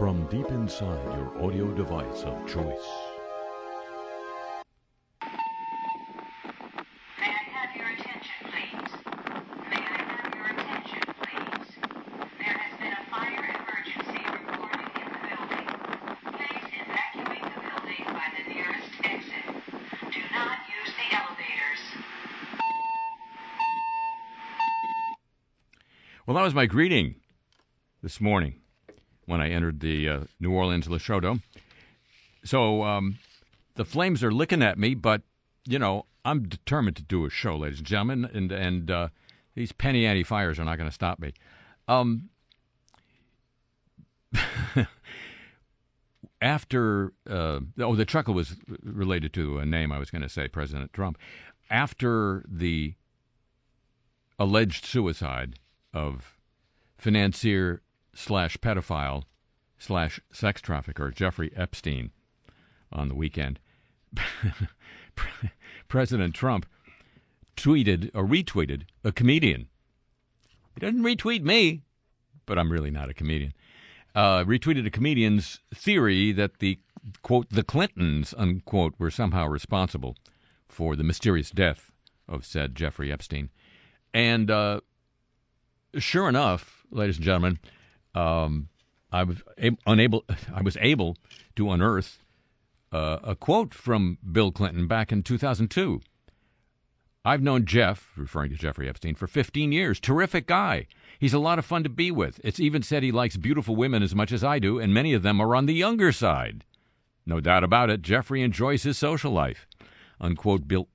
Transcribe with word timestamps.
from 0.00 0.24
deep 0.28 0.50
inside 0.50 1.04
your 1.14 1.44
audio 1.44 1.66
device 1.74 2.22
of 2.22 2.46
choice. 2.46 2.88
May 7.20 7.26
I 7.26 7.44
have 7.52 7.76
your 7.76 7.86
attention, 7.86 8.48
please? 8.48 8.92
May 9.68 9.76
I 9.76 10.00
have 10.08 10.32
your 10.34 10.46
attention, 10.56 11.02
please? 11.20 11.68
There 12.38 12.56
has 12.56 12.80
been 12.80 12.94
a 12.94 13.04
fire 13.10 13.44
emergency 13.44 14.24
in 14.24 14.40
the 14.40 14.56
building. 15.28 15.68
Please 16.32 16.68
evacuate 16.80 17.44
the 17.44 17.60
building 17.60 18.04
by 18.08 18.28
the 18.38 18.44
nearest 18.54 18.92
exit. 19.04 19.44
Do 20.12 20.22
not 20.32 20.64
use 20.80 20.94
the 20.96 21.14
elevators. 21.14 21.82
Well, 26.26 26.34
that 26.36 26.42
was 26.42 26.54
my 26.54 26.64
greeting 26.64 27.16
this 28.02 28.18
morning 28.18 28.59
when 29.30 29.40
I 29.40 29.48
entered 29.50 29.80
the 29.80 30.08
uh, 30.08 30.20
New 30.40 30.50
Orleans 30.52 30.88
Le 30.88 30.98
Chateau. 30.98 31.38
So 32.44 32.82
um, 32.82 33.18
the 33.76 33.84
flames 33.84 34.24
are 34.24 34.32
licking 34.32 34.62
at 34.62 34.76
me, 34.76 34.94
but 34.94 35.22
you 35.64 35.78
know 35.78 36.06
I'm 36.24 36.48
determined 36.48 36.96
to 36.96 37.02
do 37.02 37.24
a 37.24 37.30
show, 37.30 37.56
ladies 37.56 37.78
and 37.78 37.86
gentlemen, 37.86 38.28
and 38.34 38.50
and 38.50 38.90
uh, 38.90 39.08
these 39.54 39.70
penny 39.72 40.04
ante 40.04 40.24
fires 40.24 40.58
are 40.58 40.64
not 40.64 40.78
going 40.78 40.88
to 40.88 40.94
stop 40.94 41.20
me. 41.20 41.32
Um, 41.86 42.30
after 46.42 47.12
uh, 47.28 47.60
oh, 47.78 47.94
the 47.94 48.04
chuckle 48.04 48.34
was 48.34 48.56
related 48.82 49.32
to 49.34 49.58
a 49.58 49.66
name 49.66 49.92
I 49.92 49.98
was 49.98 50.10
going 50.10 50.22
to 50.22 50.28
say, 50.28 50.48
President 50.48 50.92
Trump. 50.92 51.18
After 51.70 52.44
the 52.48 52.94
alleged 54.40 54.84
suicide 54.86 55.60
of 55.94 56.36
financier 56.98 57.82
slash 58.14 58.56
pedophile 58.58 59.24
slash 59.78 60.20
sex 60.32 60.60
trafficker 60.60 61.10
Jeffrey 61.10 61.52
Epstein 61.56 62.10
on 62.92 63.08
the 63.08 63.14
weekend, 63.14 63.58
President 65.88 66.34
Trump 66.34 66.66
tweeted 67.56 68.10
or 68.14 68.24
retweeted 68.24 68.82
a 69.04 69.12
comedian. 69.12 69.68
He 70.74 70.80
doesn't 70.80 71.02
retweet 71.02 71.42
me, 71.42 71.82
but 72.46 72.58
I'm 72.58 72.72
really 72.72 72.90
not 72.90 73.10
a 73.10 73.14
comedian. 73.14 73.52
Uh, 74.14 74.44
retweeted 74.44 74.86
a 74.86 74.90
comedian's 74.90 75.60
theory 75.74 76.32
that 76.32 76.58
the 76.58 76.78
quote 77.22 77.48
the 77.50 77.62
Clintons 77.62 78.34
unquote 78.36 78.94
were 78.98 79.10
somehow 79.10 79.46
responsible 79.46 80.16
for 80.68 80.96
the 80.96 81.04
mysterious 81.04 81.50
death 81.50 81.90
of 82.28 82.44
said 82.44 82.74
Jeffrey 82.74 83.12
Epstein, 83.12 83.50
and 84.12 84.50
uh, 84.50 84.80
sure 85.98 86.28
enough, 86.28 86.84
ladies 86.90 87.16
and 87.16 87.24
gentlemen, 87.24 87.58
um, 88.14 88.68
I 89.12 89.24
was 89.24 89.38
ab- 89.58 89.78
unable. 89.86 90.24
I 90.54 90.62
was 90.62 90.76
able 90.80 91.16
to 91.56 91.70
unearth 91.70 92.22
uh, 92.92 93.18
a 93.22 93.34
quote 93.36 93.74
from 93.74 94.18
Bill 94.30 94.52
Clinton 94.52 94.86
back 94.86 95.12
in 95.12 95.22
2002. 95.22 96.00
I've 97.22 97.42
known 97.42 97.66
Jeff, 97.66 98.08
referring 98.16 98.50
to 98.50 98.56
Jeffrey 98.56 98.88
Epstein, 98.88 99.14
for 99.14 99.26
15 99.26 99.72
years. 99.72 100.00
Terrific 100.00 100.46
guy. 100.46 100.86
He's 101.18 101.34
a 101.34 101.38
lot 101.38 101.58
of 101.58 101.66
fun 101.66 101.82
to 101.82 101.90
be 101.90 102.10
with. 102.10 102.40
It's 102.42 102.58
even 102.58 102.82
said 102.82 103.02
he 103.02 103.12
likes 103.12 103.36
beautiful 103.36 103.76
women 103.76 104.02
as 104.02 104.14
much 104.14 104.32
as 104.32 104.42
I 104.42 104.58
do, 104.58 104.78
and 104.78 104.94
many 104.94 105.12
of 105.12 105.22
them 105.22 105.38
are 105.38 105.54
on 105.54 105.66
the 105.66 105.74
younger 105.74 106.12
side. 106.12 106.64
No 107.26 107.38
doubt 107.38 107.62
about 107.62 107.90
it, 107.90 108.00
Jeffrey 108.00 108.42
enjoys 108.42 108.84
his 108.84 108.96
social 108.96 109.30
life. 109.32 109.66
Unquote, 110.18 110.66
Bill. 110.66 110.88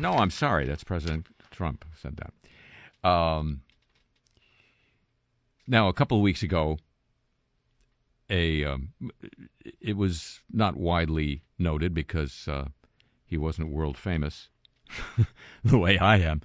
No, 0.00 0.14
I'm 0.14 0.30
sorry. 0.30 0.66
That's 0.66 0.84
President 0.84 1.28
Trump 1.52 1.84
said 1.94 2.16
that. 2.16 3.08
Um, 3.08 3.60
now, 5.66 5.88
a 5.88 5.92
couple 5.92 6.16
of 6.16 6.22
weeks 6.22 6.42
ago, 6.42 6.78
a 8.28 8.64
um, 8.64 8.90
it 9.80 9.96
was 9.96 10.40
not 10.52 10.76
widely 10.76 11.42
noted 11.58 11.94
because 11.94 12.48
uh, 12.48 12.66
he 13.24 13.36
wasn't 13.36 13.70
world 13.70 13.96
famous 13.96 14.48
the 15.64 15.78
way 15.78 15.98
I 15.98 16.18
am. 16.18 16.42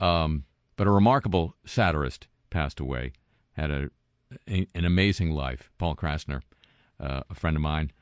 Um, 0.00 0.44
but 0.76 0.86
a 0.86 0.90
remarkable 0.90 1.54
satirist 1.64 2.26
passed 2.50 2.80
away, 2.80 3.12
had 3.52 3.70
a, 3.70 3.90
a 4.48 4.66
an 4.74 4.84
amazing 4.84 5.30
life. 5.30 5.70
Paul 5.78 5.94
Krassner, 5.94 6.42
uh, 6.98 7.22
a 7.30 7.34
friend 7.34 7.56
of 7.56 7.62
mine, 7.62 7.92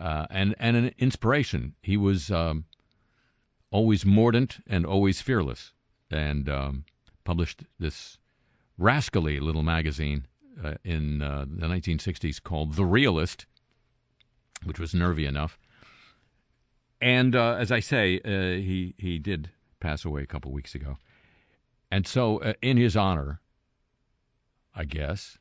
uh, 0.00 0.26
and 0.30 0.54
and 0.58 0.76
an 0.76 0.94
inspiration. 0.98 1.74
He 1.82 1.96
was 1.96 2.30
um, 2.30 2.64
always 3.70 4.04
mordant 4.06 4.58
and 4.66 4.86
always 4.86 5.20
fearless, 5.20 5.72
and 6.10 6.48
um, 6.48 6.84
published 7.24 7.64
this 7.78 8.18
rascally 8.78 9.40
little 9.40 9.62
magazine 9.62 10.26
uh, 10.62 10.74
in 10.84 11.22
uh, 11.22 11.44
the 11.48 11.66
1960s 11.66 12.42
called 12.42 12.74
The 12.74 12.84
Realist, 12.84 13.46
which 14.64 14.78
was 14.78 14.94
nervy 14.94 15.26
enough. 15.26 15.58
And 17.00 17.36
uh, 17.36 17.56
as 17.58 17.70
I 17.70 17.80
say, 17.80 18.20
uh, 18.24 18.58
he 18.60 18.94
he 18.96 19.18
did 19.18 19.50
pass 19.80 20.04
away 20.04 20.22
a 20.22 20.26
couple 20.26 20.50
weeks 20.50 20.74
ago, 20.74 20.96
and 21.90 22.06
so 22.06 22.38
uh, 22.38 22.54
in 22.62 22.78
his 22.78 22.96
honor, 22.96 23.40
I 24.74 24.84
guess, 24.84 25.36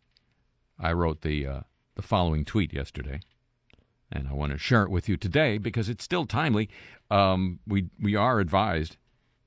I 0.77 0.91
wrote 0.91 1.21
the 1.21 1.47
uh, 1.47 1.59
the 1.95 2.01
following 2.01 2.43
tweet 2.43 2.73
yesterday, 2.73 3.21
and 4.11 4.27
I 4.27 4.33
want 4.33 4.51
to 4.51 4.57
share 4.57 4.83
it 4.83 4.89
with 4.89 5.07
you 5.07 5.15
today 5.15 5.57
because 5.57 5.87
it's 5.87 6.03
still 6.03 6.25
timely. 6.25 6.69
Um, 7.09 7.59
we 7.65 7.85
we 8.01 8.17
are 8.17 8.41
advised 8.41 8.97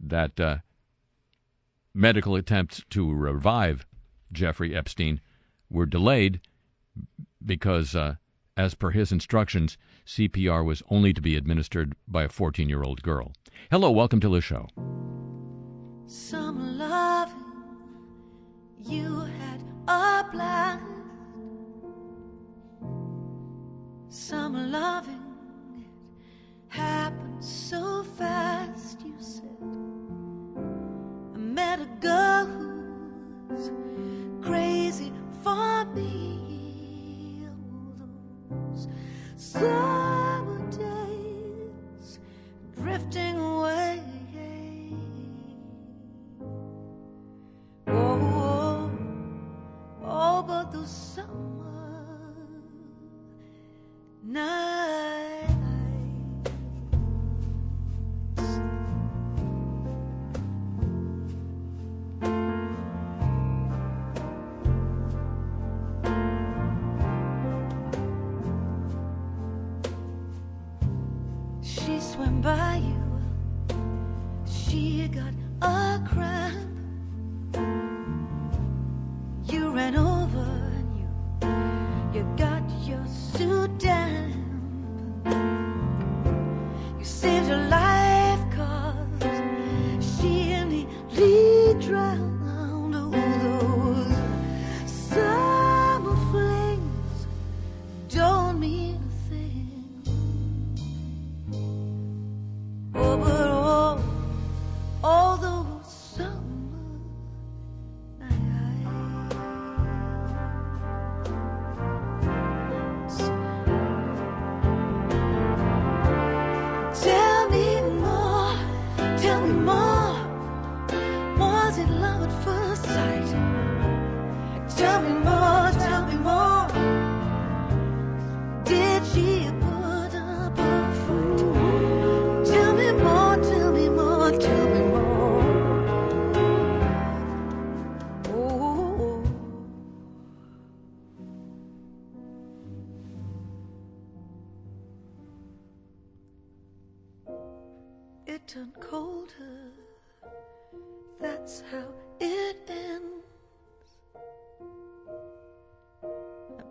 that 0.01 0.63
medical 1.99 2.37
attempts 2.37 2.81
to 2.91 3.13
revive 3.13 3.85
Jeffrey 4.31 4.75
Epstein 4.75 5.21
were 5.69 5.85
delayed 5.85 6.41
because, 7.45 7.97
uh, 7.97 8.15
as 8.57 8.75
per 8.75 8.91
his 8.91 9.11
instructions, 9.11 9.77
CPR 10.07 10.65
was 10.65 10.83
only 10.91 11.13
to 11.13 11.21
be 11.21 11.37
administered 11.37 11.95
by 12.07 12.23
a 12.23 12.29
14 12.29 12.69
year 12.69 12.85
old 12.85 13.03
girl. 13.03 13.33
Hello, 13.71 13.91
welcome 13.91 14.21
to 14.21 14.29
the 14.29 14.41
show. 14.41 14.69
Some 16.07 16.79
loving 16.79 17.35
you 18.87 19.21
had 19.21 19.61
a 19.89 20.25
blast. 20.31 20.85
Some 24.09 24.71
loving 24.71 25.85
it 25.85 26.75
happened 26.75 27.45
so 27.45 28.05
fast. 28.17 29.01
You 29.05 29.17
said 29.19 29.78
met 31.59 31.81
a 31.81 31.89
girl 32.01 32.47
who's 33.49 33.73
crazy 34.41 35.11
for 35.43 35.85
me. 35.87 37.43
Those 38.49 38.87
summer 39.37 40.61
days 40.71 42.21
drifting 42.77 43.37
away. 43.39 43.88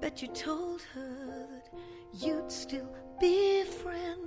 I 0.07 0.09
bet 0.09 0.21
you 0.21 0.29
told 0.29 0.81
her 0.93 1.47
that 1.51 1.69
you'd 2.13 2.49
still 2.49 2.95
be 3.19 3.65
friends. 3.65 4.21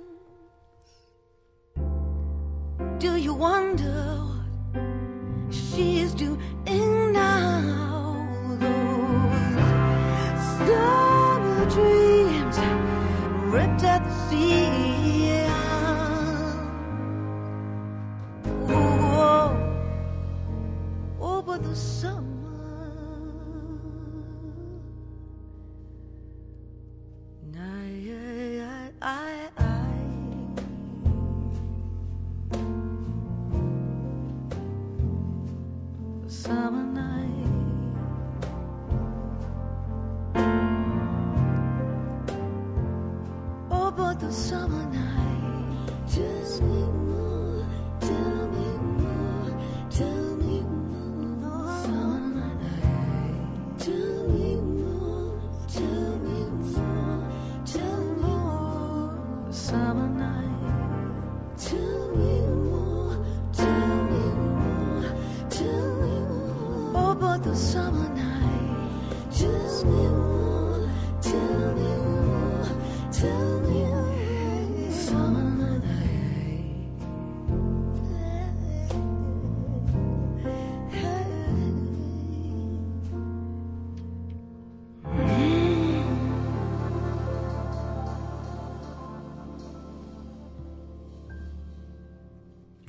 Do 2.99 3.15
you 3.15 3.33
wonder 3.33 4.20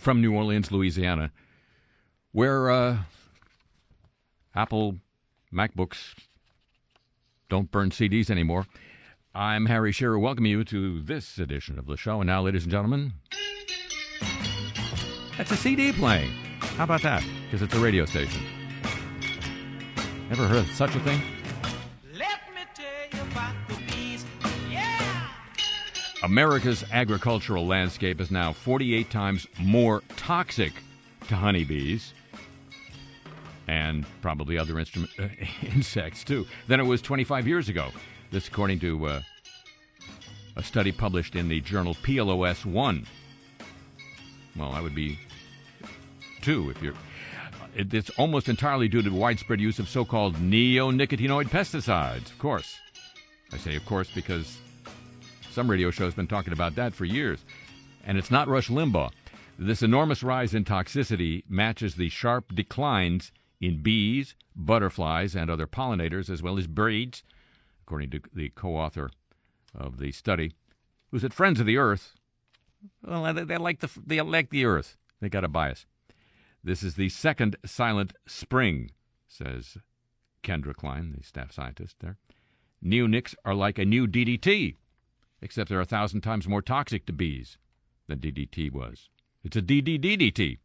from 0.03 0.21
New 0.21 0.35
Orleans, 0.35 0.73
Louisiana, 0.73 1.31
where 2.33 2.71
uh, 2.71 2.99
Apple 4.55 4.97
MacBooks 5.55 6.15
don't 7.49 7.71
burn 7.71 7.91
CDs 7.91 8.29
anymore. 8.29 8.67
I'm 9.33 9.67
Harry 9.67 9.93
Shearer, 9.93 10.19
welcoming 10.19 10.51
you 10.51 10.65
to 10.65 11.01
this 11.03 11.39
edition 11.39 11.79
of 11.79 11.87
the 11.87 11.97
show. 11.97 12.21
And 12.21 12.27
now, 12.27 12.43
ladies 12.43 12.65
and 12.65 12.73
gentlemen, 12.73 13.13
that's 15.39 15.53
a 15.53 15.57
CD 15.57 15.93
playing. 15.93 16.31
How 16.77 16.85
about 16.85 17.03
that? 17.03 17.25
Because 17.45 17.63
it's 17.63 17.75
a 17.75 17.81
radio 17.81 18.05
station. 18.05 18.43
Ever 20.33 20.49
heard 20.49 20.59
of 20.59 20.69
such 20.73 20.97
a 20.97 21.01
thing? 21.01 21.21
America's 26.23 26.85
agricultural 26.93 27.67
landscape 27.67 28.21
is 28.21 28.31
now 28.31 28.53
48 28.53 29.11
times 29.11 29.47
more 29.59 30.03
toxic 30.17 30.73
to 31.27 31.35
honeybees 31.35 32.15
and 33.67 34.07
probably 34.21 34.57
other 34.57 34.79
uh, 34.79 34.85
insects 35.63 36.23
too 36.23 36.47
than 36.69 36.79
it 36.79 36.85
was 36.85 37.03
25 37.03 37.49
years 37.49 37.69
ago. 37.69 37.89
This, 38.31 38.47
according 38.47 38.79
to 38.81 39.07
uh, 39.07 39.23
a 40.57 40.63
study 40.63 40.93
published 40.93 41.35
in 41.35 41.49
the 41.49 41.61
journal 41.61 41.95
PLOS 41.95 42.65
One. 42.65 43.07
Well, 44.57 44.73
that 44.73 44.83
would 44.83 44.95
be 44.95 45.19
two 46.41 46.71
if 46.71 46.83
you're. 46.83 46.95
It, 47.75 47.93
it's 47.93 48.11
almost 48.11 48.49
entirely 48.49 48.87
due 48.87 49.03
to 49.03 49.11
widespread 49.11 49.61
use 49.61 49.79
of 49.79 49.89
so-called 49.89 50.37
neonicotinoid 50.37 51.49
pesticides. 51.49 52.27
Of 52.27 52.39
course, 52.39 52.77
I 53.53 53.57
say 53.57 53.75
of 53.77 53.85
course 53.87 54.11
because 54.15 54.59
some 55.53 55.71
radio 55.71 55.91
shows 55.91 56.15
been 56.15 56.27
talking 56.27 56.53
about 56.53 56.75
that 56.77 56.95
for 56.95 57.05
years. 57.05 57.45
And 58.05 58.19
it's 58.19 58.31
not 58.31 58.49
Rush 58.49 58.69
Limbaugh. 58.69 59.13
This 59.59 59.83
enormous 59.83 60.23
rise 60.23 60.55
in 60.55 60.65
toxicity 60.65 61.45
matches 61.49 61.95
the 61.95 62.09
sharp 62.09 62.55
declines 62.55 63.33
in 63.61 63.83
bees, 63.83 64.35
butterflies, 64.57 65.37
and 65.37 65.51
other 65.51 65.67
pollinators, 65.67 66.31
as 66.31 66.43
well 66.43 66.59
as 66.59 66.67
birds, 66.67 67.23
according 67.83 68.11
to 68.11 68.21
the 68.35 68.49
co 68.51 68.77
author 68.77 69.11
of 69.75 69.99
the 69.99 70.11
study, 70.11 70.53
who's 71.11 71.23
at 71.23 71.35
Friends 71.35 71.61
of 71.61 71.67
the 71.67 71.77
Earth. 71.77 72.15
Well, 73.07 73.33
they, 73.33 73.45
they, 73.45 73.59
like 73.59 73.81
the, 73.81 73.91
they 74.05 74.21
like 74.21 74.51
the 74.51 74.65
Earth. 74.65 74.97
They 75.21 75.29
got 75.29 75.45
a 75.45 75.49
bias. 75.49 75.87
This 76.65 76.83
is 76.83 76.95
the 76.95 77.09
second 77.09 77.57
silent 77.65 78.15
spring, 78.27 78.91
says 79.29 79.77
Kendra 80.43 80.75
Klein, 80.75 81.15
the 81.17 81.23
staff 81.23 81.53
scientist 81.53 81.97
there. 82.01 82.17
Neonics 82.85 83.35
are 83.45 83.55
like 83.55 83.79
a 83.79 83.85
new 83.85 84.09
DDT 84.09 84.77
except 85.43 85.69
they're 85.69 85.81
a 85.81 85.85
thousand 85.85 86.23
times 86.23 86.49
more 86.49 86.63
toxic 86.63 87.05
to 87.07 87.13
bees 87.13 87.59
than 88.07 88.21
DDT 88.21 88.73
was. 88.73 89.11
It's 89.45 89.57
a 89.57 89.63
DDDDT. 89.63 90.59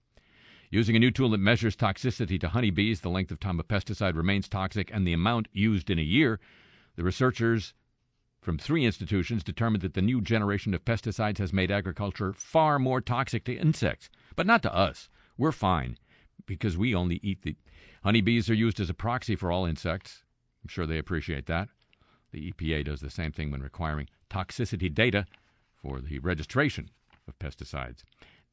Using 0.70 0.96
a 0.96 1.00
new 1.00 1.12
tool 1.12 1.30
that 1.30 1.40
measures 1.40 1.76
toxicity 1.76 2.40
to 2.40 2.50
honeybees, 2.50 3.02
the 3.02 3.10
length 3.10 3.32
of 3.32 3.40
time 3.40 3.60
a 3.60 3.64
pesticide 3.64 4.16
remains 4.16 4.48
toxic, 4.48 4.92
and 4.94 5.08
the 5.08 5.14
amount 5.14 5.48
used 5.52 5.90
in 5.90 5.98
a 5.98 6.04
year, 6.04 6.40
the 6.96 7.04
researchers 7.04 7.74
from 8.42 8.58
three 8.58 8.86
institutions 8.86 9.44
determined 9.44 9.82
that 9.82 9.94
the 9.94 10.02
new 10.02 10.22
generation 10.22 10.74
of 10.74 10.86
pesticides 10.86 11.38
has 11.38 11.52
made 11.52 11.72
agriculture 11.72 12.34
far 12.34 12.80
more 12.80 13.02
toxic 13.02 13.46
to 13.46 13.56
insects, 13.56 14.10
but 14.36 14.46
not 14.46 14.62
to 14.62 14.74
us. 14.74 15.10
We're 15.38 15.52
fine 15.52 15.98
because 16.46 16.78
we 16.78 16.94
only 16.94 17.20
eat 17.24 17.42
the 17.42 17.56
honeybees 18.04 18.50
are 18.50 18.54
used 18.54 18.80
as 18.80 18.90
a 18.90 18.94
proxy 18.94 19.36
for 19.36 19.52
all 19.52 19.66
insects. 19.66 20.24
I'm 20.64 20.70
sure 20.70 20.86
they 20.86 20.98
appreciate 20.98 21.46
that. 21.48 21.70
The 22.32 22.52
EPA 22.52 22.86
does 22.86 23.02
the 23.02 23.10
same 23.10 23.32
thing 23.32 23.52
when 23.52 23.62
requiring 23.62 24.08
toxicity 24.30 24.94
data 24.94 25.26
for 25.82 26.02
the 26.02 26.20
registration 26.20 26.90
of 27.28 27.38
pesticides. 27.40 28.04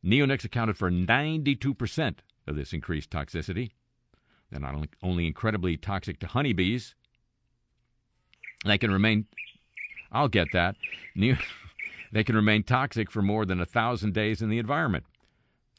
Neonics 0.04 0.44
accounted 0.44 0.76
for 0.76 0.90
92% 0.90 2.16
of 2.46 2.56
this 2.56 2.72
increased 2.72 3.10
toxicity. 3.10 3.70
They're 4.50 4.60
not 4.60 4.88
only, 5.02 5.26
incredibly 5.26 5.76
toxic 5.76 6.20
to 6.20 6.26
honeybees, 6.26 6.94
they 8.64 8.78
can 8.78 8.90
remain, 8.90 9.26
I'll 10.12 10.28
get 10.28 10.48
that, 10.52 10.76
they 12.12 12.24
can 12.24 12.36
remain 12.36 12.62
toxic 12.62 13.10
for 13.10 13.22
more 13.22 13.44
than 13.44 13.60
a 13.60 13.66
thousand 13.66 14.14
days 14.14 14.42
in 14.42 14.50
the 14.50 14.58
environment. 14.58 15.04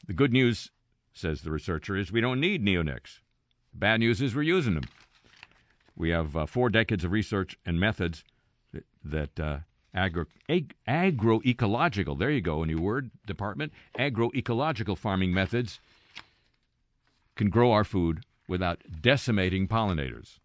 The 0.06 0.12
good 0.12 0.32
news, 0.32 0.70
says 1.12 1.42
the 1.42 1.50
researcher, 1.50 1.96
is 1.96 2.12
we 2.12 2.20
don't 2.20 2.40
need 2.40 2.64
neonics. 2.64 3.20
The 3.72 3.78
bad 3.78 4.00
news 4.00 4.20
is 4.20 4.34
we're 4.34 4.42
using 4.42 4.74
them. 4.74 4.84
We 5.96 6.10
have 6.10 6.36
uh, 6.36 6.46
four 6.46 6.68
decades 6.68 7.04
of 7.04 7.12
research 7.12 7.56
and 7.64 7.80
methods 7.80 8.22
that, 8.72 8.84
that 9.04 9.40
uh, 9.40 9.58
agro, 9.96 10.26
ag, 10.48 10.74
agroecological, 10.86 12.18
there 12.18 12.30
you 12.30 12.40
go, 12.40 12.62
a 12.62 12.66
new 12.66 12.78
word, 12.78 13.10
department, 13.26 13.72
agroecological 13.98 14.96
farming 14.96 15.32
methods 15.32 15.80
can 17.34 17.48
grow 17.50 17.72
our 17.72 17.84
food 17.84 18.24
without 18.46 18.82
decimating 19.00 19.66
pollinators. 19.66 20.38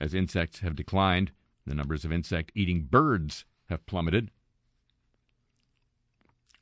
As 0.00 0.14
insects 0.14 0.60
have 0.60 0.74
declined, 0.74 1.30
the 1.66 1.74
numbers 1.74 2.04
of 2.04 2.12
insect 2.12 2.50
eating 2.54 2.82
birds 2.82 3.44
have 3.68 3.86
plummeted. 3.86 4.30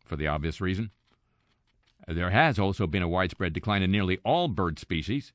For 0.04 0.16
the 0.16 0.26
obvious 0.26 0.60
reason, 0.60 0.90
there 2.06 2.30
has 2.30 2.58
also 2.58 2.86
been 2.86 3.02
a 3.02 3.08
widespread 3.08 3.52
decline 3.52 3.82
in 3.82 3.90
nearly 3.90 4.18
all 4.24 4.48
bird 4.48 4.78
species. 4.78 5.32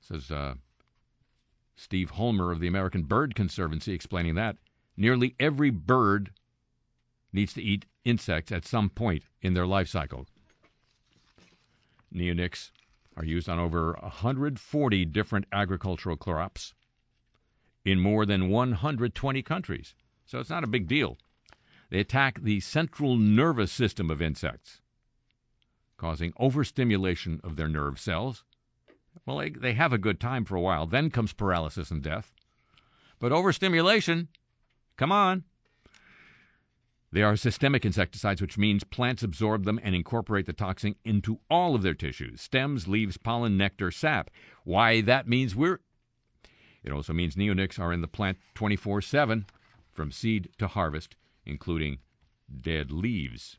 Says 0.00 0.30
uh, 0.30 0.54
Steve 1.76 2.10
Holmer 2.10 2.52
of 2.52 2.60
the 2.60 2.68
American 2.68 3.02
Bird 3.02 3.34
Conservancy 3.34 3.92
explaining 3.92 4.34
that. 4.34 4.56
Nearly 4.96 5.34
every 5.40 5.70
bird 5.70 6.32
needs 7.32 7.52
to 7.54 7.62
eat 7.62 7.86
insects 8.04 8.52
at 8.52 8.66
some 8.66 8.90
point 8.90 9.24
in 9.40 9.54
their 9.54 9.66
life 9.66 9.88
cycle. 9.88 10.26
Neonics 12.14 12.70
are 13.16 13.24
used 13.24 13.48
on 13.48 13.58
over 13.58 13.96
140 14.00 15.04
different 15.06 15.46
agricultural 15.52 16.16
crops 16.16 16.74
in 17.84 18.00
more 18.00 18.26
than 18.26 18.48
120 18.48 19.42
countries. 19.42 19.94
So 20.26 20.38
it's 20.38 20.50
not 20.50 20.64
a 20.64 20.68
big 20.68 20.86
deal. 20.86 21.18
They 21.90 22.00
attack 22.00 22.40
the 22.40 22.60
central 22.60 23.16
nervous 23.16 23.72
system 23.72 24.10
of 24.10 24.22
insects, 24.22 24.80
causing 25.96 26.32
overstimulation 26.38 27.40
of 27.42 27.56
their 27.56 27.68
nerve 27.68 27.98
cells. 27.98 28.44
Well, 29.26 29.38
they, 29.38 29.50
they 29.50 29.72
have 29.74 29.92
a 29.92 29.98
good 29.98 30.20
time 30.20 30.44
for 30.44 30.56
a 30.56 30.60
while. 30.60 30.86
Then 30.86 31.10
comes 31.10 31.32
paralysis 31.32 31.90
and 31.90 32.02
death. 32.02 32.32
But 33.18 33.32
overstimulation, 33.32 34.28
come 34.96 35.12
on. 35.12 35.44
They 37.12 37.22
are 37.22 37.36
systemic 37.36 37.84
insecticides, 37.84 38.40
which 38.40 38.56
means 38.56 38.84
plants 38.84 39.22
absorb 39.22 39.64
them 39.64 39.80
and 39.82 39.94
incorporate 39.94 40.46
the 40.46 40.52
toxin 40.52 40.94
into 41.04 41.40
all 41.50 41.74
of 41.74 41.82
their 41.82 41.94
tissues 41.94 42.40
stems, 42.40 42.86
leaves, 42.86 43.16
pollen, 43.16 43.56
nectar, 43.56 43.90
sap. 43.90 44.30
Why 44.64 45.00
that 45.02 45.28
means 45.28 45.56
we're. 45.56 45.80
It 46.84 46.92
also 46.92 47.12
means 47.12 47.34
neonics 47.34 47.78
are 47.78 47.92
in 47.92 48.00
the 48.00 48.08
plant 48.08 48.38
24 48.54 49.02
7 49.02 49.46
from 49.92 50.12
seed 50.12 50.50
to 50.58 50.68
harvest, 50.68 51.16
including 51.44 51.98
dead 52.62 52.92
leaves. 52.92 53.58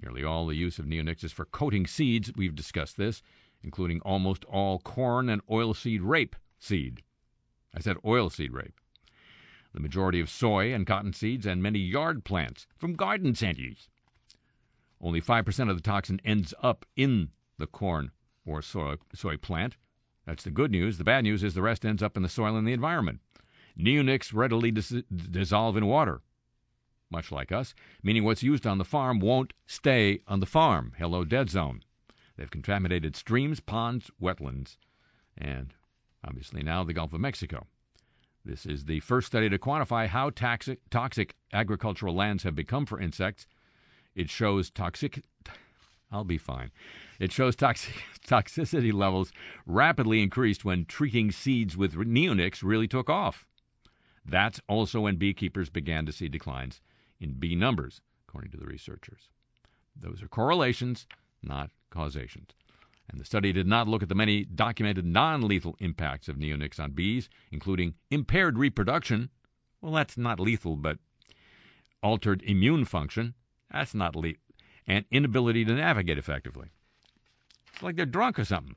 Nearly 0.00 0.22
all 0.22 0.46
the 0.46 0.54
use 0.54 0.78
of 0.78 0.86
neonics 0.86 1.24
is 1.24 1.32
for 1.32 1.44
coating 1.44 1.86
seeds. 1.86 2.32
We've 2.36 2.54
discussed 2.54 2.96
this, 2.96 3.20
including 3.62 4.00
almost 4.00 4.44
all 4.44 4.78
corn 4.78 5.28
and 5.28 5.44
oilseed 5.46 6.00
rape 6.02 6.36
seed. 6.58 7.02
I 7.74 7.80
said 7.80 7.96
oilseed 8.04 8.52
rape 8.52 8.80
the 9.76 9.82
majority 9.82 10.20
of 10.20 10.30
soy 10.30 10.72
and 10.72 10.86
cotton 10.86 11.12
seeds, 11.12 11.44
and 11.44 11.62
many 11.62 11.78
yard 11.78 12.24
plants 12.24 12.66
from 12.78 12.94
garden 12.94 13.34
centers. 13.34 13.88
Only 15.02 15.20
5% 15.20 15.70
of 15.70 15.76
the 15.76 15.82
toxin 15.82 16.18
ends 16.24 16.54
up 16.62 16.86
in 16.96 17.28
the 17.58 17.66
corn 17.66 18.10
or 18.46 18.62
soy, 18.62 18.94
soy 19.14 19.36
plant. 19.36 19.76
That's 20.24 20.44
the 20.44 20.50
good 20.50 20.70
news. 20.70 20.96
The 20.96 21.04
bad 21.04 21.24
news 21.24 21.44
is 21.44 21.52
the 21.52 21.60
rest 21.60 21.84
ends 21.84 22.02
up 22.02 22.16
in 22.16 22.22
the 22.22 22.28
soil 22.30 22.56
and 22.56 22.66
the 22.66 22.72
environment. 22.72 23.20
Neonics 23.78 24.32
readily 24.32 24.70
dis- 24.70 25.02
dissolve 25.14 25.76
in 25.76 25.84
water, 25.84 26.22
much 27.10 27.30
like 27.30 27.52
us, 27.52 27.74
meaning 28.02 28.24
what's 28.24 28.42
used 28.42 28.66
on 28.66 28.78
the 28.78 28.84
farm 28.84 29.20
won't 29.20 29.52
stay 29.66 30.20
on 30.26 30.40
the 30.40 30.46
farm. 30.46 30.94
Hello, 30.96 31.22
dead 31.22 31.50
zone. 31.50 31.82
They've 32.36 32.50
contaminated 32.50 33.16
streams, 33.16 33.60
ponds, 33.60 34.10
wetlands, 34.20 34.76
and 35.36 35.74
obviously 36.24 36.62
now 36.62 36.84
the 36.84 36.92
Gulf 36.92 37.12
of 37.12 37.20
Mexico. 37.20 37.66
This 38.44 38.64
is 38.64 38.84
the 38.84 39.00
first 39.00 39.26
study 39.26 39.48
to 39.48 39.58
quantify 39.58 40.06
how 40.06 40.30
toxic, 40.30 40.78
toxic 40.90 41.34
agricultural 41.52 42.14
lands 42.14 42.44
have 42.44 42.54
become 42.54 42.86
for 42.86 43.00
insects. 43.00 43.46
It 44.14 44.30
shows 44.30 44.70
toxic. 44.70 45.24
I'll 46.12 46.24
be 46.24 46.38
fine. 46.38 46.70
It 47.18 47.32
shows 47.32 47.56
toxic, 47.56 47.94
toxicity 48.26 48.92
levels 48.92 49.32
rapidly 49.66 50.22
increased 50.22 50.64
when 50.64 50.84
treating 50.84 51.32
seeds 51.32 51.76
with 51.76 51.94
neonics 51.94 52.62
really 52.62 52.86
took 52.86 53.10
off. 53.10 53.46
That's 54.24 54.60
also 54.68 55.00
when 55.00 55.16
beekeepers 55.16 55.70
began 55.70 56.06
to 56.06 56.12
see 56.12 56.28
declines 56.28 56.80
in 57.20 57.32
bee 57.34 57.56
numbers, 57.56 58.00
according 58.28 58.50
to 58.52 58.56
the 58.56 58.66
researchers. 58.66 59.28
Those 59.98 60.22
are 60.22 60.28
correlations, 60.28 61.06
not 61.42 61.70
causations. 61.90 62.50
And 63.08 63.20
the 63.20 63.24
study 63.24 63.52
did 63.52 63.66
not 63.66 63.88
look 63.88 64.02
at 64.02 64.08
the 64.08 64.14
many 64.14 64.44
documented 64.44 65.04
non 65.04 65.42
lethal 65.42 65.76
impacts 65.78 66.28
of 66.28 66.36
neonics 66.36 66.80
on 66.80 66.92
bees, 66.92 67.28
including 67.52 67.94
impaired 68.10 68.58
reproduction. 68.58 69.30
Well, 69.80 69.92
that's 69.92 70.18
not 70.18 70.40
lethal, 70.40 70.76
but 70.76 70.98
altered 72.02 72.42
immune 72.42 72.84
function. 72.84 73.34
That's 73.72 73.94
not 73.94 74.16
lethal. 74.16 74.42
And 74.88 75.04
inability 75.10 75.64
to 75.64 75.74
navigate 75.74 76.18
effectively. 76.18 76.68
It's 77.72 77.82
like 77.82 77.96
they're 77.96 78.06
drunk 78.06 78.38
or 78.38 78.44
something. 78.44 78.76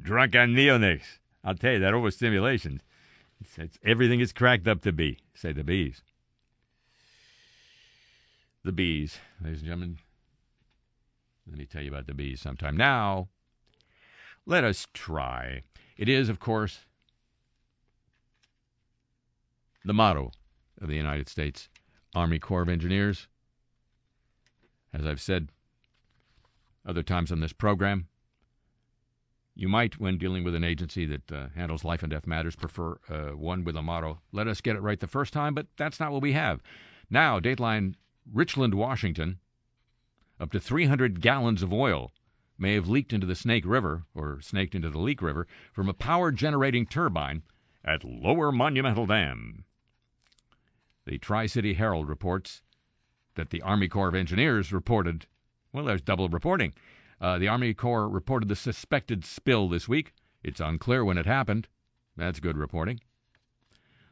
Drunk 0.00 0.34
on 0.34 0.54
neonics. 0.54 1.18
I'll 1.44 1.54
tell 1.54 1.72
you, 1.72 1.78
that 1.80 1.94
overstimulation. 1.94 2.80
It's, 3.40 3.58
it's, 3.58 3.78
everything 3.84 4.20
is 4.20 4.32
cracked 4.32 4.68
up 4.68 4.82
to 4.82 4.92
be, 4.92 5.18
say 5.34 5.52
the 5.52 5.64
bees. 5.64 6.02
The 8.64 8.72
bees, 8.72 9.18
ladies 9.42 9.60
and 9.60 9.66
gentlemen. 9.66 9.98
Let 11.48 11.58
me 11.58 11.66
tell 11.66 11.82
you 11.82 11.90
about 11.90 12.06
the 12.06 12.14
bees 12.14 12.40
sometime. 12.40 12.76
Now, 12.76 13.28
let 14.46 14.64
us 14.64 14.86
try. 14.92 15.62
It 15.96 16.08
is, 16.08 16.28
of 16.28 16.40
course, 16.40 16.80
the 19.84 19.94
motto 19.94 20.30
of 20.80 20.88
the 20.88 20.96
United 20.96 21.28
States 21.28 21.68
Army 22.14 22.38
Corps 22.38 22.62
of 22.62 22.68
Engineers. 22.68 23.28
As 24.92 25.06
I've 25.06 25.20
said 25.20 25.48
other 26.86 27.02
times 27.02 27.32
on 27.32 27.40
this 27.40 27.52
program, 27.52 28.08
you 29.54 29.68
might, 29.68 30.00
when 30.00 30.18
dealing 30.18 30.44
with 30.44 30.54
an 30.54 30.64
agency 30.64 31.04
that 31.06 31.30
uh, 31.30 31.46
handles 31.54 31.84
life 31.84 32.02
and 32.02 32.10
death 32.10 32.26
matters, 32.26 32.56
prefer 32.56 32.98
uh, 33.08 33.36
one 33.36 33.64
with 33.64 33.76
a 33.76 33.82
motto, 33.82 34.20
let 34.32 34.48
us 34.48 34.60
get 34.60 34.76
it 34.76 34.82
right 34.82 34.98
the 34.98 35.06
first 35.06 35.32
time, 35.32 35.54
but 35.54 35.66
that's 35.76 36.00
not 36.00 36.10
what 36.10 36.22
we 36.22 36.32
have. 36.32 36.62
Now, 37.10 37.38
Dateline 37.38 37.94
Richland, 38.32 38.74
Washington, 38.74 39.38
up 40.42 40.50
to 40.50 40.60
300 40.60 41.20
gallons 41.20 41.62
of 41.62 41.72
oil 41.72 42.12
may 42.58 42.74
have 42.74 42.88
leaked 42.88 43.12
into 43.12 43.26
the 43.26 43.36
Snake 43.36 43.64
River, 43.64 44.04
or 44.12 44.40
snaked 44.40 44.74
into 44.74 44.90
the 44.90 44.98
Leak 44.98 45.22
River, 45.22 45.46
from 45.72 45.88
a 45.88 45.94
power 45.94 46.32
generating 46.32 46.84
turbine 46.84 47.42
at 47.84 48.04
Lower 48.04 48.50
Monumental 48.50 49.06
Dam. 49.06 49.64
The 51.06 51.18
Tri 51.18 51.46
City 51.46 51.74
Herald 51.74 52.08
reports 52.08 52.62
that 53.36 53.50
the 53.50 53.62
Army 53.62 53.88
Corps 53.88 54.08
of 54.08 54.14
Engineers 54.16 54.72
reported, 54.72 55.26
well, 55.72 55.84
there's 55.84 56.02
double 56.02 56.28
reporting. 56.28 56.74
Uh, 57.20 57.38
the 57.38 57.48
Army 57.48 57.72
Corps 57.72 58.08
reported 58.08 58.48
the 58.48 58.56
suspected 58.56 59.24
spill 59.24 59.68
this 59.68 59.88
week. 59.88 60.12
It's 60.42 60.60
unclear 60.60 61.04
when 61.04 61.18
it 61.18 61.26
happened. 61.26 61.68
That's 62.16 62.40
good 62.40 62.56
reporting. 62.56 63.00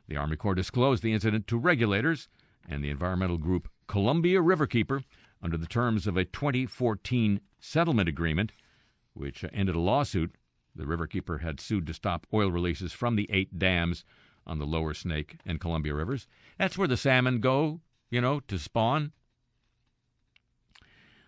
The 0.06 0.16
Army 0.16 0.36
Corps 0.36 0.54
disclosed 0.54 1.02
the 1.02 1.12
incident 1.12 1.48
to 1.48 1.58
regulators 1.58 2.28
and 2.68 2.82
the 2.84 2.90
environmental 2.90 3.38
group 3.38 3.68
Columbia 3.88 4.40
Riverkeeper 4.40 5.02
under 5.42 5.56
the 5.56 5.66
terms 5.66 6.06
of 6.06 6.16
a 6.16 6.24
2014 6.24 7.40
settlement 7.58 8.08
agreement, 8.08 8.52
which 9.14 9.44
ended 9.52 9.74
a 9.74 9.80
lawsuit. 9.80 10.34
The 10.74 10.84
Riverkeeper 10.84 11.40
had 11.40 11.60
sued 11.60 11.86
to 11.88 11.94
stop 11.94 12.26
oil 12.32 12.50
releases 12.50 12.92
from 12.92 13.16
the 13.16 13.28
eight 13.30 13.58
dams 13.58 14.04
on 14.46 14.58
the 14.58 14.66
lower 14.66 14.94
Snake 14.94 15.36
and 15.44 15.60
Columbia 15.60 15.94
rivers. 15.94 16.26
That's 16.58 16.78
where 16.78 16.88
the 16.88 16.96
salmon 16.96 17.40
go, 17.40 17.80
you 18.10 18.20
know, 18.20 18.40
to 18.40 18.58
spawn. 18.58 19.12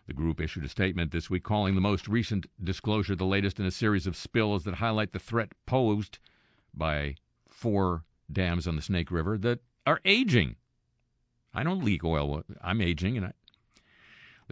The 0.06 0.14
group 0.14 0.40
issued 0.40 0.64
a 0.64 0.68
statement 0.68 1.12
this 1.12 1.30
week 1.30 1.44
calling 1.44 1.74
the 1.74 1.80
most 1.80 2.08
recent 2.08 2.46
disclosure 2.62 3.14
the 3.14 3.24
latest 3.24 3.60
in 3.60 3.66
a 3.66 3.70
series 3.70 4.06
of 4.06 4.16
spills 4.16 4.64
that 4.64 4.74
highlight 4.74 5.12
the 5.12 5.18
threat 5.18 5.52
posed 5.66 6.18
by 6.74 7.16
four 7.48 8.04
dams 8.30 8.66
on 8.66 8.76
the 8.76 8.82
Snake 8.82 9.10
River 9.10 9.38
that 9.38 9.60
are 9.86 10.00
aging. 10.04 10.56
I 11.54 11.62
don't 11.62 11.84
leak 11.84 12.02
oil. 12.02 12.42
I'm 12.62 12.80
aging, 12.80 13.16
and 13.16 13.26
I, 13.26 13.32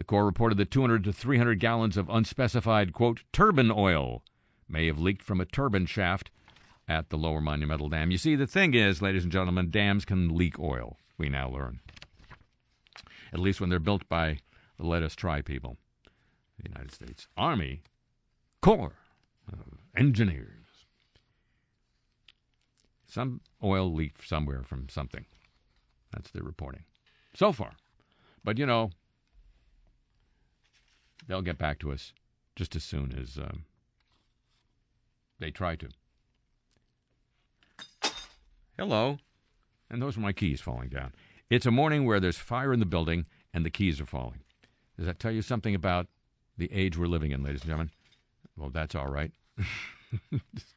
the 0.01 0.05
Corps 0.05 0.25
reported 0.25 0.57
that 0.57 0.71
200 0.71 1.03
to 1.03 1.13
300 1.13 1.59
gallons 1.59 1.95
of 1.95 2.09
unspecified, 2.09 2.91
quote, 2.91 3.21
turbine 3.31 3.69
oil 3.69 4.23
may 4.67 4.87
have 4.87 4.97
leaked 4.97 5.21
from 5.21 5.39
a 5.39 5.45
turbine 5.45 5.85
shaft 5.85 6.31
at 6.87 7.11
the 7.11 7.17
Lower 7.19 7.39
Monumental 7.39 7.87
Dam. 7.87 8.09
You 8.09 8.17
see, 8.17 8.35
the 8.35 8.47
thing 8.47 8.73
is, 8.73 9.03
ladies 9.03 9.21
and 9.21 9.31
gentlemen, 9.31 9.69
dams 9.69 10.03
can 10.03 10.35
leak 10.35 10.57
oil, 10.57 10.97
we 11.19 11.29
now 11.29 11.49
learn. 11.49 11.81
At 13.31 13.41
least 13.41 13.61
when 13.61 13.69
they're 13.69 13.77
built 13.77 14.09
by 14.09 14.39
the 14.79 14.87
Let 14.87 15.03
Us 15.03 15.15
Try 15.15 15.43
people, 15.43 15.77
the 16.57 16.67
United 16.67 16.91
States 16.91 17.27
Army 17.37 17.83
Corps 18.59 18.97
of 19.53 19.77
Engineers. 19.95 20.65
Some 23.05 23.41
oil 23.63 23.93
leaked 23.93 24.27
somewhere 24.27 24.63
from 24.63 24.89
something. 24.89 25.25
That's 26.11 26.31
the 26.31 26.41
reporting 26.41 26.85
so 27.35 27.51
far. 27.51 27.73
But 28.43 28.57
you 28.57 28.65
know, 28.65 28.89
they'll 31.31 31.41
get 31.41 31.57
back 31.57 31.79
to 31.79 31.93
us 31.93 32.11
just 32.57 32.75
as 32.75 32.83
soon 32.83 33.17
as 33.17 33.37
um, 33.37 33.63
they 35.39 35.49
try 35.49 35.77
to. 35.77 35.87
Hello. 38.77 39.17
And 39.89 40.01
those 40.01 40.17
are 40.17 40.21
my 40.21 40.33
keys 40.33 40.59
falling 40.59 40.89
down. 40.89 41.13
It's 41.49 41.65
a 41.65 41.71
morning 41.71 42.05
where 42.05 42.19
there's 42.19 42.35
fire 42.35 42.73
in 42.73 42.81
the 42.81 42.85
building 42.85 43.27
and 43.53 43.65
the 43.65 43.69
keys 43.69 44.01
are 44.01 44.05
falling. 44.05 44.41
Does 44.97 45.05
that 45.05 45.19
tell 45.19 45.31
you 45.31 45.41
something 45.41 45.73
about 45.73 46.07
the 46.57 46.69
age 46.73 46.97
we're 46.97 47.05
living 47.07 47.31
in, 47.31 47.43
ladies 47.43 47.61
and 47.61 47.69
gentlemen? 47.69 47.91
Well, 48.57 48.69
that's 48.69 48.93
all 48.93 49.07
right. 49.07 49.31
just, 50.53 50.75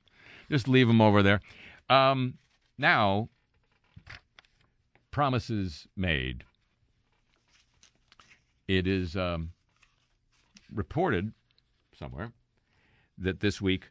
just 0.49 0.68
leave 0.68 0.87
them 0.87 1.00
over 1.00 1.20
there. 1.25 1.40
Um, 1.90 2.34
now, 2.78 3.28
promises 5.11 5.88
made. 5.96 6.44
It 8.68 8.87
is 8.87 9.16
um, 9.16 9.50
reported 10.75 11.33
somewhere 11.97 12.33
that 13.16 13.40
this 13.40 13.61
week 13.61 13.88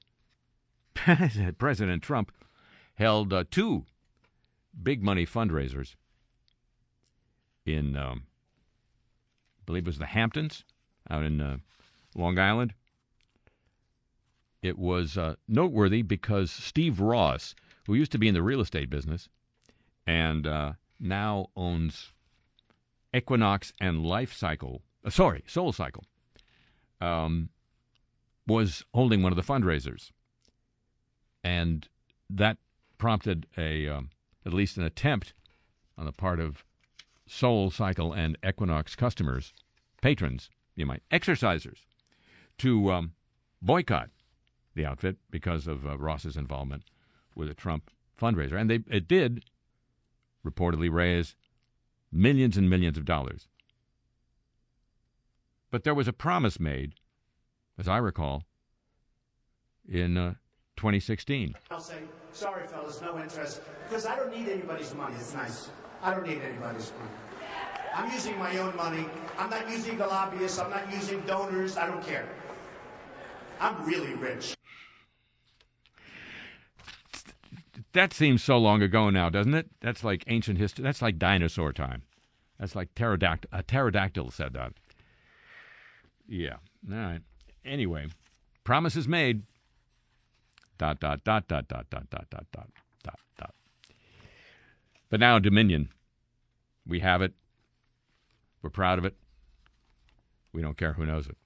President 1.57 2.03
Trump 2.03 2.31
held 2.95 3.33
uh, 3.33 3.43
two 3.49 3.85
big 4.81 5.01
money 5.01 5.25
fundraisers 5.25 5.95
in, 7.65 7.95
um, 7.95 8.23
I 9.59 9.63
believe 9.65 9.83
it 9.83 9.87
was 9.87 9.97
the 9.97 10.05
Hamptons 10.05 10.63
out 11.09 11.23
in 11.23 11.41
uh, 11.41 11.57
Long 12.15 12.37
Island. 12.37 12.73
It 14.61 14.77
was 14.77 15.17
uh, 15.17 15.35
noteworthy 15.47 16.01
because 16.01 16.51
Steve 16.51 16.99
Ross, 16.99 17.55
who 17.85 17.95
used 17.95 18.11
to 18.13 18.17
be 18.17 18.27
in 18.27 18.33
the 18.33 18.43
real 18.43 18.61
estate 18.61 18.89
business 18.89 19.27
and 20.07 20.47
uh, 20.47 20.73
now 20.99 21.47
owns 21.55 22.11
Equinox 23.13 23.73
and 23.79 24.05
Life 24.05 24.33
Cycle, 24.33 24.81
uh, 25.05 25.09
sorry, 25.09 25.43
Soul 25.47 25.73
Cycle, 25.73 26.05
um, 27.03 27.49
was 28.47 28.83
holding 28.93 29.21
one 29.21 29.31
of 29.31 29.35
the 29.35 29.53
fundraisers, 29.53 30.11
and 31.43 31.87
that 32.29 32.57
prompted 32.97 33.45
a 33.57 33.87
um, 33.87 34.09
at 34.45 34.53
least 34.53 34.77
an 34.77 34.83
attempt 34.83 35.33
on 35.97 36.05
the 36.05 36.11
part 36.11 36.39
of 36.39 36.63
Soul 37.27 37.71
Cycle 37.71 38.13
and 38.13 38.37
Equinox 38.45 38.95
customers, 38.95 39.53
patrons, 40.01 40.49
you 40.75 40.85
might, 40.85 41.03
exercisers, 41.11 41.85
to 42.57 42.91
um, 42.91 43.13
boycott 43.61 44.09
the 44.75 44.85
outfit 44.85 45.17
because 45.29 45.67
of 45.67 45.85
uh, 45.85 45.97
Ross's 45.97 46.37
involvement 46.37 46.83
with 47.35 47.49
a 47.49 47.53
Trump 47.53 47.89
fundraiser, 48.19 48.59
and 48.59 48.69
they 48.69 48.79
it 48.89 49.07
did 49.07 49.43
reportedly 50.45 50.91
raise 50.91 51.35
millions 52.11 52.57
and 52.57 52.69
millions 52.69 52.97
of 52.97 53.05
dollars. 53.05 53.47
But 55.73 55.85
there 55.85 55.95
was 55.95 56.07
a 56.07 56.13
promise 56.13 56.59
made, 56.59 56.93
as 57.79 57.87
I 57.87 57.97
recall, 57.97 58.43
in 59.89 60.17
uh, 60.17 60.35
2016. 60.75 61.55
I'll 61.71 61.79
say, 61.79 61.95
sorry, 62.31 62.67
fellas, 62.67 63.01
no 63.01 63.19
interest, 63.19 63.59
because 63.89 64.05
I 64.05 64.15
don't 64.15 64.31
need 64.31 64.49
anybody's 64.49 64.93
money. 64.93 65.15
It's 65.15 65.33
nice. 65.33 65.71
I 66.03 66.13
don't 66.13 66.27
need 66.27 66.43
anybody's 66.43 66.93
money. 66.99 67.09
I'm 67.95 68.11
using 68.11 68.37
my 68.37 68.55
own 68.59 68.75
money. 68.75 69.07
I'm 69.39 69.49
not 69.49 69.67
using 69.67 69.97
the 69.97 70.05
lobbyists. 70.05 70.59
I'm 70.59 70.69
not 70.69 70.93
using 70.93 71.21
donors. 71.21 71.75
I 71.75 71.87
don't 71.87 72.05
care. 72.05 72.29
I'm 73.59 73.83
really 73.83 74.13
rich. 74.13 74.53
That 77.93 78.13
seems 78.13 78.43
so 78.43 78.59
long 78.59 78.83
ago 78.83 79.09
now, 79.09 79.31
doesn't 79.31 79.55
it? 79.55 79.71
That's 79.81 80.03
like 80.03 80.23
ancient 80.27 80.59
history. 80.59 80.83
That's 80.83 81.01
like 81.01 81.17
dinosaur 81.17 81.73
time. 81.73 82.03
That's 82.59 82.75
like 82.75 82.93
pterodactyl. 82.93 83.49
A 83.51 83.63
pterodactyl 83.63 84.29
said 84.29 84.53
that. 84.53 84.73
Yeah. 86.27 86.55
All 86.91 86.97
right. 86.97 87.21
Anyway, 87.65 88.07
promises 88.63 89.07
made. 89.07 89.43
Dot 90.77 90.99
dot 90.99 91.23
dot 91.23 91.47
dot 91.47 91.67
dot 91.67 91.89
dot 91.89 92.09
dot 92.09 92.29
dot 92.29 92.45
dot 92.51 92.69
dot 93.03 93.19
dot. 93.37 93.53
But 95.09 95.19
now 95.19 95.39
Dominion. 95.39 95.89
We 96.85 96.99
have 96.99 97.21
it. 97.21 97.33
We're 98.61 98.69
proud 98.69 98.99
of 98.99 99.05
it. 99.05 99.15
We 100.51 100.61
don't 100.61 100.77
care 100.77 100.93
who 100.93 101.05
knows 101.05 101.27
it. 101.27 101.37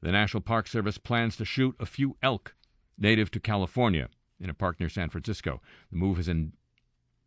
The 0.00 0.12
National 0.12 0.40
Park 0.40 0.68
Service 0.68 0.98
plans 0.98 1.36
to 1.36 1.44
shoot 1.44 1.74
a 1.80 1.86
few 1.86 2.16
elk 2.22 2.54
native 2.98 3.30
to 3.32 3.40
California 3.40 4.08
in 4.40 4.50
a 4.50 4.54
park 4.54 4.78
near 4.78 4.88
San 4.88 5.08
Francisco. 5.08 5.60
The 5.90 5.96
move 5.96 6.18
has 6.18 6.28
in, 6.28 6.52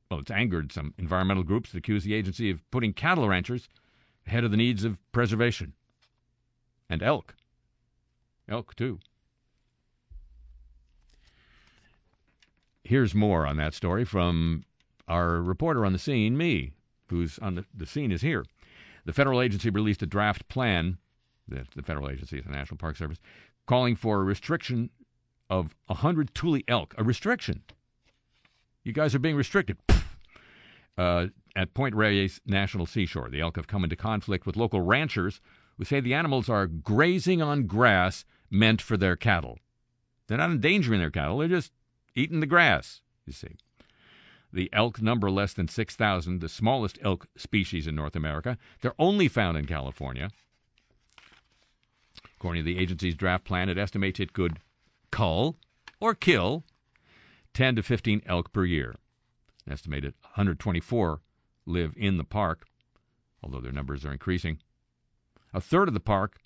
well, 0.10 0.22
it's 0.22 0.32
angered 0.32 0.72
some 0.72 0.94
environmental 0.98 1.44
groups 1.44 1.72
that 1.72 1.80
accuse 1.80 2.04
the 2.04 2.14
agency 2.14 2.50
of 2.50 2.70
putting 2.72 2.94
cattle 2.94 3.28
ranchers 3.28 3.68
ahead 4.26 4.44
of 4.44 4.52
the 4.52 4.58
needs 4.58 4.86
of 4.86 4.98
preservation. 5.12 5.74
And 6.92 7.02
elk. 7.02 7.36
Elk, 8.50 8.76
too. 8.76 9.00
Here's 12.84 13.16
more 13.16 13.48
on 13.48 13.56
that 13.56 13.74
story 13.74 14.04
from 14.04 14.66
our 15.08 15.42
reporter 15.42 15.86
on 15.86 15.94
the 15.94 16.00
scene, 16.00 16.38
me, 16.38 16.74
who's 17.08 17.40
on 17.40 17.56
the, 17.56 17.66
the 17.74 17.86
scene 17.86 18.12
is 18.12 18.22
here. 18.22 18.44
The 19.06 19.14
federal 19.14 19.42
agency 19.42 19.70
released 19.70 20.02
a 20.04 20.06
draft 20.06 20.50
plan, 20.50 20.98
the, 21.48 21.66
the 21.78 21.82
federal 21.82 22.10
agency 22.10 22.42
the 22.42 22.52
National 22.52 22.78
Park 22.78 22.98
Service, 22.98 23.20
calling 23.66 23.96
for 23.96 24.20
a 24.20 24.24
restriction 24.26 24.90
of 25.50 25.74
100 25.86 26.36
Tule 26.36 26.60
elk. 26.68 26.94
A 26.98 27.06
restriction. 27.06 27.64
You 28.84 28.92
guys 28.92 29.16
are 29.16 29.20
being 29.20 29.38
restricted. 29.38 29.78
Uh, 30.98 31.28
at 31.56 31.74
Point 31.74 31.96
Reyes 31.96 32.42
National 32.46 32.86
Seashore, 32.86 33.30
the 33.30 33.40
elk 33.40 33.56
have 33.56 33.68
come 33.68 33.86
into 33.86 33.96
conflict 33.96 34.46
with 34.46 34.58
local 34.58 34.82
ranchers 34.82 35.40
who 35.78 35.86
say 35.86 36.00
the 36.00 36.14
animals 36.14 36.50
are 36.50 36.68
grazing 36.68 37.42
on 37.42 37.68
grass 37.68 38.26
meant 38.50 38.82
for 38.82 38.98
their 38.98 39.16
cattle. 39.16 39.60
They're 40.28 40.38
not 40.38 40.52
endangering 40.52 41.00
their 41.00 41.12
cattle, 41.12 41.38
they're 41.38 41.48
just 41.48 41.72
eating 42.16 42.40
the 42.40 42.46
grass, 42.46 43.02
you 43.26 43.34
see. 43.34 43.56
The 44.54 44.70
elk 44.74 45.02
number 45.02 45.32
less 45.32 45.54
than 45.54 45.68
6,000, 45.68 46.40
the 46.40 46.50
smallest 46.50 47.00
elk 47.02 47.28
species 47.38 47.88
in 47.88 47.96
North 47.96 48.16
America. 48.16 48.58
They're 48.82 48.94
only 49.00 49.28
found 49.28 49.58
in 49.58 49.66
California. 49.66 50.30
According 52.38 52.64
to 52.64 52.66
the 52.66 52.80
agency's 52.80 53.16
draft 53.16 53.46
plan, 53.46 53.70
it 53.70 53.78
estimates 53.78 54.20
it 54.20 54.34
could 54.34 54.60
cull 55.10 55.58
or 56.00 56.16
kill 56.16 56.66
10 57.54 57.76
to 57.78 57.84
15 57.84 58.22
elk 58.26 58.52
per 58.52 58.66
year. 58.66 58.96
An 59.66 59.74
estimated 59.74 60.14
124 60.22 61.22
live 61.66 61.94
in 61.96 62.18
the 62.18 62.24
park, 62.24 62.66
although 63.44 63.62
their 63.62 63.72
numbers 63.72 64.06
are 64.06 64.12
increasing. 64.12 64.58
A 65.54 65.62
third 65.62 65.88
of 65.88 65.94
the 65.94 66.00
park 66.00 66.40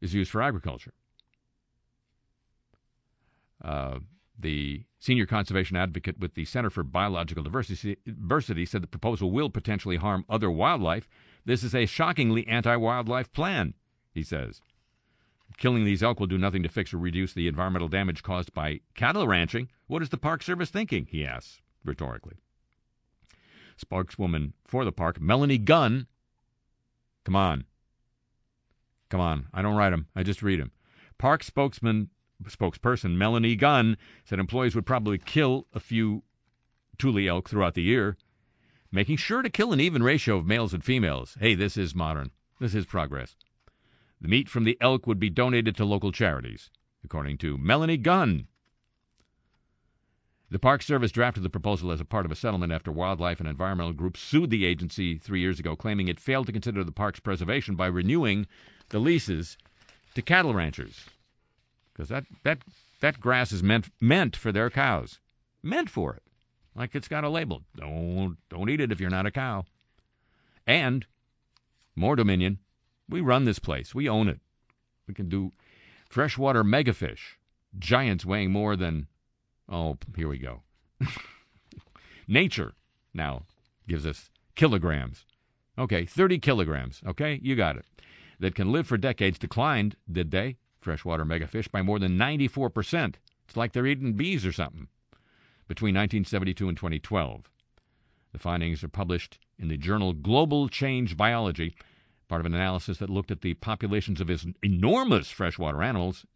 is 0.00 0.14
used 0.14 0.30
for 0.30 0.42
agriculture. 0.42 0.92
Uh, 3.62 4.00
the 4.38 4.84
senior 4.98 5.26
conservation 5.26 5.76
advocate 5.76 6.18
with 6.18 6.34
the 6.34 6.44
Center 6.44 6.70
for 6.70 6.82
Biological 6.82 7.44
Diversity, 7.44 8.66
said 8.66 8.82
the 8.82 8.86
proposal 8.86 9.30
will 9.30 9.48
potentially 9.48 9.96
harm 9.96 10.24
other 10.28 10.50
wildlife. 10.50 11.08
This 11.44 11.62
is 11.62 11.74
a 11.74 11.86
shockingly 11.86 12.46
anti 12.46 12.74
wildlife 12.76 13.32
plan, 13.32 13.74
he 14.12 14.22
says. 14.22 14.60
Killing 15.56 15.84
these 15.84 16.02
elk 16.02 16.18
will 16.18 16.26
do 16.26 16.38
nothing 16.38 16.62
to 16.64 16.68
fix 16.68 16.92
or 16.92 16.98
reduce 16.98 17.32
the 17.32 17.46
environmental 17.46 17.88
damage 17.88 18.22
caused 18.22 18.52
by 18.52 18.80
cattle 18.94 19.28
ranching. 19.28 19.68
What 19.86 20.02
is 20.02 20.08
the 20.08 20.18
Park 20.18 20.42
Service 20.42 20.70
thinking? 20.70 21.06
He 21.08 21.24
asks 21.24 21.60
rhetorically. 21.84 22.36
Spokeswoman 23.76 24.54
for 24.66 24.84
the 24.84 24.92
park, 24.92 25.20
Melanie 25.20 25.58
Gunn. 25.58 26.06
Come 27.24 27.36
on. 27.36 27.64
Come 29.14 29.20
on. 29.20 29.46
I 29.54 29.62
don't 29.62 29.76
write 29.76 29.90
them, 29.90 30.08
I 30.16 30.24
just 30.24 30.42
read 30.42 30.60
them. 30.60 30.72
Park 31.18 31.44
spokesman 31.44 32.10
spokesperson 32.42 33.14
Melanie 33.14 33.54
Gunn 33.54 33.96
said 34.24 34.40
employees 34.40 34.74
would 34.74 34.86
probably 34.86 35.18
kill 35.18 35.68
a 35.72 35.78
few 35.78 36.24
Tule 36.98 37.28
elk 37.28 37.48
throughout 37.48 37.74
the 37.74 37.82
year, 37.82 38.16
making 38.90 39.18
sure 39.18 39.42
to 39.42 39.48
kill 39.48 39.72
an 39.72 39.78
even 39.78 40.02
ratio 40.02 40.38
of 40.38 40.46
males 40.46 40.74
and 40.74 40.84
females. 40.84 41.36
Hey, 41.38 41.54
this 41.54 41.76
is 41.76 41.94
modern. 41.94 42.32
This 42.58 42.74
is 42.74 42.86
progress. 42.86 43.36
The 44.20 44.26
meat 44.26 44.48
from 44.48 44.64
the 44.64 44.76
elk 44.80 45.06
would 45.06 45.20
be 45.20 45.30
donated 45.30 45.76
to 45.76 45.84
local 45.84 46.10
charities, 46.10 46.68
according 47.04 47.38
to 47.38 47.56
Melanie 47.56 47.96
Gunn. 47.96 48.48
The 50.50 50.58
Park 50.58 50.82
Service 50.82 51.12
drafted 51.12 51.44
the 51.44 51.50
proposal 51.50 51.92
as 51.92 52.00
a 52.00 52.04
part 52.04 52.26
of 52.26 52.32
a 52.32 52.36
settlement 52.36 52.72
after 52.72 52.90
wildlife 52.90 53.38
and 53.38 53.48
environmental 53.48 53.92
groups 53.92 54.18
sued 54.18 54.50
the 54.50 54.64
agency 54.64 55.18
three 55.18 55.40
years 55.40 55.60
ago, 55.60 55.76
claiming 55.76 56.08
it 56.08 56.18
failed 56.18 56.46
to 56.46 56.52
consider 56.52 56.82
the 56.82 56.90
park's 56.90 57.20
preservation 57.20 57.76
by 57.76 57.86
renewing 57.86 58.48
the 58.94 59.00
leases 59.00 59.58
to 60.14 60.22
cattle 60.22 60.54
ranchers. 60.54 61.06
Because 61.92 62.08
that, 62.10 62.26
that, 62.44 62.58
that 63.00 63.20
grass 63.20 63.50
is 63.50 63.60
meant, 63.60 63.88
meant 64.00 64.36
for 64.36 64.52
their 64.52 64.70
cows. 64.70 65.18
Meant 65.64 65.90
for 65.90 66.14
it. 66.14 66.22
Like 66.76 66.94
it's 66.94 67.08
got 67.08 67.24
a 67.24 67.28
label. 67.28 67.62
Don't, 67.76 68.36
don't 68.48 68.70
eat 68.70 68.80
it 68.80 68.92
if 68.92 69.00
you're 69.00 69.10
not 69.10 69.26
a 69.26 69.32
cow. 69.32 69.64
And 70.64 71.06
more 71.96 72.14
dominion. 72.14 72.60
We 73.08 73.20
run 73.20 73.46
this 73.46 73.58
place. 73.58 73.96
We 73.96 74.08
own 74.08 74.28
it. 74.28 74.38
We 75.08 75.14
can 75.14 75.28
do 75.28 75.50
freshwater 76.08 76.62
megafish, 76.62 77.36
giants 77.76 78.24
weighing 78.24 78.52
more 78.52 78.76
than, 78.76 79.08
oh, 79.68 79.98
here 80.14 80.28
we 80.28 80.38
go. 80.38 80.62
Nature 82.28 82.74
now 83.12 83.42
gives 83.88 84.06
us 84.06 84.30
kilograms. 84.54 85.24
Okay, 85.76 86.04
30 86.04 86.38
kilograms. 86.38 87.02
Okay, 87.04 87.40
you 87.42 87.56
got 87.56 87.76
it. 87.76 87.84
That 88.44 88.54
can 88.54 88.72
live 88.72 88.86
for 88.86 88.98
decades 88.98 89.38
declined, 89.38 89.96
did 90.12 90.30
they? 90.30 90.58
Freshwater 90.78 91.24
megafish 91.24 91.70
by 91.70 91.80
more 91.80 91.98
than 91.98 92.18
94%. 92.18 93.14
It's 93.46 93.56
like 93.56 93.72
they're 93.72 93.86
eating 93.86 94.12
bees 94.12 94.44
or 94.44 94.52
something. 94.52 94.88
Between 95.66 95.94
1972 95.94 96.68
and 96.68 96.76
2012. 96.76 97.50
The 98.32 98.38
findings 98.38 98.84
are 98.84 98.88
published 98.88 99.38
in 99.58 99.68
the 99.68 99.78
journal 99.78 100.12
Global 100.12 100.68
Change 100.68 101.16
Biology 101.16 101.74
part 102.28 102.42
of 102.42 102.44
an 102.44 102.52
analysis 102.52 102.98
that 102.98 103.08
looked 103.08 103.30
at 103.30 103.40
the 103.40 103.54
populations 103.54 104.20
of 104.20 104.28
his 104.28 104.44
enormous 104.62 105.30
freshwater 105.30 105.82
animals 105.82 106.26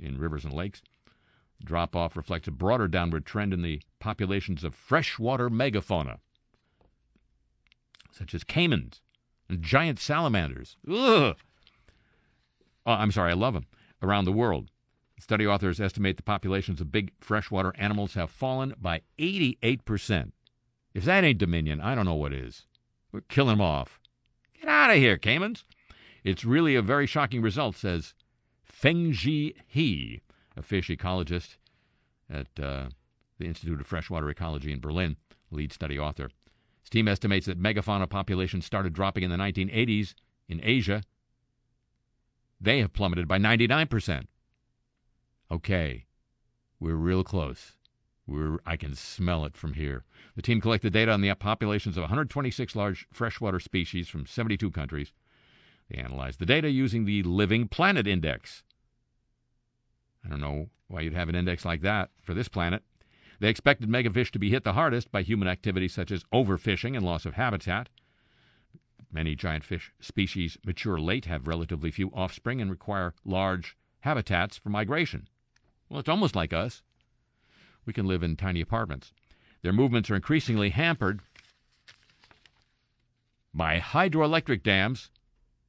in 0.00 0.16
rivers 0.16 0.46
and 0.46 0.54
lakes. 0.54 0.80
Drop 1.62 1.94
off 1.94 2.16
reflects 2.16 2.48
a 2.48 2.50
broader 2.50 2.88
downward 2.88 3.26
trend 3.26 3.52
in 3.52 3.60
the 3.60 3.82
populations 3.98 4.64
of 4.64 4.74
freshwater 4.74 5.50
megafauna, 5.50 6.16
such 8.10 8.34
as 8.34 8.42
caimans 8.42 9.02
and 9.50 9.62
giant 9.62 9.98
salamanders. 9.98 10.78
Ugh! 10.90 11.36
Oh, 12.88 12.92
I'm 12.92 13.12
sorry, 13.12 13.32
I 13.32 13.34
love 13.34 13.52
them. 13.52 13.66
Around 14.02 14.24
the 14.24 14.32
world. 14.32 14.70
Study 15.20 15.46
authors 15.46 15.78
estimate 15.78 16.16
the 16.16 16.22
populations 16.22 16.80
of 16.80 16.90
big 16.90 17.12
freshwater 17.20 17.74
animals 17.76 18.14
have 18.14 18.30
fallen 18.30 18.72
by 18.80 19.02
88%. 19.18 20.32
If 20.94 21.04
that 21.04 21.22
ain't 21.22 21.36
dominion, 21.36 21.82
I 21.82 21.94
don't 21.94 22.06
know 22.06 22.14
what 22.14 22.32
is. 22.32 22.64
We're 23.12 23.20
killing 23.20 23.58
them 23.58 23.60
off. 23.60 24.00
Get 24.58 24.70
out 24.70 24.88
of 24.90 24.96
here, 24.96 25.18
caimans. 25.18 25.64
It's 26.24 26.46
really 26.46 26.76
a 26.76 26.80
very 26.80 27.06
shocking 27.06 27.42
result, 27.42 27.76
says 27.76 28.14
Fengzhi 28.66 29.54
He, 29.66 30.22
a 30.56 30.62
fish 30.62 30.88
ecologist 30.88 31.58
at 32.30 32.46
uh, 32.58 32.88
the 33.36 33.44
Institute 33.44 33.82
of 33.82 33.86
Freshwater 33.86 34.30
Ecology 34.30 34.72
in 34.72 34.80
Berlin, 34.80 35.18
lead 35.50 35.74
study 35.74 35.98
author. 35.98 36.30
His 36.80 36.88
team 36.88 37.06
estimates 37.06 37.44
that 37.44 37.60
megafauna 37.60 38.08
populations 38.08 38.64
started 38.64 38.94
dropping 38.94 39.24
in 39.24 39.30
the 39.30 39.36
1980s 39.36 40.14
in 40.48 40.62
Asia. 40.62 41.02
They 42.60 42.80
have 42.80 42.92
plummeted 42.92 43.28
by 43.28 43.38
99%. 43.38 44.26
Okay, 45.50 46.06
we're 46.80 46.94
real 46.94 47.24
close. 47.24 47.76
We're, 48.26 48.58
I 48.66 48.76
can 48.76 48.94
smell 48.94 49.44
it 49.46 49.56
from 49.56 49.74
here. 49.74 50.04
The 50.36 50.42
team 50.42 50.60
collected 50.60 50.92
data 50.92 51.12
on 51.12 51.22
the 51.22 51.32
populations 51.34 51.96
of 51.96 52.02
126 52.02 52.76
large 52.76 53.06
freshwater 53.10 53.60
species 53.60 54.08
from 54.08 54.26
72 54.26 54.70
countries. 54.70 55.12
They 55.88 55.98
analyzed 55.98 56.38
the 56.38 56.46
data 56.46 56.68
using 56.68 57.04
the 57.04 57.22
Living 57.22 57.68
Planet 57.68 58.06
Index. 58.06 58.62
I 60.24 60.28
don't 60.28 60.40
know 60.40 60.68
why 60.88 61.00
you'd 61.00 61.14
have 61.14 61.28
an 61.28 61.34
index 61.34 61.64
like 61.64 61.80
that 61.82 62.10
for 62.20 62.34
this 62.34 62.48
planet. 62.48 62.82
They 63.40 63.48
expected 63.48 63.88
megafish 63.88 64.30
to 64.32 64.38
be 64.38 64.50
hit 64.50 64.64
the 64.64 64.72
hardest 64.72 65.10
by 65.12 65.22
human 65.22 65.48
activities 65.48 65.94
such 65.94 66.10
as 66.10 66.24
overfishing 66.32 66.96
and 66.96 67.04
loss 67.04 67.24
of 67.24 67.34
habitat. 67.34 67.88
Many 69.10 69.34
giant 69.34 69.64
fish 69.64 69.92
species 70.00 70.58
mature 70.64 70.98
late, 70.98 71.24
have 71.24 71.48
relatively 71.48 71.90
few 71.90 72.10
offspring, 72.10 72.60
and 72.60 72.70
require 72.70 73.14
large 73.24 73.76
habitats 74.00 74.56
for 74.56 74.68
migration. 74.68 75.28
Well, 75.88 76.00
it's 76.00 76.08
almost 76.08 76.36
like 76.36 76.52
us. 76.52 76.82
We 77.86 77.92
can 77.92 78.06
live 78.06 78.22
in 78.22 78.36
tiny 78.36 78.60
apartments. 78.60 79.12
Their 79.62 79.72
movements 79.72 80.10
are 80.10 80.14
increasingly 80.14 80.70
hampered 80.70 81.20
by 83.54 83.80
hydroelectric 83.80 84.62
dams 84.62 85.10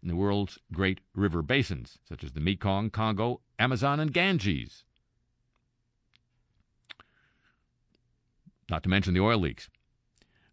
in 0.02 0.10
the 0.10 0.16
world's 0.16 0.60
great 0.74 1.00
river 1.16 1.42
basins, 1.42 1.98
such 2.08 2.24
as 2.24 2.34
the 2.34 2.40
Mekong, 2.40 2.90
Congo, 2.90 3.42
Amazon, 3.58 4.00
and 4.00 4.14
Ganges. 4.14 4.84
Not 8.70 8.84
to 8.84 8.90
mention 8.90 9.14
the 9.14 9.22
oil 9.22 9.40
leaks. 9.40 9.70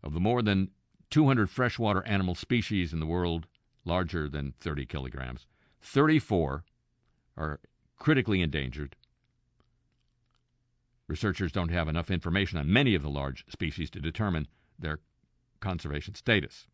Of 0.03 0.15
the 0.15 0.21
more 0.21 0.41
than 0.41 0.71
200 1.11 1.49
freshwater 1.49 2.05
animal 2.07 2.35
species 2.35 2.93
in 2.93 3.01
the 3.01 3.07
world 3.07 3.47
larger 3.85 4.29
than 4.29 4.55
30 4.61 4.87
kilograms, 4.87 5.47
34 5.81 6.65
are 7.37 7.61
critically 7.97 8.41
endangered. 8.41 8.97
Researchers 11.09 11.53
don't 11.53 11.71
have 11.71 11.89
enough 11.89 12.11
information 12.11 12.59
on 12.59 12.73
many 12.73 12.95
of 12.95 13.03
the 13.03 13.09
large 13.09 13.45
species 13.49 13.91
to 13.91 14.01
determine 14.01 14.49
their 14.79 14.99
conservation 15.61 16.15
status. 16.15 16.67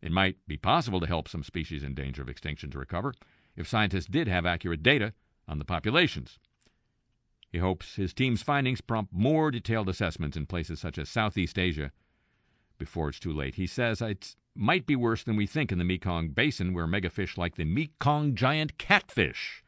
It 0.00 0.12
might 0.12 0.36
be 0.46 0.56
possible 0.56 1.00
to 1.00 1.06
help 1.06 1.28
some 1.28 1.42
species 1.42 1.82
in 1.82 1.94
danger 1.94 2.22
of 2.22 2.28
extinction 2.28 2.70
to 2.70 2.78
recover 2.78 3.12
if 3.56 3.68
scientists 3.68 4.06
did 4.06 4.28
have 4.28 4.46
accurate 4.46 4.82
data 4.82 5.12
on 5.46 5.58
the 5.58 5.64
populations. 5.64 6.38
He 7.50 7.58
hopes 7.58 7.96
his 7.96 8.14
team's 8.14 8.42
findings 8.42 8.80
prompt 8.80 9.12
more 9.12 9.50
detailed 9.50 9.88
assessments 9.88 10.36
in 10.36 10.46
places 10.46 10.80
such 10.80 10.98
as 10.98 11.08
Southeast 11.08 11.58
Asia 11.58 11.90
before 12.80 13.10
it's 13.10 13.20
too 13.20 13.32
late. 13.32 13.54
He 13.54 13.68
says 13.68 14.00
it 14.00 14.34
might 14.56 14.86
be 14.86 14.96
worse 14.96 15.22
than 15.22 15.36
we 15.36 15.46
think 15.46 15.70
in 15.70 15.78
the 15.78 15.84
Mekong 15.84 16.30
Basin, 16.30 16.74
where 16.74 16.88
megafish 16.88 17.38
like 17.38 17.54
the 17.54 17.64
Mekong 17.64 18.34
giant 18.34 18.78
catfish 18.78 19.62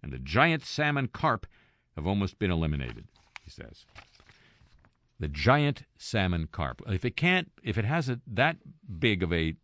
and 0.00 0.12
the 0.12 0.20
giant 0.20 0.64
salmon 0.64 1.08
carp 1.08 1.46
have 1.96 2.06
almost 2.06 2.38
been 2.38 2.52
eliminated, 2.52 3.08
he 3.42 3.50
says. 3.50 3.84
The 5.18 5.26
giant 5.26 5.82
salmon 5.96 6.48
carp. 6.52 6.80
If 6.86 7.04
it 7.04 7.16
can't, 7.16 7.50
if 7.64 7.76
it 7.76 7.84
has 7.84 8.08
a, 8.08 8.20
that 8.28 8.58
big 9.00 9.24
of 9.24 9.32
a 9.32 9.54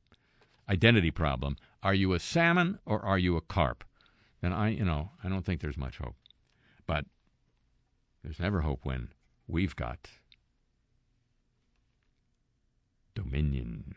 identity 0.68 1.12
problem, 1.12 1.56
are 1.84 1.94
you 1.94 2.12
a 2.12 2.18
salmon 2.18 2.80
or 2.84 3.00
are 3.00 3.18
you 3.18 3.36
a 3.36 3.40
carp? 3.40 3.84
Then 4.40 4.52
I, 4.52 4.70
you 4.70 4.84
know, 4.84 5.10
I 5.22 5.28
don't 5.28 5.44
think 5.44 5.60
there's 5.60 5.76
much 5.76 5.98
hope. 5.98 6.16
But 6.86 7.04
there's 8.24 8.40
never 8.40 8.62
hope 8.62 8.80
when 8.82 9.10
we've 9.46 9.76
got 9.76 10.08
dominion. 13.14 13.94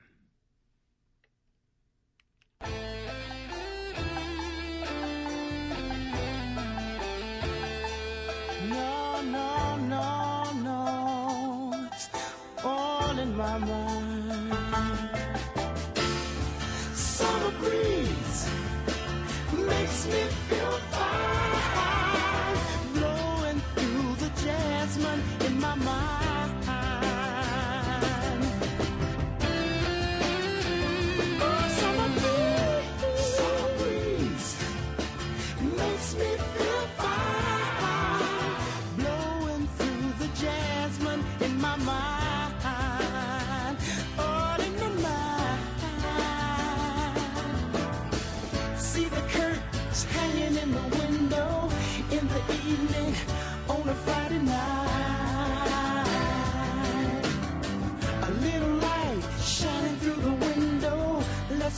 No, 8.69 9.21
no, 9.21 9.77
no, 9.77 10.51
no. 10.63 11.89
All 12.63 13.19
in 13.19 13.37
my 13.37 13.57
mind. 13.57 13.86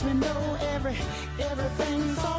Me 0.04 0.14
know 0.14 0.58
every 0.62 0.96
everything's 1.40 2.18
alright. 2.20 2.38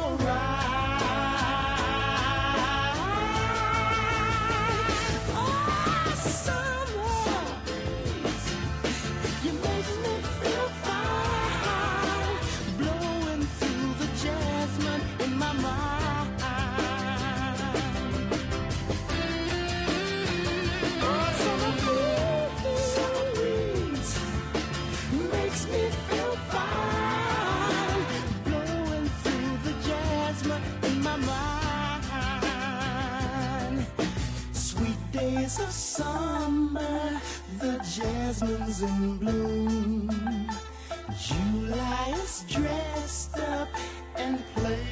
Days 35.51 35.67
of 35.67 35.71
summer, 35.71 37.21
the 37.59 37.77
jasmine's 37.79 38.81
in 38.81 39.17
bloom. 39.17 40.49
July 41.19 42.13
is 42.23 42.45
dressed 42.47 43.37
up 43.39 43.69
and 44.15 44.43
playing 44.55 44.90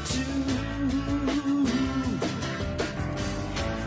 for 0.00 0.12
two. 0.12 0.24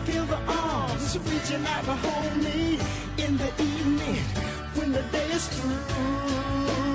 Feel 0.06 0.24
the 0.26 0.40
arms 0.48 1.18
reaching 1.18 1.66
out 1.66 1.84
to 1.84 1.94
hold 1.94 2.36
me 2.36 2.78
in 3.18 3.36
the 3.36 3.50
evening 3.62 4.24
when 4.74 4.92
the 4.92 5.02
day 5.12 5.30
is 5.30 5.46
through. 5.48 6.89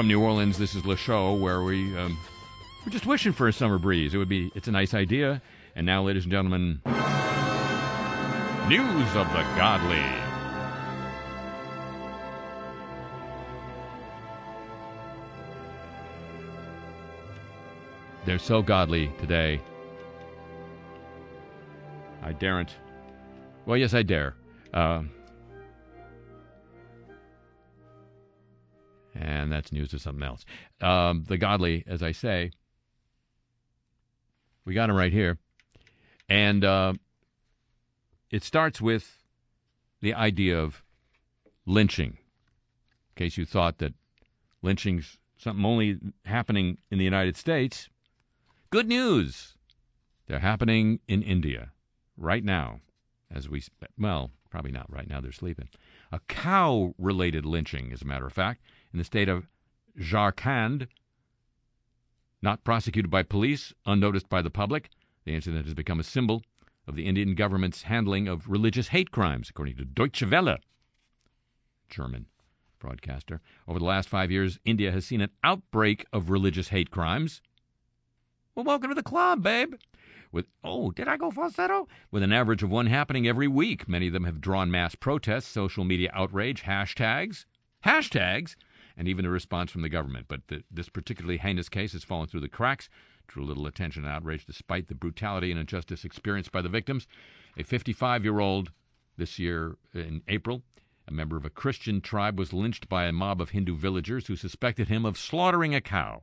From 0.00 0.08
New 0.08 0.22
Orleans, 0.22 0.56
this 0.56 0.74
is 0.74 0.86
Le 0.86 0.96
Show, 0.96 1.34
where 1.34 1.62
we 1.62 1.94
um, 1.94 2.16
we're 2.86 2.90
just 2.90 3.04
wishing 3.04 3.34
for 3.34 3.48
a 3.48 3.52
summer 3.52 3.76
breeze. 3.76 4.14
It 4.14 4.16
would 4.16 4.30
be 4.30 4.50
it's 4.54 4.66
a 4.66 4.70
nice 4.70 4.94
idea. 4.94 5.42
And 5.76 5.84
now, 5.84 6.02
ladies 6.02 6.22
and 6.22 6.32
gentlemen, 6.32 6.80
news 8.66 9.14
of 9.14 9.28
the 9.34 9.42
godly. 9.58 10.02
They're 18.24 18.38
so 18.38 18.62
godly 18.62 19.12
today. 19.20 19.60
I 22.22 22.32
daren't. 22.32 22.74
Well, 23.66 23.76
yes, 23.76 23.92
I 23.92 24.02
dare. 24.02 24.34
Uh, 24.72 25.02
and 29.20 29.52
that's 29.52 29.70
news 29.70 29.92
of 29.92 30.00
something 30.00 30.22
else. 30.22 30.44
Um, 30.80 31.24
the 31.28 31.36
godly, 31.36 31.84
as 31.86 32.02
I 32.02 32.12
say, 32.12 32.52
we 34.64 34.74
got 34.74 34.88
him 34.88 34.96
right 34.96 35.12
here. 35.12 35.38
And 36.28 36.64
uh, 36.64 36.94
it 38.30 38.42
starts 38.42 38.80
with 38.80 39.18
the 40.00 40.14
idea 40.14 40.58
of 40.58 40.82
lynching. 41.66 42.16
In 42.16 43.24
case 43.24 43.36
you 43.36 43.44
thought 43.44 43.78
that 43.78 43.92
lynching's 44.62 45.18
something 45.36 45.64
only 45.64 45.98
happening 46.24 46.78
in 46.90 46.98
the 46.98 47.04
United 47.04 47.36
States, 47.36 47.90
good 48.70 48.88
news. 48.88 49.54
They're 50.26 50.38
happening 50.38 51.00
in 51.08 51.22
India 51.22 51.72
right 52.16 52.44
now, 52.44 52.80
as 53.30 53.48
we, 53.48 53.62
well, 53.98 54.30
probably 54.48 54.70
not 54.70 54.90
right 54.90 55.08
now, 55.08 55.20
they're 55.20 55.32
sleeping. 55.32 55.68
A 56.12 56.20
cow 56.28 56.94
related 56.98 57.44
lynching, 57.44 57.92
as 57.92 58.02
a 58.02 58.06
matter 58.06 58.26
of 58.26 58.32
fact, 58.32 58.62
in 58.92 58.98
the 58.98 59.04
state 59.04 59.28
of 59.28 59.48
Jharkhand, 59.98 60.88
not 62.42 62.64
prosecuted 62.64 63.10
by 63.10 63.22
police, 63.22 63.72
unnoticed 63.86 64.28
by 64.28 64.42
the 64.42 64.50
public. 64.50 64.90
The 65.24 65.34
incident 65.34 65.66
has 65.66 65.74
become 65.74 66.00
a 66.00 66.04
symbol 66.04 66.42
of 66.86 66.96
the 66.96 67.06
Indian 67.06 67.34
government's 67.34 67.82
handling 67.82 68.28
of 68.28 68.48
religious 68.48 68.88
hate 68.88 69.10
crimes, 69.10 69.50
according 69.50 69.76
to 69.76 69.84
Deutsche 69.84 70.24
Welle, 70.24 70.58
German 71.88 72.26
broadcaster. 72.78 73.40
Over 73.68 73.78
the 73.78 73.84
last 73.84 74.08
five 74.08 74.30
years, 74.30 74.58
India 74.64 74.90
has 74.90 75.04
seen 75.04 75.20
an 75.20 75.30
outbreak 75.44 76.06
of 76.12 76.30
religious 76.30 76.68
hate 76.68 76.90
crimes. 76.90 77.42
Well, 78.54 78.64
welcome 78.64 78.88
to 78.88 78.94
the 78.94 79.02
club, 79.02 79.42
babe. 79.42 79.74
With 80.32 80.46
oh, 80.64 80.90
did 80.90 81.08
I 81.08 81.16
go 81.16 81.30
falsetto? 81.30 81.88
With 82.10 82.22
an 82.22 82.32
average 82.32 82.62
of 82.62 82.70
one 82.70 82.86
happening 82.86 83.26
every 83.26 83.48
week. 83.48 83.88
Many 83.88 84.06
of 84.06 84.12
them 84.12 84.24
have 84.24 84.40
drawn 84.40 84.70
mass 84.70 84.94
protests, 84.94 85.46
social 85.46 85.84
media 85.84 86.10
outrage, 86.12 86.62
hashtags, 86.62 87.44
hashtags, 87.84 88.56
and 89.00 89.08
even 89.08 89.24
a 89.24 89.30
response 89.30 89.70
from 89.70 89.80
the 89.80 89.88
government. 89.88 90.26
But 90.28 90.46
the, 90.48 90.62
this 90.70 90.90
particularly 90.90 91.38
heinous 91.38 91.70
case 91.70 91.94
has 91.94 92.04
fallen 92.04 92.26
through 92.26 92.42
the 92.42 92.50
cracks, 92.50 92.90
drew 93.26 93.46
little 93.46 93.66
attention 93.66 94.04
and 94.04 94.12
outrage 94.12 94.44
despite 94.44 94.88
the 94.88 94.94
brutality 94.94 95.50
and 95.50 95.58
injustice 95.58 96.04
experienced 96.04 96.52
by 96.52 96.60
the 96.60 96.68
victims. 96.68 97.08
A 97.56 97.62
55 97.62 98.24
year 98.24 98.40
old 98.40 98.72
this 99.16 99.38
year 99.38 99.78
in 99.94 100.20
April, 100.28 100.62
a 101.08 101.12
member 101.12 101.38
of 101.38 101.46
a 101.46 101.50
Christian 101.50 102.02
tribe, 102.02 102.38
was 102.38 102.52
lynched 102.52 102.90
by 102.90 103.06
a 103.06 103.12
mob 103.12 103.40
of 103.40 103.50
Hindu 103.50 103.74
villagers 103.74 104.26
who 104.26 104.36
suspected 104.36 104.88
him 104.88 105.06
of 105.06 105.16
slaughtering 105.16 105.74
a 105.74 105.80
cow 105.80 106.22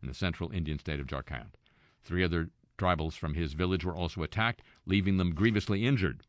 in 0.00 0.08
the 0.08 0.14
central 0.14 0.50
Indian 0.50 0.78
state 0.78 0.98
of 0.98 1.06
Jharkhand. 1.06 1.56
Three 2.02 2.24
other 2.24 2.48
tribals 2.78 3.12
from 3.12 3.34
his 3.34 3.52
village 3.52 3.84
were 3.84 3.94
also 3.94 4.22
attacked, 4.22 4.62
leaving 4.86 5.18
them 5.18 5.34
grievously 5.34 5.84
injured. 5.84 6.22